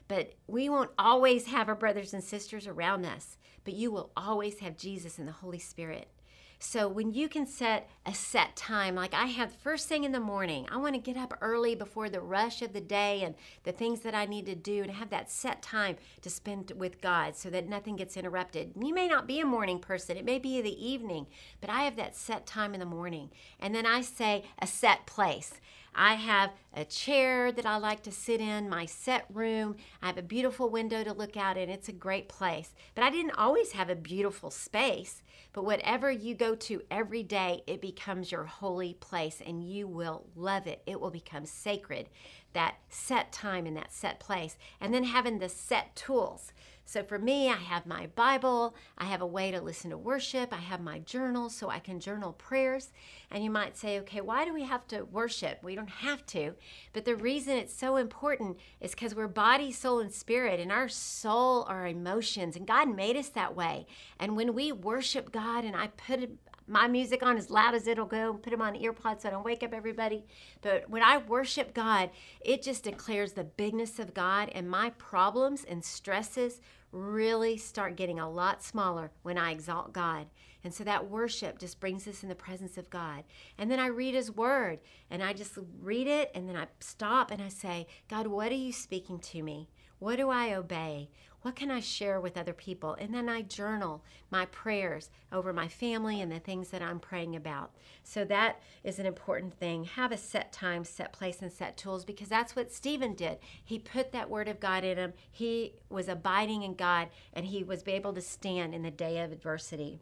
But 0.08 0.32
we 0.46 0.70
won't 0.70 0.92
always 0.98 1.48
have 1.48 1.68
our 1.68 1.74
brothers 1.74 2.14
and 2.14 2.24
sisters 2.24 2.66
around 2.66 3.04
us, 3.04 3.36
but 3.64 3.74
you 3.74 3.90
will 3.90 4.12
always 4.16 4.60
have 4.60 4.78
Jesus 4.78 5.18
and 5.18 5.28
the 5.28 5.32
Holy 5.32 5.58
Spirit. 5.58 6.08
So 6.58 6.88
when 6.88 7.12
you 7.12 7.28
can 7.28 7.46
set 7.46 7.88
a 8.06 8.14
set 8.14 8.56
time, 8.56 8.94
like 8.94 9.12
I 9.12 9.26
have 9.26 9.52
first 9.52 9.88
thing 9.88 10.04
in 10.04 10.12
the 10.12 10.20
morning, 10.20 10.66
I 10.70 10.78
want 10.78 10.94
to 10.94 11.00
get 11.00 11.16
up 11.16 11.36
early 11.42 11.74
before 11.74 12.08
the 12.08 12.20
rush 12.20 12.62
of 12.62 12.72
the 12.72 12.80
day 12.80 13.22
and 13.22 13.34
the 13.64 13.72
things 13.72 14.00
that 14.00 14.14
I 14.14 14.24
need 14.24 14.46
to 14.46 14.54
do 14.54 14.82
and 14.82 14.90
have 14.92 15.10
that 15.10 15.30
set 15.30 15.60
time 15.60 15.96
to 16.22 16.30
spend 16.30 16.72
with 16.74 17.02
God 17.02 17.36
so 17.36 17.50
that 17.50 17.68
nothing 17.68 17.96
gets 17.96 18.16
interrupted. 18.16 18.72
You 18.80 18.94
may 18.94 19.06
not 19.06 19.26
be 19.26 19.40
a 19.40 19.46
morning 19.46 19.78
person, 19.78 20.16
it 20.16 20.24
may 20.24 20.38
be 20.38 20.62
the 20.62 20.84
evening, 20.84 21.26
but 21.60 21.68
I 21.68 21.82
have 21.82 21.96
that 21.96 22.16
set 22.16 22.46
time 22.46 22.72
in 22.72 22.80
the 22.80 22.86
morning. 22.86 23.30
And 23.60 23.74
then 23.74 23.84
I 23.84 24.00
say 24.00 24.44
a 24.58 24.66
set 24.66 25.04
place. 25.04 25.60
I 25.96 26.14
have 26.14 26.50
a 26.74 26.84
chair 26.84 27.50
that 27.50 27.64
I 27.64 27.78
like 27.78 28.02
to 28.02 28.12
sit 28.12 28.40
in, 28.40 28.68
my 28.68 28.84
set 28.84 29.24
room. 29.32 29.76
I 30.02 30.06
have 30.08 30.18
a 30.18 30.22
beautiful 30.22 30.68
window 30.68 31.02
to 31.02 31.14
look 31.14 31.38
out 31.38 31.56
in. 31.56 31.70
It's 31.70 31.88
a 31.88 31.92
great 31.92 32.28
place. 32.28 32.74
But 32.94 33.02
I 33.02 33.10
didn't 33.10 33.38
always 33.38 33.72
have 33.72 33.88
a 33.88 33.96
beautiful 33.96 34.50
space. 34.50 35.22
But 35.54 35.64
whatever 35.64 36.10
you 36.10 36.34
go 36.34 36.54
to 36.54 36.82
every 36.90 37.22
day, 37.22 37.62
it 37.66 37.80
becomes 37.80 38.30
your 38.30 38.44
holy 38.44 38.92
place 38.92 39.40
and 39.44 39.64
you 39.64 39.88
will 39.88 40.26
love 40.36 40.66
it. 40.66 40.82
It 40.86 41.00
will 41.00 41.10
become 41.10 41.46
sacred. 41.46 42.10
That 42.52 42.74
set 42.90 43.32
time 43.32 43.66
in 43.66 43.72
that 43.74 43.92
set 43.92 44.20
place. 44.20 44.58
And 44.82 44.92
then 44.92 45.04
having 45.04 45.38
the 45.38 45.48
set 45.48 45.96
tools. 45.96 46.52
So 46.88 47.02
for 47.02 47.18
me, 47.18 47.50
I 47.50 47.56
have 47.56 47.84
my 47.84 48.06
Bible, 48.14 48.76
I 48.96 49.06
have 49.06 49.20
a 49.20 49.26
way 49.26 49.50
to 49.50 49.60
listen 49.60 49.90
to 49.90 49.98
worship, 49.98 50.52
I 50.52 50.60
have 50.60 50.80
my 50.80 51.00
journal 51.00 51.50
so 51.50 51.68
I 51.68 51.80
can 51.80 51.98
journal 51.98 52.32
prayers. 52.32 52.92
And 53.28 53.42
you 53.42 53.50
might 53.50 53.76
say, 53.76 53.98
okay, 53.98 54.20
why 54.20 54.44
do 54.44 54.54
we 54.54 54.62
have 54.62 54.86
to 54.88 55.02
worship? 55.02 55.58
We 55.64 55.74
don't 55.74 55.90
have 55.90 56.24
to. 56.26 56.54
But 56.92 57.04
the 57.04 57.16
reason 57.16 57.56
it's 57.56 57.74
so 57.74 57.96
important 57.96 58.58
is 58.80 58.92
because 58.92 59.16
we're 59.16 59.26
body, 59.26 59.72
soul, 59.72 59.98
and 59.98 60.12
spirit, 60.12 60.60
and 60.60 60.70
our 60.70 60.88
soul 60.88 61.64
are 61.64 61.88
emotions, 61.88 62.54
and 62.54 62.68
God 62.68 62.94
made 62.94 63.16
us 63.16 63.30
that 63.30 63.56
way. 63.56 63.88
And 64.20 64.36
when 64.36 64.54
we 64.54 64.70
worship 64.70 65.32
God, 65.32 65.64
and 65.64 65.74
I 65.74 65.88
put 65.88 66.38
my 66.66 66.88
music 66.88 67.22
on 67.22 67.36
as 67.36 67.50
loud 67.50 67.74
as 67.74 67.86
it'll 67.86 68.06
go, 68.06 68.34
put 68.34 68.50
them 68.50 68.62
on 68.62 68.74
earpods 68.74 69.22
so 69.22 69.28
I 69.28 69.32
don't 69.32 69.44
wake 69.44 69.62
up 69.62 69.72
everybody. 69.72 70.24
But 70.62 70.88
when 70.90 71.02
I 71.02 71.18
worship 71.18 71.74
God, 71.74 72.10
it 72.40 72.62
just 72.62 72.84
declares 72.84 73.32
the 73.32 73.44
bigness 73.44 73.98
of 73.98 74.14
God, 74.14 74.50
and 74.54 74.68
my 74.68 74.90
problems 74.90 75.64
and 75.64 75.84
stresses 75.84 76.60
really 76.92 77.56
start 77.56 77.96
getting 77.96 78.18
a 78.18 78.30
lot 78.30 78.62
smaller 78.62 79.10
when 79.22 79.38
I 79.38 79.50
exalt 79.50 79.92
God. 79.92 80.26
And 80.64 80.74
so 80.74 80.82
that 80.84 81.08
worship 81.08 81.58
just 81.58 81.78
brings 81.78 82.08
us 82.08 82.22
in 82.22 82.28
the 82.28 82.34
presence 82.34 82.76
of 82.76 82.90
God. 82.90 83.22
And 83.56 83.70
then 83.70 83.78
I 83.78 83.86
read 83.86 84.14
His 84.14 84.32
Word 84.32 84.80
and 85.10 85.22
I 85.22 85.32
just 85.32 85.56
read 85.80 86.08
it 86.08 86.32
and 86.34 86.48
then 86.48 86.56
I 86.56 86.66
stop 86.80 87.30
and 87.30 87.40
I 87.40 87.48
say, 87.48 87.86
God, 88.08 88.26
what 88.26 88.50
are 88.50 88.56
you 88.56 88.72
speaking 88.72 89.20
to 89.20 89.42
me? 89.42 89.68
What 89.98 90.16
do 90.16 90.28
I 90.28 90.54
obey? 90.54 91.10
What 91.46 91.54
can 91.54 91.70
I 91.70 91.78
share 91.78 92.20
with 92.20 92.36
other 92.36 92.52
people? 92.52 92.94
And 92.94 93.14
then 93.14 93.28
I 93.28 93.42
journal 93.42 94.02
my 94.32 94.46
prayers 94.46 95.10
over 95.30 95.52
my 95.52 95.68
family 95.68 96.20
and 96.20 96.32
the 96.32 96.40
things 96.40 96.70
that 96.70 96.82
I'm 96.82 96.98
praying 96.98 97.36
about. 97.36 97.70
So 98.02 98.24
that 98.24 98.60
is 98.82 98.98
an 98.98 99.06
important 99.06 99.54
thing. 99.54 99.84
Have 99.84 100.10
a 100.10 100.16
set 100.16 100.52
time, 100.52 100.82
set 100.82 101.12
place, 101.12 101.40
and 101.40 101.52
set 101.52 101.76
tools 101.76 102.04
because 102.04 102.26
that's 102.26 102.56
what 102.56 102.72
Stephen 102.72 103.14
did. 103.14 103.38
He 103.62 103.78
put 103.78 104.10
that 104.10 104.28
word 104.28 104.48
of 104.48 104.58
God 104.58 104.82
in 104.82 104.98
him. 104.98 105.12
He 105.30 105.74
was 105.88 106.08
abiding 106.08 106.64
in 106.64 106.74
God 106.74 107.10
and 107.32 107.46
he 107.46 107.62
was 107.62 107.84
able 107.86 108.12
to 108.14 108.20
stand 108.20 108.74
in 108.74 108.82
the 108.82 108.90
day 108.90 109.20
of 109.20 109.30
adversity. 109.30 110.00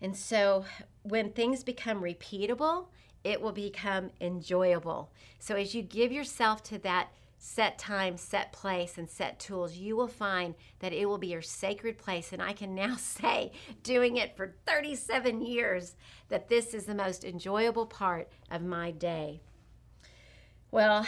And 0.00 0.16
so 0.16 0.64
when 1.02 1.32
things 1.32 1.62
become 1.62 2.00
repeatable, 2.00 2.86
it 3.24 3.42
will 3.42 3.52
become 3.52 4.12
enjoyable. 4.22 5.10
So 5.38 5.54
as 5.56 5.74
you 5.74 5.82
give 5.82 6.10
yourself 6.12 6.62
to 6.62 6.78
that 6.78 7.10
set 7.38 7.78
time, 7.78 8.16
set 8.16 8.52
place, 8.52 8.98
and 8.98 9.08
set 9.08 9.38
tools, 9.38 9.76
you 9.76 9.96
will 9.96 10.08
find 10.08 10.54
that 10.80 10.92
it 10.92 11.06
will 11.06 11.18
be 11.18 11.28
your 11.28 11.42
sacred 11.42 11.96
place. 11.96 12.32
And 12.32 12.42
I 12.42 12.52
can 12.52 12.74
now 12.74 12.96
say, 12.98 13.52
doing 13.82 14.16
it 14.16 14.36
for 14.36 14.56
37 14.66 15.40
years, 15.42 15.96
that 16.28 16.48
this 16.48 16.74
is 16.74 16.84
the 16.84 16.94
most 16.94 17.24
enjoyable 17.24 17.86
part 17.86 18.28
of 18.50 18.62
my 18.62 18.90
day. 18.90 19.40
Well, 20.70 21.06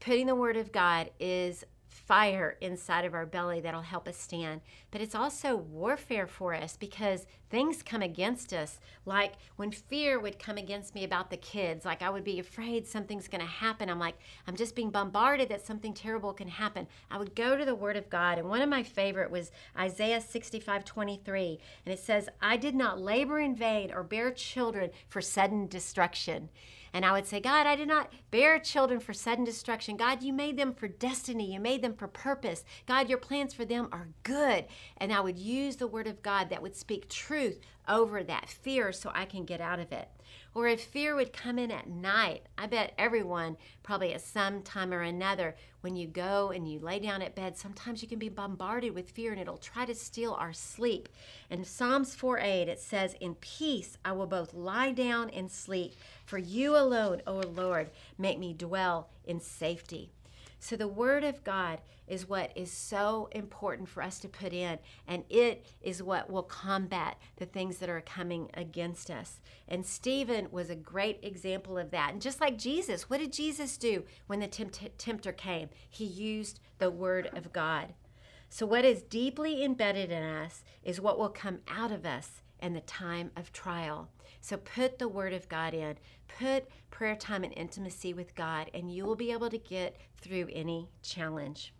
putting 0.00 0.26
the 0.26 0.34
Word 0.34 0.56
of 0.56 0.72
God 0.72 1.10
is 1.18 1.64
fire 2.06 2.56
inside 2.60 3.04
of 3.04 3.14
our 3.14 3.26
belly 3.26 3.60
that'll 3.60 3.82
help 3.82 4.06
us 4.06 4.16
stand. 4.16 4.60
But 4.90 5.00
it's 5.00 5.14
also 5.14 5.56
warfare 5.56 6.26
for 6.26 6.54
us 6.54 6.76
because 6.76 7.26
things 7.50 7.82
come 7.82 8.02
against 8.02 8.52
us. 8.52 8.78
Like 9.04 9.34
when 9.56 9.72
fear 9.72 10.18
would 10.20 10.38
come 10.38 10.56
against 10.56 10.94
me 10.94 11.02
about 11.02 11.30
the 11.30 11.36
kids, 11.36 11.84
like 11.84 12.02
I 12.02 12.10
would 12.10 12.24
be 12.24 12.38
afraid 12.38 12.86
something's 12.86 13.28
going 13.28 13.40
to 13.40 13.46
happen. 13.46 13.90
I'm 13.90 13.98
like, 13.98 14.18
I'm 14.46 14.56
just 14.56 14.76
being 14.76 14.90
bombarded 14.90 15.48
that 15.48 15.66
something 15.66 15.94
terrible 15.94 16.32
can 16.32 16.48
happen. 16.48 16.86
I 17.10 17.18
would 17.18 17.34
go 17.34 17.56
to 17.56 17.64
the 17.64 17.74
Word 17.74 17.96
of 17.96 18.08
God. 18.08 18.38
And 18.38 18.48
one 18.48 18.62
of 18.62 18.68
my 18.68 18.84
favorite 18.84 19.30
was 19.30 19.50
Isaiah 19.76 20.20
65 20.20 20.84
23. 20.84 21.58
And 21.84 21.92
it 21.92 21.98
says, 21.98 22.28
I 22.40 22.56
did 22.56 22.74
not 22.74 23.00
labor 23.00 23.40
in 23.40 23.56
vain 23.56 23.92
or 23.92 24.02
bear 24.02 24.30
children 24.30 24.90
for 25.08 25.20
sudden 25.20 25.66
destruction. 25.66 26.50
And 26.96 27.04
I 27.04 27.12
would 27.12 27.26
say, 27.26 27.40
God, 27.40 27.66
I 27.66 27.76
did 27.76 27.88
not 27.88 28.10
bear 28.30 28.58
children 28.58 29.00
for 29.00 29.12
sudden 29.12 29.44
destruction. 29.44 29.98
God, 29.98 30.22
you 30.22 30.32
made 30.32 30.56
them 30.56 30.72
for 30.72 30.88
destiny. 30.88 31.52
You 31.52 31.60
made 31.60 31.82
them 31.82 31.92
for 31.92 32.08
purpose. 32.08 32.64
God, 32.86 33.10
your 33.10 33.18
plans 33.18 33.52
for 33.52 33.66
them 33.66 33.90
are 33.92 34.08
good. 34.22 34.64
And 34.96 35.12
I 35.12 35.20
would 35.20 35.36
use 35.36 35.76
the 35.76 35.86
word 35.86 36.06
of 36.06 36.22
God 36.22 36.48
that 36.48 36.62
would 36.62 36.74
speak 36.74 37.10
truth 37.10 37.60
over 37.88 38.22
that 38.22 38.48
fear 38.48 38.92
so 38.92 39.10
I 39.14 39.24
can 39.24 39.44
get 39.44 39.60
out 39.60 39.78
of 39.78 39.92
it. 39.92 40.08
Or 40.54 40.66
if 40.66 40.84
fear 40.84 41.14
would 41.14 41.32
come 41.32 41.58
in 41.58 41.70
at 41.70 41.88
night, 41.88 42.46
I 42.56 42.66
bet 42.66 42.94
everyone, 42.96 43.58
probably 43.82 44.14
at 44.14 44.22
some 44.22 44.62
time 44.62 44.92
or 44.92 45.02
another, 45.02 45.54
when 45.82 45.96
you 45.96 46.06
go 46.06 46.50
and 46.50 46.66
you 46.66 46.78
lay 46.78 46.98
down 46.98 47.22
at 47.22 47.34
bed, 47.34 47.56
sometimes 47.56 48.02
you 48.02 48.08
can 48.08 48.18
be 48.18 48.28
bombarded 48.28 48.94
with 48.94 49.10
fear 49.10 49.32
and 49.32 49.40
it'll 49.40 49.58
try 49.58 49.84
to 49.84 49.94
steal 49.94 50.32
our 50.32 50.52
sleep. 50.52 51.08
In 51.50 51.64
Psalms 51.64 52.14
4 52.14 52.38
8, 52.38 52.68
it 52.68 52.80
says, 52.80 53.14
In 53.20 53.34
peace 53.36 53.98
I 54.04 54.12
will 54.12 54.26
both 54.26 54.54
lie 54.54 54.92
down 54.92 55.30
and 55.30 55.50
sleep, 55.50 55.94
for 56.24 56.38
you 56.38 56.74
alone, 56.76 57.22
O 57.26 57.40
Lord, 57.40 57.90
make 58.16 58.38
me 58.38 58.54
dwell 58.54 59.10
in 59.26 59.40
safety. 59.40 60.10
So 60.66 60.74
the 60.74 60.88
Word 60.88 61.22
of 61.22 61.44
God 61.44 61.80
is 62.08 62.28
what 62.28 62.50
is 62.56 62.72
so 62.72 63.28
important 63.30 63.88
for 63.88 64.02
us 64.02 64.18
to 64.18 64.28
put 64.28 64.52
in, 64.52 64.80
and 65.06 65.22
it 65.30 65.64
is 65.80 66.02
what 66.02 66.28
will 66.28 66.42
combat 66.42 67.18
the 67.36 67.46
things 67.46 67.78
that 67.78 67.88
are 67.88 68.00
coming 68.00 68.50
against 68.52 69.08
us. 69.08 69.38
And 69.68 69.86
Stephen 69.86 70.48
was 70.50 70.68
a 70.68 70.74
great 70.74 71.20
example 71.22 71.78
of 71.78 71.92
that. 71.92 72.14
And 72.14 72.20
just 72.20 72.40
like 72.40 72.58
Jesus, 72.58 73.08
what 73.08 73.20
did 73.20 73.32
Jesus 73.32 73.76
do 73.76 74.02
when 74.26 74.40
the 74.40 74.48
tempt- 74.48 74.98
tempter 74.98 75.30
came? 75.30 75.68
He 75.88 76.04
used 76.04 76.58
the 76.78 76.90
Word 76.90 77.30
of 77.32 77.52
God. 77.52 77.94
So, 78.48 78.66
what 78.66 78.84
is 78.84 79.02
deeply 79.02 79.62
embedded 79.62 80.10
in 80.10 80.24
us 80.24 80.64
is 80.82 81.00
what 81.00 81.16
will 81.16 81.28
come 81.28 81.60
out 81.68 81.92
of 81.92 82.04
us 82.04 82.42
in 82.60 82.72
the 82.72 82.80
time 82.80 83.30
of 83.36 83.52
trial. 83.52 84.08
So 84.46 84.58
put 84.58 85.00
the 85.00 85.08
Word 85.08 85.32
of 85.32 85.48
God 85.48 85.74
in, 85.74 85.96
put 86.38 86.68
prayer 86.92 87.16
time 87.16 87.42
and 87.42 87.52
intimacy 87.56 88.14
with 88.14 88.36
God, 88.36 88.70
and 88.72 88.88
you 88.88 89.04
will 89.04 89.16
be 89.16 89.32
able 89.32 89.50
to 89.50 89.58
get 89.58 89.96
through 90.20 90.46
any 90.52 90.88
challenge. 91.02 91.74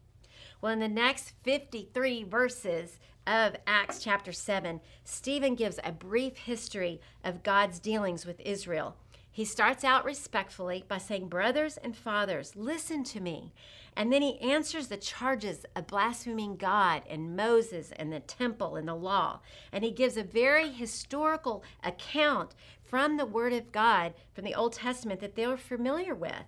Well, 0.60 0.72
in 0.72 0.80
the 0.80 0.88
next 0.88 1.30
53 1.44 2.24
verses 2.24 2.98
of 3.24 3.54
Acts 3.68 4.02
chapter 4.02 4.32
7, 4.32 4.80
Stephen 5.04 5.54
gives 5.54 5.78
a 5.84 5.92
brief 5.92 6.38
history 6.38 7.00
of 7.22 7.44
God's 7.44 7.78
dealings 7.78 8.26
with 8.26 8.40
Israel. 8.40 8.96
He 9.36 9.44
starts 9.44 9.84
out 9.84 10.06
respectfully 10.06 10.86
by 10.88 10.96
saying, 10.96 11.28
Brothers 11.28 11.76
and 11.76 11.94
fathers, 11.94 12.56
listen 12.56 13.04
to 13.04 13.20
me. 13.20 13.52
And 13.94 14.10
then 14.10 14.22
he 14.22 14.40
answers 14.40 14.86
the 14.86 14.96
charges 14.96 15.66
of 15.76 15.88
blaspheming 15.88 16.56
God 16.56 17.02
and 17.06 17.36
Moses 17.36 17.92
and 17.98 18.10
the 18.10 18.20
temple 18.20 18.76
and 18.76 18.88
the 18.88 18.94
law. 18.94 19.40
And 19.70 19.84
he 19.84 19.90
gives 19.90 20.16
a 20.16 20.22
very 20.22 20.70
historical 20.70 21.62
account 21.84 22.54
from 22.82 23.18
the 23.18 23.26
Word 23.26 23.52
of 23.52 23.72
God 23.72 24.14
from 24.32 24.44
the 24.44 24.54
Old 24.54 24.72
Testament 24.72 25.20
that 25.20 25.34
they 25.34 25.46
were 25.46 25.58
familiar 25.58 26.14
with. 26.14 26.46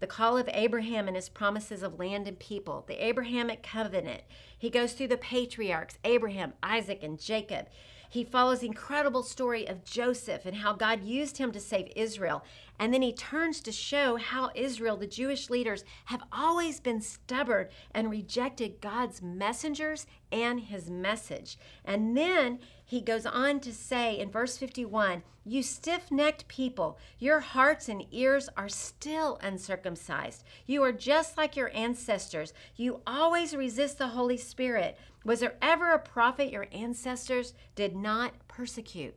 The 0.00 0.06
call 0.06 0.36
of 0.36 0.50
Abraham 0.52 1.06
and 1.06 1.16
his 1.16 1.30
promises 1.30 1.82
of 1.82 1.98
land 1.98 2.28
and 2.28 2.38
people, 2.38 2.84
the 2.86 3.02
Abrahamic 3.02 3.62
covenant. 3.62 4.20
He 4.58 4.68
goes 4.68 4.92
through 4.92 5.08
the 5.08 5.16
patriarchs 5.16 5.96
Abraham, 6.04 6.52
Isaac, 6.62 7.02
and 7.02 7.18
Jacob. 7.18 7.68
He 8.08 8.24
follows 8.24 8.60
the 8.60 8.66
incredible 8.66 9.22
story 9.22 9.66
of 9.68 9.84
Joseph 9.84 10.46
and 10.46 10.56
how 10.56 10.72
God 10.72 11.04
used 11.04 11.38
him 11.38 11.52
to 11.52 11.60
save 11.60 11.92
Israel. 11.94 12.44
And 12.78 12.94
then 12.94 13.02
he 13.02 13.12
turns 13.12 13.60
to 13.62 13.72
show 13.72 14.16
how 14.16 14.50
Israel, 14.54 14.96
the 14.96 15.06
Jewish 15.06 15.50
leaders, 15.50 15.84
have 16.06 16.22
always 16.32 16.80
been 16.80 17.00
stubborn 17.00 17.68
and 17.92 18.10
rejected 18.10 18.80
God's 18.80 19.20
messengers 19.20 20.06
and 20.30 20.60
his 20.60 20.88
message. 20.88 21.58
And 21.84 22.16
then 22.16 22.60
he 22.84 23.00
goes 23.00 23.26
on 23.26 23.60
to 23.60 23.72
say 23.72 24.18
in 24.18 24.30
verse 24.30 24.56
51 24.56 25.22
You 25.44 25.62
stiff 25.62 26.10
necked 26.10 26.46
people, 26.46 26.98
your 27.18 27.40
hearts 27.40 27.88
and 27.88 28.06
ears 28.12 28.48
are 28.56 28.68
still 28.68 29.38
uncircumcised. 29.42 30.44
You 30.66 30.82
are 30.84 30.92
just 30.92 31.36
like 31.36 31.56
your 31.56 31.74
ancestors. 31.74 32.52
You 32.76 33.00
always 33.06 33.56
resist 33.56 33.98
the 33.98 34.08
Holy 34.08 34.36
Spirit. 34.36 34.96
Was 35.28 35.40
there 35.40 35.58
ever 35.60 35.92
a 35.92 35.98
prophet 35.98 36.50
your 36.50 36.68
ancestors 36.72 37.52
did 37.74 37.94
not 37.94 38.32
persecute? 38.48 39.14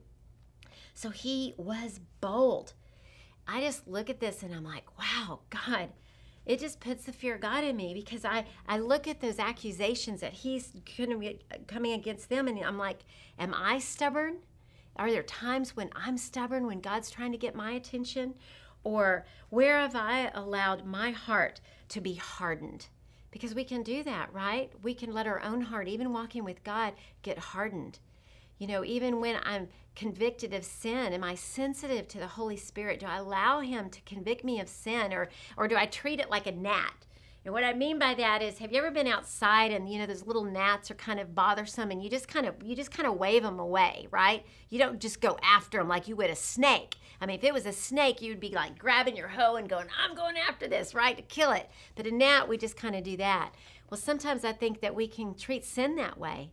So 0.93 1.09
he 1.09 1.53
was 1.55 2.01
bold. 2.19 2.73
I 3.47 3.61
just 3.61 3.87
look 3.87 4.09
at 4.09 4.19
this 4.19 4.43
and 4.43 4.53
I'm 4.53 4.65
like, 4.65 4.83
wow, 4.99 5.39
God, 5.49 5.87
it 6.45 6.59
just 6.59 6.81
puts 6.81 7.05
the 7.05 7.13
fear 7.13 7.35
of 7.35 7.41
God 7.41 7.63
in 7.63 7.77
me 7.77 7.93
because 7.93 8.25
I, 8.25 8.43
I 8.67 8.79
look 8.79 9.07
at 9.07 9.21
those 9.21 9.39
accusations 9.39 10.19
that 10.19 10.33
he's 10.33 10.73
coming 11.65 11.93
against 11.93 12.27
them 12.27 12.49
and 12.49 12.59
I'm 12.61 12.77
like, 12.77 13.05
am 13.39 13.53
I 13.53 13.79
stubborn? 13.79 14.39
Are 14.97 15.09
there 15.09 15.23
times 15.23 15.77
when 15.77 15.91
I'm 15.95 16.17
stubborn 16.17 16.67
when 16.67 16.81
God's 16.81 17.09
trying 17.09 17.31
to 17.31 17.37
get 17.37 17.55
my 17.55 17.71
attention? 17.71 18.33
Or 18.83 19.25
where 19.49 19.79
have 19.79 19.95
I 19.95 20.29
allowed 20.33 20.85
my 20.85 21.11
heart 21.11 21.61
to 21.87 22.01
be 22.01 22.15
hardened? 22.15 22.87
Because 23.31 23.55
we 23.55 23.63
can 23.63 23.81
do 23.81 24.03
that, 24.03 24.31
right? 24.33 24.71
We 24.83 24.93
can 24.93 25.13
let 25.13 25.27
our 25.27 25.41
own 25.41 25.61
heart, 25.61 25.87
even 25.87 26.11
walking 26.13 26.43
with 26.43 26.63
God, 26.63 26.93
get 27.21 27.37
hardened. 27.37 27.99
You 28.57 28.67
know, 28.67 28.83
even 28.85 29.19
when 29.19 29.37
I'm 29.43 29.69
convicted 29.95 30.53
of 30.53 30.63
sin, 30.63 31.13
am 31.13 31.23
I 31.23 31.35
sensitive 31.35 32.07
to 32.09 32.19
the 32.19 32.27
Holy 32.27 32.57
Spirit? 32.57 32.99
Do 32.99 33.07
I 33.07 33.17
allow 33.17 33.61
Him 33.61 33.89
to 33.89 34.01
convict 34.01 34.43
me 34.43 34.59
of 34.59 34.69
sin 34.69 35.13
or, 35.13 35.29
or 35.57 35.67
do 35.67 35.75
I 35.75 35.85
treat 35.85 36.19
it 36.19 36.29
like 36.29 36.45
a 36.45 36.51
gnat? 36.51 37.07
And 37.43 37.53
what 37.55 37.63
I 37.63 37.73
mean 37.73 37.97
by 37.97 38.13
that 38.13 38.43
is, 38.43 38.59
have 38.59 38.71
you 38.71 38.77
ever 38.77 38.91
been 38.91 39.07
outside 39.07 39.71
and 39.71 39.89
you 39.91 39.97
know 39.97 40.05
those 40.05 40.27
little 40.27 40.43
gnats 40.43 40.91
are 40.91 40.95
kind 40.95 41.19
of 41.19 41.33
bothersome, 41.33 41.89
and 41.89 42.03
you 42.03 42.09
just 42.09 42.27
kind 42.27 42.45
of 42.45 42.55
you 42.63 42.75
just 42.75 42.91
kind 42.91 43.07
of 43.07 43.17
wave 43.17 43.41
them 43.41 43.59
away, 43.59 44.07
right? 44.11 44.45
You 44.69 44.77
don't 44.77 44.99
just 44.99 45.21
go 45.21 45.39
after 45.41 45.79
them 45.79 45.87
like 45.87 46.07
you 46.07 46.15
would 46.15 46.29
a 46.29 46.35
snake. 46.35 46.97
I 47.19 47.25
mean, 47.25 47.37
if 47.37 47.43
it 47.43 47.53
was 47.53 47.65
a 47.65 47.73
snake, 47.73 48.21
you'd 48.21 48.39
be 48.39 48.49
like 48.49 48.77
grabbing 48.77 49.15
your 49.15 49.29
hoe 49.29 49.55
and 49.55 49.67
going, 49.67 49.87
"I'm 50.03 50.15
going 50.15 50.35
after 50.37 50.67
this, 50.67 50.93
right, 50.93 51.17
to 51.17 51.23
kill 51.23 51.51
it." 51.51 51.69
But 51.95 52.05
a 52.05 52.11
gnat, 52.11 52.47
we 52.47 52.57
just 52.57 52.77
kind 52.77 52.95
of 52.95 53.03
do 53.03 53.17
that. 53.17 53.53
Well, 53.89 53.99
sometimes 53.99 54.45
I 54.45 54.53
think 54.53 54.81
that 54.81 54.95
we 54.95 55.07
can 55.07 55.33
treat 55.33 55.65
sin 55.65 55.95
that 55.95 56.19
way. 56.19 56.51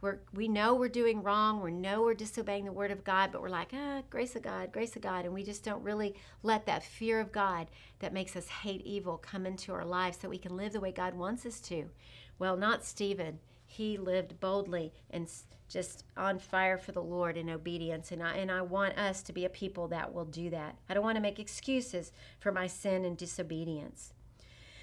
We're, 0.00 0.18
we 0.32 0.48
know 0.48 0.74
we're 0.74 0.88
doing 0.88 1.22
wrong. 1.22 1.62
We 1.62 1.72
know 1.72 2.02
we're 2.02 2.14
disobeying 2.14 2.64
the 2.64 2.72
word 2.72 2.90
of 2.90 3.04
God, 3.04 3.30
but 3.32 3.42
we're 3.42 3.50
like, 3.50 3.72
ah, 3.74 4.02
grace 4.08 4.34
of 4.34 4.42
God, 4.42 4.72
grace 4.72 4.96
of 4.96 5.02
God. 5.02 5.24
And 5.24 5.34
we 5.34 5.42
just 5.42 5.62
don't 5.62 5.82
really 5.82 6.14
let 6.42 6.64
that 6.66 6.82
fear 6.82 7.20
of 7.20 7.32
God 7.32 7.66
that 7.98 8.14
makes 8.14 8.34
us 8.34 8.48
hate 8.48 8.80
evil 8.82 9.18
come 9.18 9.46
into 9.46 9.72
our 9.72 9.84
lives 9.84 10.18
so 10.20 10.28
we 10.28 10.38
can 10.38 10.56
live 10.56 10.72
the 10.72 10.80
way 10.80 10.92
God 10.92 11.14
wants 11.14 11.44
us 11.44 11.60
to. 11.60 11.90
Well, 12.38 12.56
not 12.56 12.84
Stephen. 12.84 13.40
He 13.66 13.98
lived 13.98 14.40
boldly 14.40 14.92
and 15.10 15.28
just 15.68 16.04
on 16.16 16.38
fire 16.38 16.78
for 16.78 16.92
the 16.92 17.02
Lord 17.02 17.36
in 17.36 17.48
obedience. 17.48 18.10
And 18.10 18.22
I, 18.22 18.34
and 18.36 18.50
I 18.50 18.62
want 18.62 18.98
us 18.98 19.22
to 19.22 19.32
be 19.32 19.44
a 19.44 19.50
people 19.50 19.86
that 19.88 20.12
will 20.12 20.24
do 20.24 20.50
that. 20.50 20.76
I 20.88 20.94
don't 20.94 21.04
want 21.04 21.16
to 21.16 21.22
make 21.22 21.38
excuses 21.38 22.10
for 22.40 22.50
my 22.50 22.66
sin 22.66 23.04
and 23.04 23.16
disobedience. 23.16 24.12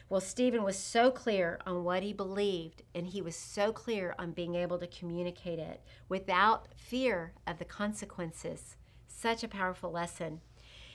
Well, 0.09 0.21
Stephen 0.21 0.63
was 0.63 0.77
so 0.77 1.11
clear 1.11 1.59
on 1.65 1.83
what 1.83 2.01
he 2.01 2.13
believed, 2.13 2.81
and 2.95 3.07
he 3.07 3.21
was 3.21 3.35
so 3.35 3.73
clear 3.73 4.15
on 4.17 4.31
being 4.31 4.55
able 4.55 4.77
to 4.79 4.87
communicate 4.87 5.59
it 5.59 5.81
without 6.07 6.69
fear 6.77 7.33
of 7.45 7.59
the 7.59 7.65
consequences. 7.65 8.77
Such 9.07 9.43
a 9.43 9.49
powerful 9.49 9.91
lesson. 9.91 10.39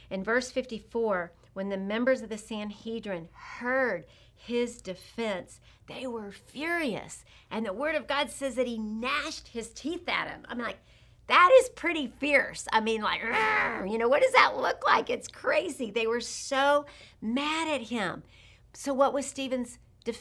In 0.09 0.25
verse 0.25 0.51
54, 0.51 1.33
when 1.53 1.68
the 1.68 1.77
members 1.77 2.22
of 2.22 2.31
the 2.31 2.38
Sanhedrin 2.38 3.29
heard 3.33 4.07
his 4.35 4.81
defense, 4.81 5.61
they 5.88 6.07
were 6.07 6.33
furious. 6.33 7.25
And 7.51 7.66
the 7.66 7.72
word 7.75 7.94
of 7.94 8.07
God 8.07 8.31
says 8.31 8.55
that 8.55 8.66
he 8.66 8.79
gnashed 8.79 9.48
his 9.48 9.68
teeth 9.68 10.09
at 10.09 10.29
him. 10.29 10.46
I'm 10.48 10.59
like, 10.59 10.79
that 11.27 11.51
is 11.61 11.68
pretty 11.68 12.07
fierce. 12.18 12.66
I 12.72 12.81
mean, 12.81 13.03
like, 13.03 13.20
you 13.87 13.98
know, 13.98 14.09
what 14.09 14.22
does 14.22 14.33
that 14.33 14.57
look 14.57 14.85
like? 14.87 15.11
It's 15.11 15.29
crazy. 15.29 15.90
They 15.90 16.07
were 16.07 16.20
so 16.20 16.87
mad 17.20 17.68
at 17.68 17.88
him. 17.88 18.22
So, 18.75 18.95
what 18.95 19.13
was 19.13 19.27
Stephen's, 19.27 19.79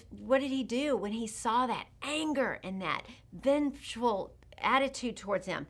what 0.09 0.41
did 0.41 0.51
he 0.51 0.63
do 0.63 0.95
when 0.95 1.13
he 1.13 1.27
saw 1.27 1.67
that 1.67 1.87
anger 2.01 2.59
and 2.63 2.81
that 2.81 3.03
vengeful 3.31 4.33
attitude 4.59 5.17
towards 5.17 5.47
him? 5.47 5.67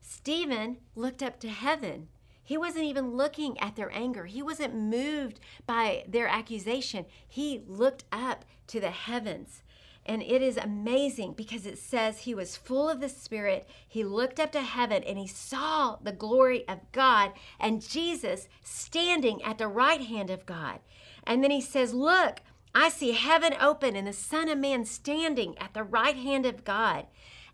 Stephen 0.00 0.78
looked 0.94 1.22
up 1.22 1.40
to 1.40 1.48
heaven. 1.48 2.08
He 2.42 2.58
wasn't 2.58 2.84
even 2.84 3.16
looking 3.16 3.58
at 3.58 3.74
their 3.74 3.90
anger. 3.90 4.26
He 4.26 4.42
wasn't 4.42 4.74
moved 4.74 5.40
by 5.66 6.04
their 6.06 6.28
accusation. 6.28 7.06
He 7.26 7.62
looked 7.66 8.04
up 8.12 8.44
to 8.66 8.80
the 8.80 8.90
heavens. 8.90 9.62
And 10.06 10.22
it 10.22 10.42
is 10.42 10.58
amazing 10.58 11.32
because 11.32 11.64
it 11.64 11.78
says 11.78 12.18
he 12.18 12.34
was 12.34 12.58
full 12.58 12.90
of 12.90 13.00
the 13.00 13.08
Spirit. 13.08 13.66
He 13.88 14.04
looked 14.04 14.38
up 14.38 14.52
to 14.52 14.60
heaven 14.60 15.02
and 15.02 15.16
he 15.16 15.26
saw 15.26 15.96
the 16.02 16.12
glory 16.12 16.68
of 16.68 16.80
God 16.92 17.32
and 17.58 17.80
Jesus 17.80 18.48
standing 18.62 19.42
at 19.42 19.56
the 19.56 19.68
right 19.68 20.02
hand 20.02 20.28
of 20.28 20.44
God. 20.44 20.80
And 21.24 21.42
then 21.42 21.50
he 21.50 21.60
says, 21.60 21.94
Look, 21.94 22.40
I 22.74 22.88
see 22.88 23.12
heaven 23.12 23.54
open 23.60 23.96
and 23.96 24.06
the 24.06 24.12
Son 24.12 24.48
of 24.48 24.58
Man 24.58 24.84
standing 24.84 25.56
at 25.58 25.74
the 25.74 25.84
right 25.84 26.16
hand 26.16 26.44
of 26.46 26.64
God. 26.64 27.06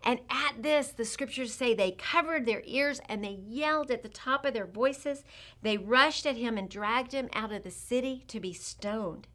And 0.03 0.19
at 0.29 0.63
this, 0.63 0.87
the 0.87 1.05
scriptures 1.05 1.53
say 1.53 1.73
they 1.73 1.91
covered 1.91 2.45
their 2.45 2.63
ears 2.65 3.01
and 3.07 3.23
they 3.23 3.39
yelled 3.47 3.91
at 3.91 4.01
the 4.01 4.09
top 4.09 4.45
of 4.45 4.53
their 4.53 4.65
voices. 4.65 5.23
They 5.61 5.77
rushed 5.77 6.25
at 6.25 6.37
him 6.37 6.57
and 6.57 6.69
dragged 6.69 7.11
him 7.11 7.29
out 7.33 7.51
of 7.51 7.63
the 7.63 7.71
city 7.71 8.23
to 8.27 8.39
be 8.39 8.53
stoned. 8.53 9.27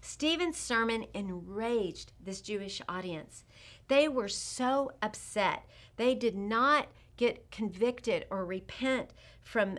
Stephen's 0.00 0.56
sermon 0.56 1.06
enraged 1.12 2.12
this 2.22 2.40
Jewish 2.40 2.80
audience. 2.88 3.42
They 3.88 4.06
were 4.06 4.28
so 4.28 4.92
upset. 5.02 5.64
They 5.96 6.14
did 6.14 6.36
not 6.36 6.86
get 7.16 7.50
convicted 7.50 8.26
or 8.30 8.44
repent 8.44 9.10
from 9.42 9.78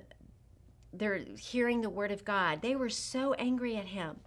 they're 0.93 1.19
hearing 1.37 1.81
the 1.81 1.89
word 1.89 2.11
of 2.11 2.25
God. 2.25 2.61
They 2.61 2.75
were 2.75 2.89
so 2.89 3.33
angry 3.33 3.75
at 3.77 3.87
him. 3.87 4.21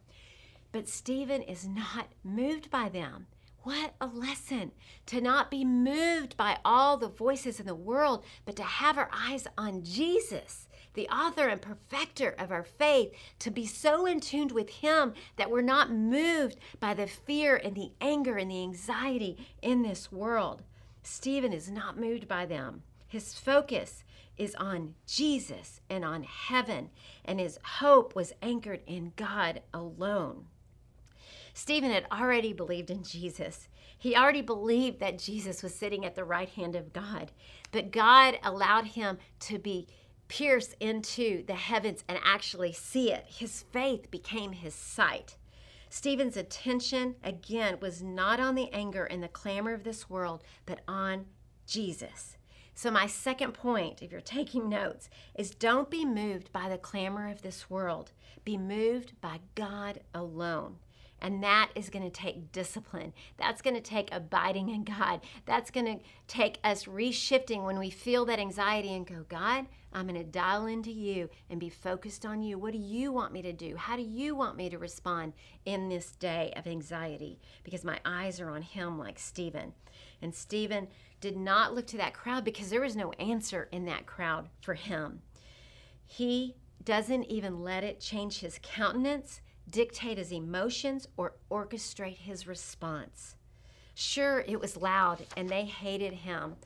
But 0.72 0.88
Stephen 0.88 1.42
is 1.42 1.66
not 1.66 2.08
moved 2.22 2.70
by 2.70 2.88
them. 2.88 3.26
What 3.62 3.94
a 4.00 4.06
lesson 4.06 4.72
to 5.06 5.20
not 5.20 5.50
be 5.50 5.64
moved 5.64 6.36
by 6.36 6.58
all 6.64 6.96
the 6.96 7.08
voices 7.08 7.60
in 7.60 7.66
the 7.66 7.74
world, 7.74 8.24
but 8.46 8.56
to 8.56 8.62
have 8.62 8.96
our 8.96 9.10
eyes 9.12 9.46
on 9.58 9.82
Jesus, 9.82 10.66
the 10.94 11.08
author 11.08 11.48
and 11.48 11.60
perfecter 11.60 12.34
of 12.38 12.50
our 12.50 12.64
faith, 12.64 13.12
to 13.40 13.50
be 13.50 13.66
so 13.66 14.06
in 14.06 14.20
tune 14.20 14.48
with 14.48 14.70
Him 14.70 15.12
that 15.36 15.50
we're 15.50 15.60
not 15.60 15.92
moved 15.92 16.56
by 16.78 16.94
the 16.94 17.06
fear 17.06 17.56
and 17.56 17.74
the 17.74 17.92
anger 18.00 18.38
and 18.38 18.50
the 18.50 18.62
anxiety 18.62 19.46
in 19.60 19.82
this 19.82 20.10
world. 20.10 20.62
Stephen 21.02 21.52
is 21.52 21.70
not 21.70 21.98
moved 21.98 22.26
by 22.26 22.46
them. 22.46 22.82
His 23.08 23.34
focus 23.34 24.04
is 24.40 24.54
on 24.54 24.94
Jesus 25.06 25.82
and 25.90 26.02
on 26.02 26.22
heaven, 26.22 26.88
and 27.26 27.38
his 27.38 27.58
hope 27.62 28.16
was 28.16 28.32
anchored 28.40 28.80
in 28.86 29.12
God 29.14 29.60
alone. 29.74 30.46
Stephen 31.52 31.90
had 31.90 32.06
already 32.10 32.54
believed 32.54 32.90
in 32.90 33.02
Jesus. 33.02 33.68
He 33.98 34.16
already 34.16 34.40
believed 34.40 34.98
that 35.00 35.18
Jesus 35.18 35.62
was 35.62 35.74
sitting 35.74 36.06
at 36.06 36.14
the 36.14 36.24
right 36.24 36.48
hand 36.48 36.74
of 36.74 36.94
God, 36.94 37.32
but 37.70 37.90
God 37.92 38.38
allowed 38.42 38.86
him 38.86 39.18
to 39.40 39.58
be 39.58 39.86
pierced 40.26 40.74
into 40.80 41.44
the 41.44 41.54
heavens 41.54 42.02
and 42.08 42.18
actually 42.24 42.72
see 42.72 43.12
it. 43.12 43.26
His 43.28 43.64
faith 43.72 44.10
became 44.10 44.52
his 44.52 44.74
sight. 44.74 45.36
Stephen's 45.90 46.36
attention, 46.38 47.16
again, 47.22 47.76
was 47.80 48.02
not 48.02 48.40
on 48.40 48.54
the 48.54 48.72
anger 48.72 49.04
and 49.04 49.22
the 49.22 49.28
clamor 49.28 49.74
of 49.74 49.84
this 49.84 50.08
world, 50.08 50.42
but 50.64 50.80
on 50.88 51.26
Jesus. 51.66 52.38
So, 52.74 52.90
my 52.90 53.06
second 53.06 53.52
point, 53.52 54.02
if 54.02 54.10
you're 54.10 54.20
taking 54.20 54.68
notes, 54.68 55.10
is 55.34 55.50
don't 55.50 55.90
be 55.90 56.04
moved 56.04 56.52
by 56.52 56.68
the 56.68 56.78
clamor 56.78 57.28
of 57.28 57.42
this 57.42 57.68
world. 57.68 58.12
Be 58.44 58.56
moved 58.56 59.20
by 59.20 59.40
God 59.54 60.00
alone. 60.14 60.76
And 61.22 61.42
that 61.42 61.70
is 61.74 61.90
going 61.90 62.04
to 62.04 62.10
take 62.10 62.52
discipline. 62.52 63.12
That's 63.36 63.60
going 63.60 63.76
to 63.76 63.82
take 63.82 64.08
abiding 64.12 64.70
in 64.70 64.84
God. 64.84 65.20
That's 65.44 65.70
going 65.70 65.86
to 65.86 66.04
take 66.26 66.58
us 66.64 66.84
reshifting 66.84 67.64
when 67.64 67.78
we 67.78 67.90
feel 67.90 68.24
that 68.26 68.38
anxiety 68.38 68.94
and 68.94 69.06
go, 69.06 69.26
God, 69.28 69.66
I'm 69.92 70.06
going 70.06 70.18
to 70.18 70.24
dial 70.24 70.66
into 70.66 70.90
you 70.90 71.28
and 71.50 71.60
be 71.60 71.68
focused 71.68 72.24
on 72.24 72.42
you. 72.42 72.58
What 72.58 72.72
do 72.72 72.78
you 72.78 73.12
want 73.12 73.32
me 73.32 73.42
to 73.42 73.52
do? 73.52 73.76
How 73.76 73.96
do 73.96 74.02
you 74.02 74.34
want 74.34 74.56
me 74.56 74.70
to 74.70 74.78
respond 74.78 75.34
in 75.64 75.88
this 75.88 76.12
day 76.12 76.52
of 76.56 76.66
anxiety? 76.66 77.38
Because 77.64 77.84
my 77.84 78.00
eyes 78.04 78.40
are 78.40 78.50
on 78.50 78.62
him, 78.62 78.98
like 78.98 79.18
Stephen. 79.18 79.74
And 80.22 80.34
Stephen 80.34 80.88
did 81.20 81.36
not 81.36 81.74
look 81.74 81.86
to 81.88 81.96
that 81.98 82.14
crowd 82.14 82.44
because 82.44 82.70
there 82.70 82.80
was 82.80 82.96
no 82.96 83.12
answer 83.12 83.68
in 83.72 83.84
that 83.86 84.06
crowd 84.06 84.48
for 84.60 84.74
him. 84.74 85.22
He 86.06 86.56
doesn't 86.82 87.24
even 87.24 87.62
let 87.62 87.84
it 87.84 88.00
change 88.00 88.40
his 88.40 88.58
countenance 88.62 89.40
dictate 89.70 90.18
his 90.18 90.32
emotions, 90.32 91.06
or 91.16 91.34
orchestrate 91.50 92.18
his 92.18 92.46
response. 92.46 93.36
Sure, 93.94 94.40
it 94.46 94.60
was 94.60 94.76
loud 94.76 95.26
and 95.36 95.48
they 95.48 95.64
hated 95.64 96.12
him, 96.12 96.56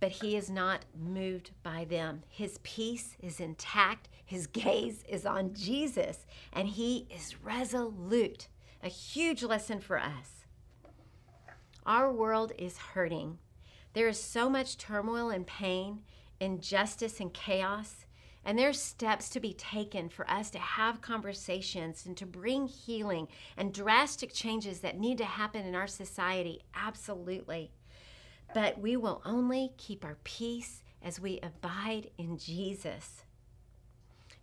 but 0.00 0.12
he 0.12 0.36
is 0.36 0.50
not 0.50 0.84
moved 0.98 1.50
by 1.62 1.84
them. 1.84 2.22
His 2.28 2.58
peace 2.62 3.16
is 3.20 3.40
intact, 3.40 4.08
his 4.24 4.46
gaze 4.46 5.04
is 5.08 5.24
on 5.24 5.54
Jesus, 5.54 6.26
and 6.52 6.68
he 6.68 7.06
is 7.10 7.42
resolute. 7.42 8.48
A 8.82 8.88
huge 8.88 9.42
lesson 9.42 9.80
for 9.80 9.98
us. 9.98 10.35
Our 11.86 12.12
world 12.12 12.50
is 12.58 12.78
hurting. 12.78 13.38
There 13.92 14.08
is 14.08 14.20
so 14.20 14.50
much 14.50 14.76
turmoil 14.76 15.30
and 15.30 15.46
pain, 15.46 16.00
injustice 16.40 17.20
and 17.20 17.32
chaos. 17.32 18.06
And 18.44 18.58
there's 18.58 18.82
steps 18.82 19.28
to 19.30 19.40
be 19.40 19.54
taken 19.54 20.08
for 20.08 20.28
us 20.28 20.50
to 20.50 20.58
have 20.58 21.00
conversations 21.00 22.04
and 22.04 22.16
to 22.16 22.26
bring 22.26 22.66
healing 22.66 23.28
and 23.56 23.72
drastic 23.72 24.32
changes 24.32 24.80
that 24.80 24.98
need 24.98 25.18
to 25.18 25.24
happen 25.24 25.64
in 25.64 25.76
our 25.76 25.86
society. 25.86 26.62
Absolutely. 26.74 27.70
But 28.52 28.80
we 28.80 28.96
will 28.96 29.22
only 29.24 29.72
keep 29.76 30.04
our 30.04 30.18
peace 30.24 30.82
as 31.02 31.20
we 31.20 31.38
abide 31.40 32.10
in 32.18 32.36
Jesus. 32.36 33.22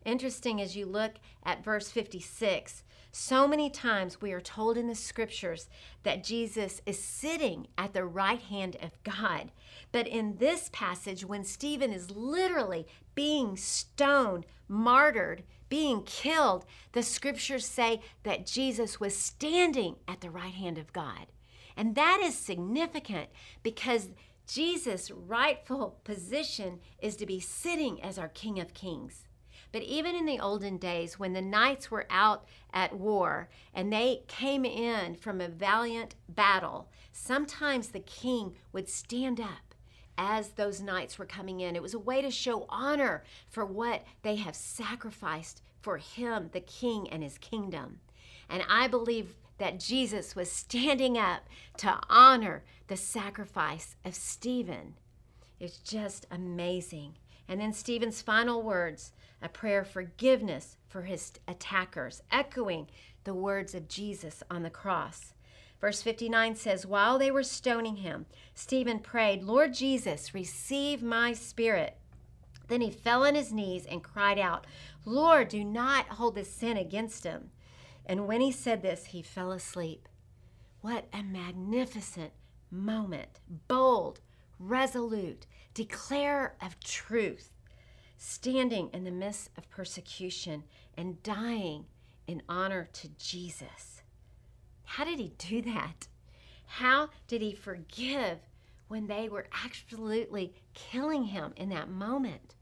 Interesting 0.06 0.62
as 0.62 0.75
you 0.75 0.86
look 0.86 1.15
at 1.43 1.63
verse 1.63 1.89
56, 1.89 2.84
so 3.15 3.47
many 3.47 3.69
times 3.69 4.21
we 4.21 4.34
are 4.34 4.41
told 4.41 4.76
in 4.76 4.88
the 4.88 4.95
scriptures 4.95 5.69
that 6.02 6.23
Jesus 6.23 6.82
is 6.84 6.97
sitting 6.97 7.67
at 7.78 7.93
the 7.93 8.06
right 8.06 8.41
hand 8.41 8.76
of 8.82 9.02
God. 9.04 9.52
But 9.91 10.08
in 10.08 10.38
this 10.38 10.71
passage, 10.73 11.23
when 11.23 11.43
Stephen 11.43 11.93
is 11.93 12.10
literally 12.10 12.88
being 13.13 13.56
stoned, 13.56 14.47
martyred, 14.67 15.43
being 15.69 16.02
killed, 16.02 16.65
the 16.93 17.04
scriptures 17.04 17.67
say 17.67 18.02
that 18.23 18.47
Jesus 18.47 18.99
was 18.99 19.15
standing 19.15 19.97
at 20.08 20.21
the 20.21 20.32
right 20.32 20.56
hand 20.56 20.80
of 20.80 20.91
God. 20.91 21.28
And 21.78 21.93
that 21.93 22.19
is 22.23 22.36
significant 22.36 23.30
because 23.62 24.10
Jesus' 24.47 25.12
rightful 25.12 25.99
position 26.04 26.80
is 26.99 27.15
to 27.17 27.28
be 27.28 27.39
sitting 27.39 28.02
as 28.02 28.17
our 28.17 28.30
King 28.30 28.60
of 28.60 28.73
Kings. 28.73 29.28
But 29.73 29.81
even 29.81 30.15
in 30.15 30.27
the 30.27 30.39
olden 30.39 30.77
days, 30.77 31.19
when 31.19 31.33
the 31.33 31.41
knights 31.41 31.89
were 31.89 32.05
out 32.09 32.45
at 32.71 32.95
war 32.95 33.49
and 33.73 33.91
they 33.91 34.21
came 34.27 34.63
in 34.63 35.15
from 35.15 35.41
a 35.41 35.47
valiant 35.49 36.15
battle, 36.29 36.89
sometimes 37.12 37.88
the 37.88 37.99
king 37.99 38.53
would 38.71 38.88
stand 38.88 39.41
up 39.41 39.73
as 40.15 40.49
those 40.49 40.79
knights 40.79 41.17
were 41.17 41.25
coming 41.25 41.59
in. 41.59 41.75
It 41.75 41.81
was 41.81 41.95
a 41.95 41.99
way 41.99 42.21
to 42.21 42.29
show 42.29 42.67
honor 42.69 43.23
for 43.49 43.65
what 43.65 44.05
they 44.21 44.36
have 44.36 44.55
sacrificed 44.55 45.63
for 45.81 45.97
him, 45.97 46.51
the 46.53 46.62
king, 46.62 47.09
and 47.09 47.23
his 47.23 47.39
kingdom. 47.39 47.99
And 48.47 48.63
I 48.69 48.88
believe 48.88 49.33
that 49.57 49.79
Jesus 49.79 50.36
was 50.36 50.51
standing 50.51 51.17
up 51.17 51.47
to 51.77 51.99
honor 52.09 52.63
the 52.88 52.95
sacrifice 52.95 53.95
of 54.05 54.13
Stephen. 54.13 54.93
It's 55.59 55.79
just 55.79 56.27
amazing. 56.29 57.15
And 57.47 57.59
then 57.59 57.73
Stephen's 57.73 58.21
final 58.21 58.62
words 58.62 59.12
a 59.43 59.49
prayer 59.49 59.82
of 59.82 59.89
forgiveness 59.89 60.77
for 60.88 61.03
his 61.03 61.34
attackers, 61.47 62.23
echoing 62.32 62.88
the 63.25 63.34
words 63.34 63.75
of 63.75 63.88
Jesus 63.88 64.41
on 64.49 64.63
the 64.63 64.69
cross. 64.69 65.34
Verse 65.82 66.01
59 66.01 66.56
says, 66.56 66.86
While 66.86 67.19
they 67.19 67.29
were 67.29 67.43
stoning 67.43 67.97
him, 67.97 68.25
Stephen 68.56 68.99
prayed, 68.99 69.43
Lord 69.43 69.73
Jesus, 69.73 70.34
receive 70.34 71.03
my 71.03 71.34
spirit. 71.34 71.97
Then 72.69 72.79
he 72.79 72.89
fell 72.89 73.25
on 73.25 73.36
his 73.36 73.51
knees 73.51 73.86
and 73.86 74.01
cried 74.01 74.39
out, 74.39 74.65
Lord, 75.03 75.49
do 75.49 75.63
not 75.63 76.08
hold 76.08 76.36
this 76.36 76.51
sin 76.51 76.77
against 76.77 77.25
him. 77.25 77.51
And 78.06 78.27
when 78.27 78.39
he 78.39 78.51
said 78.51 78.82
this, 78.82 79.08
he 79.08 79.21
fell 79.21 79.51
asleep. 79.51 80.08
What 80.79 81.08
a 81.13 81.21
magnificent 81.21 82.32
moment! 82.71 83.39
Bold, 83.67 84.21
resolute, 84.60 85.45
declare 85.73 86.56
of 86.62 86.79
truth 86.79 87.52
standing 88.23 88.89
in 88.93 89.03
the 89.03 89.12
midst 89.12 89.49
of 89.57 89.69
persecution 89.69 90.63
and 90.95 91.21
dying 91.23 91.86
in 92.25 92.41
honor 92.47 92.88
to 92.93 93.09
Jesus. 93.19 94.01
How 94.86 95.03
did 95.03 95.19
he 95.19 95.33
do 95.38 95.62
that? 95.63 96.07
How 96.65 97.09
did 97.27 97.41
he 97.41 97.53
forgive 97.53 98.39
when 98.88 99.07
they 99.07 99.27
were 99.27 99.47
absolutely 99.65 100.53
killing 100.73 101.25
him 101.25 101.53
in 101.57 101.67
that 101.69 101.89
moment? 101.89 102.55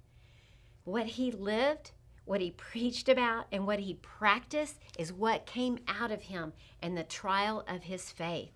What 0.83 1.05
he 1.05 1.31
lived, 1.31 1.91
what 2.25 2.41
he 2.41 2.51
preached 2.51 3.07
about, 3.07 3.45
and 3.51 3.67
what 3.67 3.79
he 3.79 3.93
practiced 3.93 4.79
is 4.97 5.13
what 5.13 5.45
came 5.45 5.77
out 5.87 6.11
of 6.11 6.23
him 6.23 6.53
in 6.81 6.95
the 6.95 7.03
trial 7.03 7.63
of 7.67 7.83
his 7.83 8.09
faith. 8.09 8.51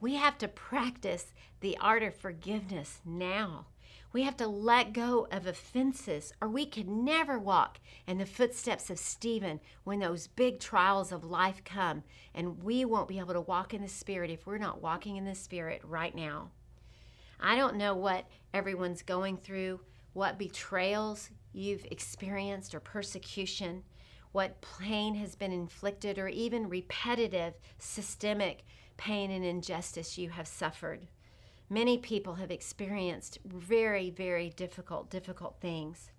We 0.00 0.14
have 0.14 0.38
to 0.38 0.48
practice 0.48 1.34
the 1.60 1.76
art 1.78 2.02
of 2.02 2.14
forgiveness 2.14 3.00
now. 3.04 3.66
We 4.12 4.22
have 4.22 4.36
to 4.38 4.46
let 4.46 4.92
go 4.92 5.26
of 5.30 5.46
offenses, 5.46 6.32
or 6.40 6.48
we 6.48 6.64
could 6.64 6.88
never 6.88 7.38
walk 7.38 7.80
in 8.06 8.18
the 8.18 8.24
footsteps 8.24 8.88
of 8.88 8.98
Stephen 8.98 9.60
when 9.84 9.98
those 9.98 10.26
big 10.26 10.58
trials 10.58 11.12
of 11.12 11.24
life 11.24 11.62
come. 11.64 12.02
And 12.34 12.62
we 12.62 12.84
won't 12.84 13.08
be 13.08 13.18
able 13.18 13.34
to 13.34 13.40
walk 13.40 13.74
in 13.74 13.82
the 13.82 13.88
Spirit 13.88 14.30
if 14.30 14.46
we're 14.46 14.58
not 14.58 14.80
walking 14.80 15.16
in 15.16 15.24
the 15.24 15.34
Spirit 15.34 15.82
right 15.84 16.14
now. 16.14 16.50
I 17.38 17.56
don't 17.56 17.76
know 17.76 17.94
what 17.94 18.26
everyone's 18.54 19.02
going 19.02 19.36
through, 19.36 19.80
what 20.14 20.38
betrayals 20.38 21.30
you've 21.52 21.84
experienced, 21.90 22.74
or 22.74 22.80
persecution, 22.80 23.82
what 24.32 24.64
pain 24.80 25.14
has 25.16 25.34
been 25.34 25.52
inflicted, 25.52 26.18
or 26.18 26.28
even 26.28 26.68
repetitive 26.68 27.54
systemic 27.78 28.64
pain 28.96 29.30
and 29.30 29.44
injustice 29.44 30.16
you 30.16 30.30
have 30.30 30.48
suffered. 30.48 31.06
Many 31.68 31.98
people 31.98 32.34
have 32.34 32.50
experienced 32.50 33.38
very, 33.44 34.10
very 34.10 34.50
difficult, 34.50 35.10
difficult 35.10 35.56
things. 35.60 36.10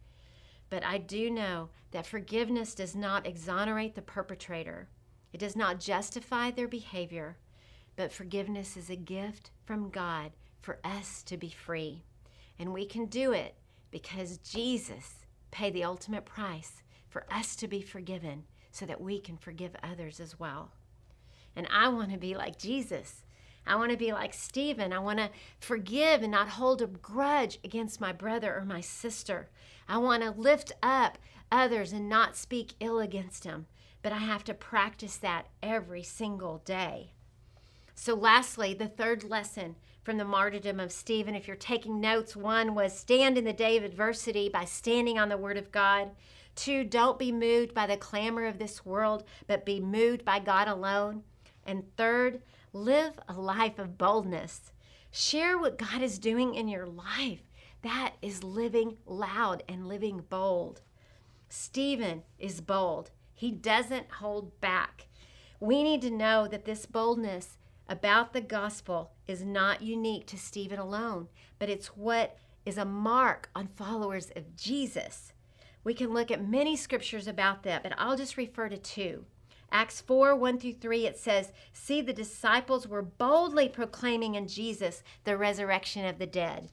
But 0.69 0.83
I 0.83 0.97
do 0.97 1.29
know 1.29 1.69
that 1.91 2.05
forgiveness 2.05 2.75
does 2.75 2.95
not 2.95 3.25
exonerate 3.25 3.95
the 3.95 4.01
perpetrator, 4.01 4.89
it 5.31 5.39
does 5.39 5.55
not 5.55 5.79
justify 5.79 6.51
their 6.51 6.67
behavior, 6.67 7.37
but 7.95 8.11
forgiveness 8.11 8.75
is 8.75 8.89
a 8.89 8.95
gift 8.95 9.51
from 9.65 9.89
God 9.89 10.31
for 10.61 10.79
us 10.83 11.23
to 11.23 11.37
be 11.37 11.49
free. 11.49 12.03
And 12.59 12.73
we 12.73 12.85
can 12.85 13.05
do 13.05 13.31
it 13.33 13.55
because 13.91 14.37
Jesus 14.37 15.25
paid 15.51 15.73
the 15.73 15.83
ultimate 15.83 16.25
price 16.25 16.81
for 17.07 17.25
us 17.31 17.55
to 17.57 17.67
be 17.67 17.81
forgiven 17.81 18.43
so 18.71 18.85
that 18.85 19.01
we 19.01 19.19
can 19.19 19.37
forgive 19.37 19.75
others 19.83 20.19
as 20.19 20.39
well. 20.39 20.71
And 21.55 21.67
I 21.71 21.87
want 21.87 22.11
to 22.11 22.17
be 22.17 22.35
like 22.35 22.59
Jesus. 22.59 23.23
I 23.67 23.75
want 23.75 23.91
to 23.91 23.97
be 23.97 24.11
like 24.11 24.33
Stephen. 24.33 24.93
I 24.93 24.99
want 24.99 25.19
to 25.19 25.29
forgive 25.59 26.21
and 26.21 26.31
not 26.31 26.49
hold 26.49 26.81
a 26.81 26.87
grudge 26.87 27.59
against 27.63 28.01
my 28.01 28.11
brother 28.11 28.55
or 28.55 28.65
my 28.65 28.81
sister. 28.81 29.49
I 29.87 29.97
want 29.97 30.23
to 30.23 30.31
lift 30.31 30.71
up 30.81 31.17
others 31.51 31.93
and 31.93 32.09
not 32.09 32.35
speak 32.35 32.73
ill 32.79 32.99
against 32.99 33.43
them. 33.43 33.67
But 34.01 34.11
I 34.11 34.19
have 34.19 34.43
to 34.45 34.53
practice 34.53 35.17
that 35.17 35.47
every 35.61 36.03
single 36.03 36.61
day. 36.63 37.11
So, 37.95 38.13
lastly, 38.13 38.73
the 38.73 38.87
third 38.87 39.23
lesson 39.23 39.75
from 40.03 40.17
the 40.17 40.23
martyrdom 40.23 40.79
of 40.79 40.91
Stephen, 40.91 41.35
if 41.35 41.47
you're 41.47 41.57
taking 41.57 41.99
notes, 41.99 42.35
one 42.35 42.75
was 42.75 42.97
stand 42.97 43.37
in 43.37 43.43
the 43.43 43.51
day 43.51 43.75
of 43.75 43.83
adversity 43.83 44.49
by 44.49 44.65
standing 44.65 45.17
on 45.17 45.29
the 45.29 45.37
word 45.37 45.57
of 45.57 45.71
God. 45.71 46.11
Two, 46.55 46.83
don't 46.83 47.19
be 47.19 47.31
moved 47.31 47.73
by 47.73 47.87
the 47.87 47.97
clamor 47.97 48.45
of 48.45 48.59
this 48.59 48.85
world, 48.85 49.23
but 49.47 49.65
be 49.65 49.79
moved 49.79 50.23
by 50.23 50.39
God 50.39 50.67
alone. 50.67 51.23
And 51.65 51.83
third, 51.97 52.41
Live 52.73 53.19
a 53.27 53.33
life 53.33 53.79
of 53.79 53.97
boldness. 53.97 54.71
Share 55.11 55.57
what 55.57 55.77
God 55.77 56.01
is 56.01 56.19
doing 56.19 56.53
in 56.53 56.67
your 56.67 56.85
life. 56.85 57.41
That 57.81 58.15
is 58.21 58.43
living 58.43 58.97
loud 59.05 59.63
and 59.69 59.87
living 59.87 60.25
bold. 60.29 60.81
Stephen 61.49 62.23
is 62.37 62.59
bold. 62.59 63.11
He 63.33 63.51
doesn't 63.51 64.11
hold 64.11 64.59
back. 64.59 65.07
We 65.59 65.81
need 65.81 66.01
to 66.01 66.11
know 66.11 66.47
that 66.47 66.65
this 66.65 66.85
boldness 66.85 67.57
about 67.87 68.33
the 68.33 68.41
gospel 68.41 69.11
is 69.27 69.43
not 69.43 69.81
unique 69.81 70.27
to 70.27 70.37
Stephen 70.37 70.77
alone, 70.77 71.29
but 71.59 71.69
it's 71.69 71.95
what 71.95 72.37
is 72.65 72.77
a 72.77 72.85
mark 72.85 73.49
on 73.55 73.67
followers 73.67 74.29
of 74.35 74.55
Jesus. 74.57 75.31
We 75.83 75.93
can 75.93 76.13
look 76.13 76.31
at 76.31 76.45
many 76.45 76.75
scriptures 76.75 77.27
about 77.27 77.63
that, 77.63 77.81
but 77.81 77.93
I'll 77.97 78.17
just 78.17 78.35
refer 78.35 78.67
to 78.67 78.77
two. 78.77 79.25
Acts 79.71 80.01
4 80.01 80.35
1 80.35 80.59
through 80.59 80.73
3, 80.73 81.05
it 81.05 81.17
says, 81.17 81.51
See, 81.73 82.01
the 82.01 82.13
disciples 82.13 82.87
were 82.87 83.01
boldly 83.01 83.69
proclaiming 83.69 84.35
in 84.35 84.47
Jesus 84.47 85.03
the 85.23 85.37
resurrection 85.37 86.05
of 86.05 86.19
the 86.19 86.25
dead. 86.25 86.69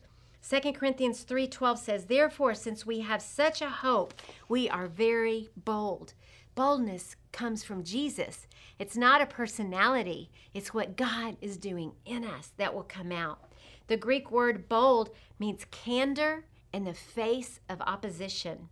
2 0.47 0.75
Corinthians 0.75 1.25
3:12 1.25 1.79
says, 1.79 2.05
"Therefore, 2.05 2.55
since 2.55 2.85
we 2.85 3.01
have 3.01 3.23
such 3.23 3.63
a 3.63 3.71
hope, 3.71 4.13
we 4.47 4.69
are 4.69 4.87
very 4.87 5.49
bold." 5.57 6.13
Boldness 6.55 7.17
comes 7.33 7.65
from 7.65 7.83
Jesus. 7.83 8.47
It's 8.79 8.97
not 8.97 9.23
a 9.23 9.27
personality, 9.27 10.31
it's 10.53 10.75
what 10.75 10.97
God 10.97 11.39
is 11.41 11.57
doing 11.57 11.95
in 12.05 12.25
us 12.25 12.53
that 12.59 12.75
will 12.75 12.85
come 12.85 13.11
out. 13.11 13.53
The 13.87 13.97
Greek 13.97 14.31
word 14.31 14.69
bold 14.69 15.15
means 15.39 15.65
candor 15.71 16.45
in 16.75 16.85
the 16.85 16.95
face 16.95 17.61
of 17.69 17.81
opposition. 17.81 18.69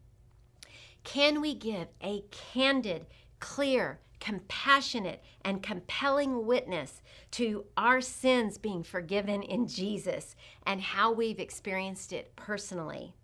Can 1.05 1.41
we 1.41 1.55
give 1.55 1.89
a 2.03 2.25
candid, 2.31 3.07
clear, 3.41 3.99
compassionate, 4.23 5.21
and 5.45 5.65
compelling 5.65 6.47
witness 6.47 7.03
to 7.33 7.65
our 7.77 8.01
sins 8.01 8.57
being 8.57 8.85
forgiven 8.85 9.43
in 9.43 9.67
Jesus 9.67 10.37
and 10.65 10.81
how 10.81 11.11
we've 11.11 11.41
experienced 11.41 12.13
it 12.13 12.37
personally? 12.37 13.17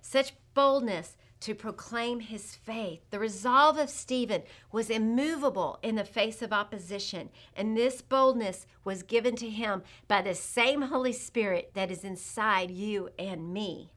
Such 0.00 0.32
boldness 0.54 1.18
to 1.40 1.54
proclaim 1.54 2.20
his 2.20 2.54
faith. 2.54 3.02
The 3.10 3.18
resolve 3.18 3.76
of 3.76 3.90
Stephen 3.90 4.42
was 4.72 4.88
immovable 4.88 5.78
in 5.82 5.96
the 5.96 6.04
face 6.04 6.40
of 6.40 6.50
opposition, 6.50 7.28
and 7.54 7.76
this 7.76 8.00
boldness 8.00 8.66
was 8.84 9.02
given 9.02 9.36
to 9.36 9.50
him 9.50 9.82
by 10.08 10.22
the 10.22 10.34
same 10.34 10.80
Holy 10.80 11.12
Spirit 11.12 11.72
that 11.74 11.90
is 11.90 12.04
inside 12.04 12.70
you 12.70 13.10
and 13.18 13.52
me. 13.52 13.92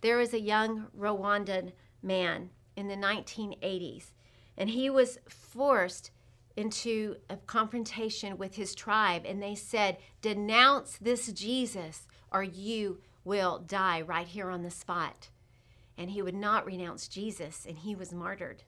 There 0.00 0.16
was 0.16 0.32
a 0.32 0.40
young 0.40 0.86
Rwandan 0.98 1.72
man 2.02 2.48
in 2.74 2.88
the 2.88 2.96
1980s, 2.96 4.12
and 4.58 4.68
he 4.68 4.90
was 4.90 5.18
forced 5.26 6.10
into 6.54 7.16
a 7.30 7.36
confrontation 7.36 8.36
with 8.36 8.56
his 8.56 8.74
tribe, 8.74 9.22
and 9.24 9.42
they 9.42 9.54
said, 9.54 9.96
Denounce 10.20 10.98
this 10.98 11.32
Jesus, 11.32 12.06
or 12.30 12.42
you 12.42 12.98
will 13.24 13.60
die 13.60 14.02
right 14.02 14.26
here 14.26 14.50
on 14.50 14.62
the 14.62 14.70
spot 14.70 15.30
and 15.98 16.12
he 16.12 16.22
would 16.22 16.34
not 16.34 16.64
renounce 16.64 17.08
Jesus, 17.08 17.66
and 17.68 17.76
he 17.76 17.96
was 17.96 18.14
martyred. 18.14 18.62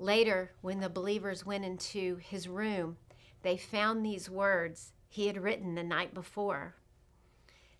Later, 0.00 0.50
when 0.60 0.80
the 0.80 0.88
believers 0.88 1.46
went 1.46 1.64
into 1.64 2.16
his 2.16 2.48
room, 2.48 2.96
they 3.42 3.56
found 3.56 4.04
these 4.04 4.28
words 4.28 4.92
he 5.08 5.28
had 5.28 5.40
written 5.40 5.76
the 5.76 5.84
night 5.84 6.12
before. 6.12 6.74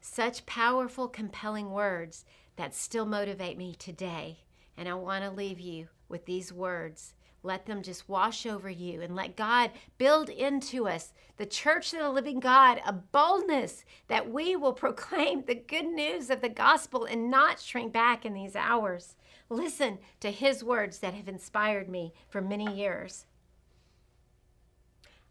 Such 0.00 0.46
powerful, 0.46 1.08
compelling 1.08 1.72
words 1.72 2.24
that 2.54 2.76
still 2.76 3.06
motivate 3.06 3.58
me 3.58 3.74
today. 3.74 4.38
And 4.76 4.88
I 4.88 4.94
want 4.94 5.24
to 5.24 5.30
leave 5.30 5.58
you 5.58 5.88
with 6.08 6.26
these 6.26 6.52
words 6.52 7.14
let 7.44 7.66
them 7.66 7.82
just 7.82 8.08
wash 8.08 8.46
over 8.46 8.70
you 8.70 9.02
and 9.02 9.14
let 9.14 9.36
God 9.36 9.70
build 9.98 10.30
into 10.30 10.88
us, 10.88 11.12
the 11.36 11.44
church 11.44 11.92
of 11.92 12.00
the 12.00 12.08
living 12.08 12.40
God, 12.40 12.80
a 12.86 12.92
boldness 12.92 13.84
that 14.08 14.30
we 14.30 14.56
will 14.56 14.72
proclaim 14.84 15.44
the 15.44 15.54
good 15.54 15.84
news 15.84 16.30
of 16.30 16.40
the 16.40 16.48
gospel 16.48 17.04
and 17.04 17.30
not 17.30 17.60
shrink 17.60 17.92
back 17.92 18.24
in 18.24 18.32
these 18.32 18.56
hours. 18.56 19.14
Listen 19.50 19.98
to 20.20 20.30
his 20.30 20.64
words 20.64 20.98
that 21.00 21.12
have 21.12 21.28
inspired 21.28 21.88
me 21.88 22.14
for 22.30 22.40
many 22.40 22.74
years. 22.74 23.26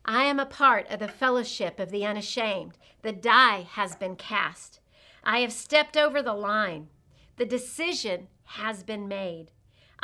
I 0.05 0.25
am 0.25 0.39
a 0.39 0.45
part 0.45 0.87
of 0.91 0.99
the 0.99 1.07
fellowship 1.07 1.79
of 1.79 1.89
the 1.89 2.05
unashamed. 2.05 2.77
The 3.01 3.13
die 3.13 3.65
has 3.71 3.95
been 3.95 4.17
cast. 4.17 4.79
I 5.23 5.39
have 5.39 5.51
stepped 5.51 5.97
over 5.97 6.21
the 6.21 6.33
line. 6.33 6.89
The 7.37 7.45
decision 7.45 8.27
has 8.43 8.83
been 8.83 9.07
made. 9.07 9.49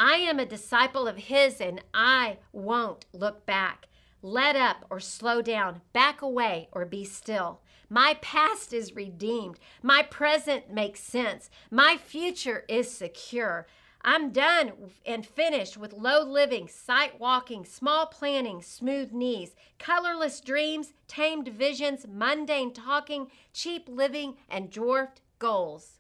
I 0.02 0.14
am 0.14 0.40
a 0.40 0.46
disciple 0.46 1.10
of 1.10 1.18
His 1.18 1.60
and 1.60 1.84
I 1.94 2.38
won't 2.54 3.06
look 3.12 3.46
back. 3.46 3.90
Let 4.22 4.56
up 4.56 4.86
or 4.90 5.02
slow 5.02 5.42
down, 5.42 5.82
back 5.92 6.22
away 6.22 6.70
or 6.72 6.86
be 6.86 7.04
still. 7.04 7.60
My 7.90 8.18
past 8.22 8.72
is 8.72 8.96
redeemed. 8.96 9.60
My 9.84 10.04
present 10.04 10.72
makes 10.72 11.02
sense. 11.02 11.50
My 11.70 11.98
future 11.98 12.64
is 12.70 12.90
secure. 12.90 13.68
I'm 14.02 14.30
done 14.30 14.72
and 15.06 15.26
finished 15.26 15.76
with 15.76 15.92
low 15.92 16.24
living, 16.24 16.70
sight 16.70 17.20
walking, 17.20 17.66
small 17.66 18.06
planning, 18.06 18.62
smooth 18.62 19.12
knees, 19.12 19.54
colorless 19.80 20.40
dreams, 20.40 20.94
tamed 21.10 21.50
visions, 21.50 22.06
mundane 22.10 22.72
talking, 22.72 23.28
cheap 23.52 23.90
living, 23.90 24.38
and 24.48 24.72
dwarfed 24.72 25.20
goals. 25.40 25.99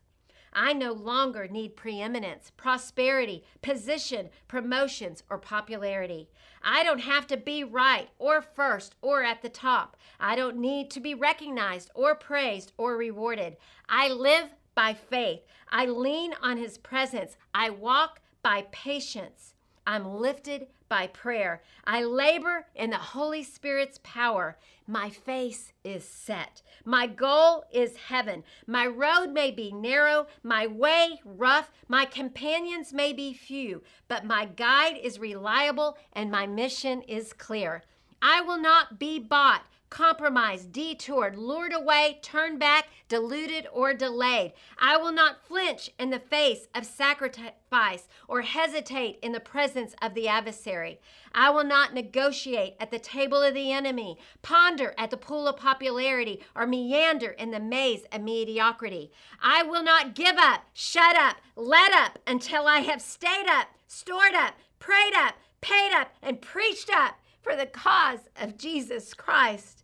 I 0.62 0.74
no 0.74 0.92
longer 0.92 1.48
need 1.48 1.78
preeminence, 1.78 2.52
prosperity, 2.58 3.46
position, 3.62 4.30
promotions, 4.50 5.24
or 5.30 5.38
popularity. 5.38 6.28
I 6.62 6.84
don't 6.84 7.00
have 7.00 7.26
to 7.28 7.38
be 7.38 7.64
right 7.64 8.10
or 8.20 8.42
first 8.42 8.96
or 9.02 9.24
at 9.24 9.42
the 9.42 9.48
top. 9.48 9.96
I 10.20 10.36
don't 10.36 10.58
need 10.58 10.92
to 10.92 11.00
be 11.00 11.14
recognized 11.14 11.92
or 11.96 12.14
praised 12.14 12.74
or 12.76 12.98
rewarded. 12.98 13.56
I 13.88 14.10
live 14.10 14.50
by 14.76 14.96
faith. 14.96 15.44
I 15.72 15.86
lean 15.86 16.34
on 16.42 16.58
His 16.58 16.78
presence. 16.78 17.38
I 17.54 17.70
walk 17.70 18.20
by 18.44 18.66
patience. 18.74 19.54
I'm 19.88 20.14
lifted 20.16 20.68
by 20.90 21.08
prayer. 21.08 21.62
I 21.86 22.04
labor 22.04 22.66
in 22.76 22.90
the 22.90 22.98
Holy 22.98 23.44
Spirit's 23.44 24.00
power. 24.04 24.58
My 24.88 25.10
face 25.10 25.72
is 25.84 26.04
set. 26.04 26.64
My 26.84 27.06
goal 27.06 27.64
is 27.72 27.96
heaven. 27.96 28.44
My 28.66 28.88
road 28.88 29.28
may 29.28 29.52
be 29.52 29.72
narrow, 29.72 30.28
my 30.42 30.66
way 30.66 31.20
rough, 31.24 31.72
my 31.88 32.06
companions 32.06 32.92
may 32.92 33.14
be 33.14 33.34
few, 33.34 33.84
but 34.08 34.26
my 34.26 34.46
guide 34.46 34.98
is 35.02 35.20
reliable 35.20 35.98
and 36.14 36.32
my 36.32 36.48
mission 36.48 37.04
is 37.04 37.34
clear. 37.34 37.84
I 38.22 38.42
will 38.42 38.60
not 38.60 39.00
be 39.00 39.20
bought 39.20 39.64
compromised, 39.90 40.72
detoured, 40.72 41.38
lured 41.38 41.74
away, 41.74 42.20
turned 42.22 42.60
back, 42.60 42.88
deluded, 43.08 43.68
or 43.74 43.94
delayed. 43.94 44.54
I 44.78 44.98
will 44.98 45.12
not 45.12 45.46
flinch 45.46 45.90
in 46.00 46.10
the 46.10 46.20
face 46.20 46.68
of 46.76 46.86
sacrifice 46.86 48.08
or 48.28 48.42
hesitate 48.42 49.20
in 49.22 49.32
the 49.32 49.40
presence 49.40 49.96
of 50.02 50.14
the 50.14 50.28
adversary. 50.28 51.00
I 51.34 51.50
will 51.50 51.64
not 51.64 51.94
negotiate 51.94 52.76
at 52.80 52.92
the 52.92 53.00
table 53.00 53.42
of 53.42 53.54
the 53.54 53.72
enemy, 53.72 54.18
ponder 54.42 54.94
at 54.98 55.12
the 55.12 55.18
pool 55.18 55.48
of 55.48 55.58
popularity, 55.58 56.42
or 56.56 56.68
meander 56.68 57.30
in 57.30 57.52
the 57.52 57.60
maze 57.60 58.04
of 58.12 58.22
mediocrity. 58.22 59.12
I 59.42 59.64
will 59.64 59.84
not 59.84 60.16
give 60.16 60.38
up, 60.38 60.62
shut 60.74 61.16
up, 61.16 61.38
let 61.56 61.94
up 61.94 62.20
until 62.28 62.68
I 62.68 62.80
have 62.80 63.02
stayed 63.02 63.48
up, 63.48 63.68
stored 63.88 64.34
up, 64.34 64.54
prayed 64.80 65.14
up, 65.16 65.36
paid 65.62 65.92
up, 65.94 66.12
and 66.22 66.42
preached 66.42 66.90
up 66.92 67.16
for 67.42 67.56
the 67.56 67.66
cause 67.66 68.30
of 68.40 68.58
Jesus 68.58 69.14
Christ. 69.14 69.84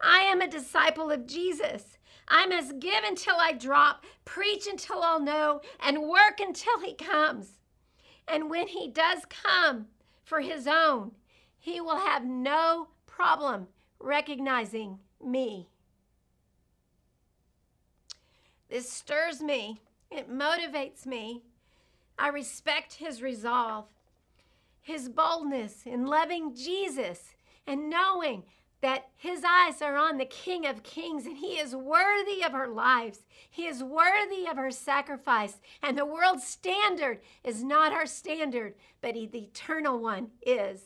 I 0.00 0.20
am 0.20 0.40
a 0.40 0.48
disciple 0.48 1.10
of 1.10 1.26
Jesus. 1.26 1.98
I 2.28 2.46
must 2.46 2.78
give 2.78 3.04
until 3.04 3.36
I 3.38 3.52
drop, 3.52 4.04
preach 4.24 4.66
until 4.66 5.02
I'll 5.02 5.20
know, 5.20 5.60
and 5.80 6.02
work 6.02 6.40
until 6.40 6.80
He 6.80 6.94
comes. 6.94 7.58
And 8.26 8.48
when 8.48 8.68
He 8.68 8.88
does 8.88 9.20
come 9.28 9.86
for 10.24 10.40
His 10.40 10.66
own, 10.66 11.12
He 11.58 11.80
will 11.80 11.98
have 11.98 12.24
no 12.24 12.88
problem 13.06 13.68
recognizing 13.98 14.98
me. 15.22 15.68
This 18.68 18.90
stirs 18.90 19.40
me, 19.40 19.80
it 20.10 20.30
motivates 20.30 21.06
me. 21.06 21.42
I 22.18 22.28
respect 22.28 22.94
His 22.94 23.22
resolve 23.22 23.86
his 24.84 25.08
boldness 25.08 25.86
in 25.86 26.06
loving 26.06 26.54
Jesus 26.54 27.34
and 27.66 27.88
knowing 27.88 28.44
that 28.82 29.08
his 29.16 29.42
eyes 29.42 29.80
are 29.80 29.96
on 29.96 30.18
the 30.18 30.26
King 30.26 30.66
of 30.66 30.82
Kings 30.82 31.24
and 31.24 31.38
he 31.38 31.58
is 31.58 31.74
worthy 31.74 32.44
of 32.44 32.52
our 32.54 32.68
lives. 32.68 33.20
He 33.50 33.66
is 33.66 33.82
worthy 33.82 34.46
of 34.46 34.58
our 34.58 34.70
sacrifice. 34.70 35.56
And 35.82 35.96
the 35.96 36.04
world's 36.04 36.46
standard 36.46 37.20
is 37.42 37.64
not 37.64 37.92
our 37.92 38.04
standard, 38.04 38.74
but 39.00 39.14
the 39.14 39.38
eternal 39.38 39.98
one 39.98 40.32
is. 40.46 40.82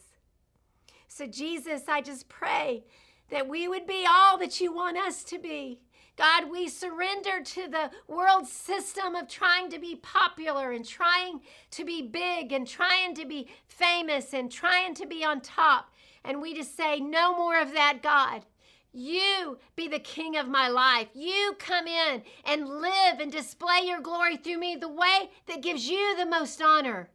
So, 1.09 1.27
Jesus, 1.27 1.89
I 1.89 2.01
just 2.01 2.29
pray 2.29 2.85
that 3.31 3.49
we 3.49 3.67
would 3.67 3.87
be 3.87 4.07
all 4.09 4.39
that 4.39 4.61
you 4.61 4.73
want 4.73 4.97
us 4.97 5.25
to 5.25 5.39
be. 5.41 5.81
God, 6.19 6.51
we 6.51 6.67
surrender 6.69 7.45
to 7.45 7.69
the 7.69 7.91
world 8.09 8.49
system 8.49 9.15
of 9.15 9.29
trying 9.29 9.71
to 9.71 9.79
be 9.79 9.95
popular 9.95 10.73
and 10.73 10.85
trying 10.85 11.41
to 11.71 11.85
be 11.85 12.03
big 12.03 12.53
and 12.53 12.67
trying 12.67 13.15
to 13.15 13.25
be 13.25 13.49
famous 13.69 14.35
and 14.35 14.51
trying 14.51 14.95
to 14.95 15.07
be 15.07 15.25
on 15.25 15.41
top. 15.41 15.93
And 16.25 16.43
we 16.43 16.55
just 16.55 16.77
say, 16.77 16.99
no 16.99 17.37
more 17.37 17.61
of 17.61 17.73
that, 17.73 18.03
God. 18.03 18.45
You 18.93 19.59
be 19.77 19.87
the 19.87 20.01
king 20.01 20.37
of 20.37 20.49
my 20.49 20.69
life. 20.69 21.07
You 21.15 21.55
come 21.57 21.87
in 21.87 22.25
and 22.45 22.69
live 22.69 23.21
and 23.21 23.31
display 23.31 23.83
your 23.85 24.01
glory 24.01 24.39
through 24.39 24.59
me 24.59 24.75
the 24.75 24.89
way 24.89 25.31
that 25.47 25.63
gives 25.63 25.89
you 25.89 26.17
the 26.17 26.27
most 26.27 26.61
honor. 26.61 27.11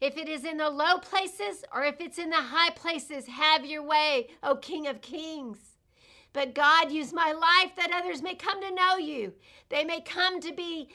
If 0.00 0.16
it 0.16 0.28
is 0.28 0.44
in 0.44 0.58
the 0.58 0.70
low 0.70 0.98
places 0.98 1.64
or 1.74 1.84
if 1.84 2.00
it's 2.00 2.18
in 2.18 2.30
the 2.30 2.36
high 2.36 2.70
places, 2.70 3.26
have 3.26 3.66
your 3.66 3.82
way, 3.82 4.28
O 4.44 4.54
King 4.54 4.86
of 4.86 5.00
Kings. 5.00 5.73
But 6.34 6.54
God, 6.54 6.90
use 6.90 7.12
my 7.12 7.32
life 7.32 7.76
that 7.76 7.92
others 7.94 8.20
may 8.20 8.34
come 8.34 8.60
to 8.60 8.74
know 8.74 8.98
you. 8.98 9.32
They 9.70 9.84
may 9.84 10.00
come 10.00 10.40
to 10.40 10.52
be, 10.52 10.90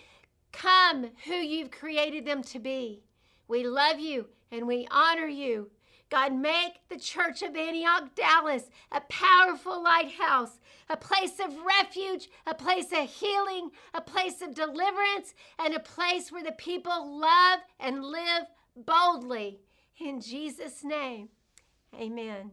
come 0.51 1.11
who 1.25 1.33
you've 1.33 1.71
created 1.71 2.25
them 2.25 2.43
to 2.43 2.59
be. 2.59 3.01
We 3.47 3.65
love 3.65 3.99
you 3.99 4.27
and 4.51 4.67
we 4.67 4.85
honor 4.91 5.27
you. 5.27 5.71
God, 6.09 6.33
make 6.33 6.81
the 6.89 6.99
Church 6.99 7.41
of 7.41 7.55
Antioch, 7.55 8.15
Dallas 8.15 8.63
a 8.91 9.01
powerful 9.01 9.81
lighthouse, 9.81 10.59
a 10.89 10.97
place 10.97 11.39
of 11.39 11.55
refuge, 11.65 12.29
a 12.45 12.53
place 12.53 12.91
of 12.91 13.09
healing, 13.09 13.69
a 13.93 14.01
place 14.01 14.41
of 14.41 14.55
deliverance, 14.55 15.35
and 15.57 15.73
a 15.73 15.79
place 15.79 16.31
where 16.31 16.43
the 16.43 16.51
people 16.53 17.17
love 17.19 17.59
and 17.79 18.03
live 18.03 18.45
boldly. 18.75 19.59
In 19.99 20.19
Jesus' 20.19 20.83
name, 20.83 21.29
amen. 21.95 22.51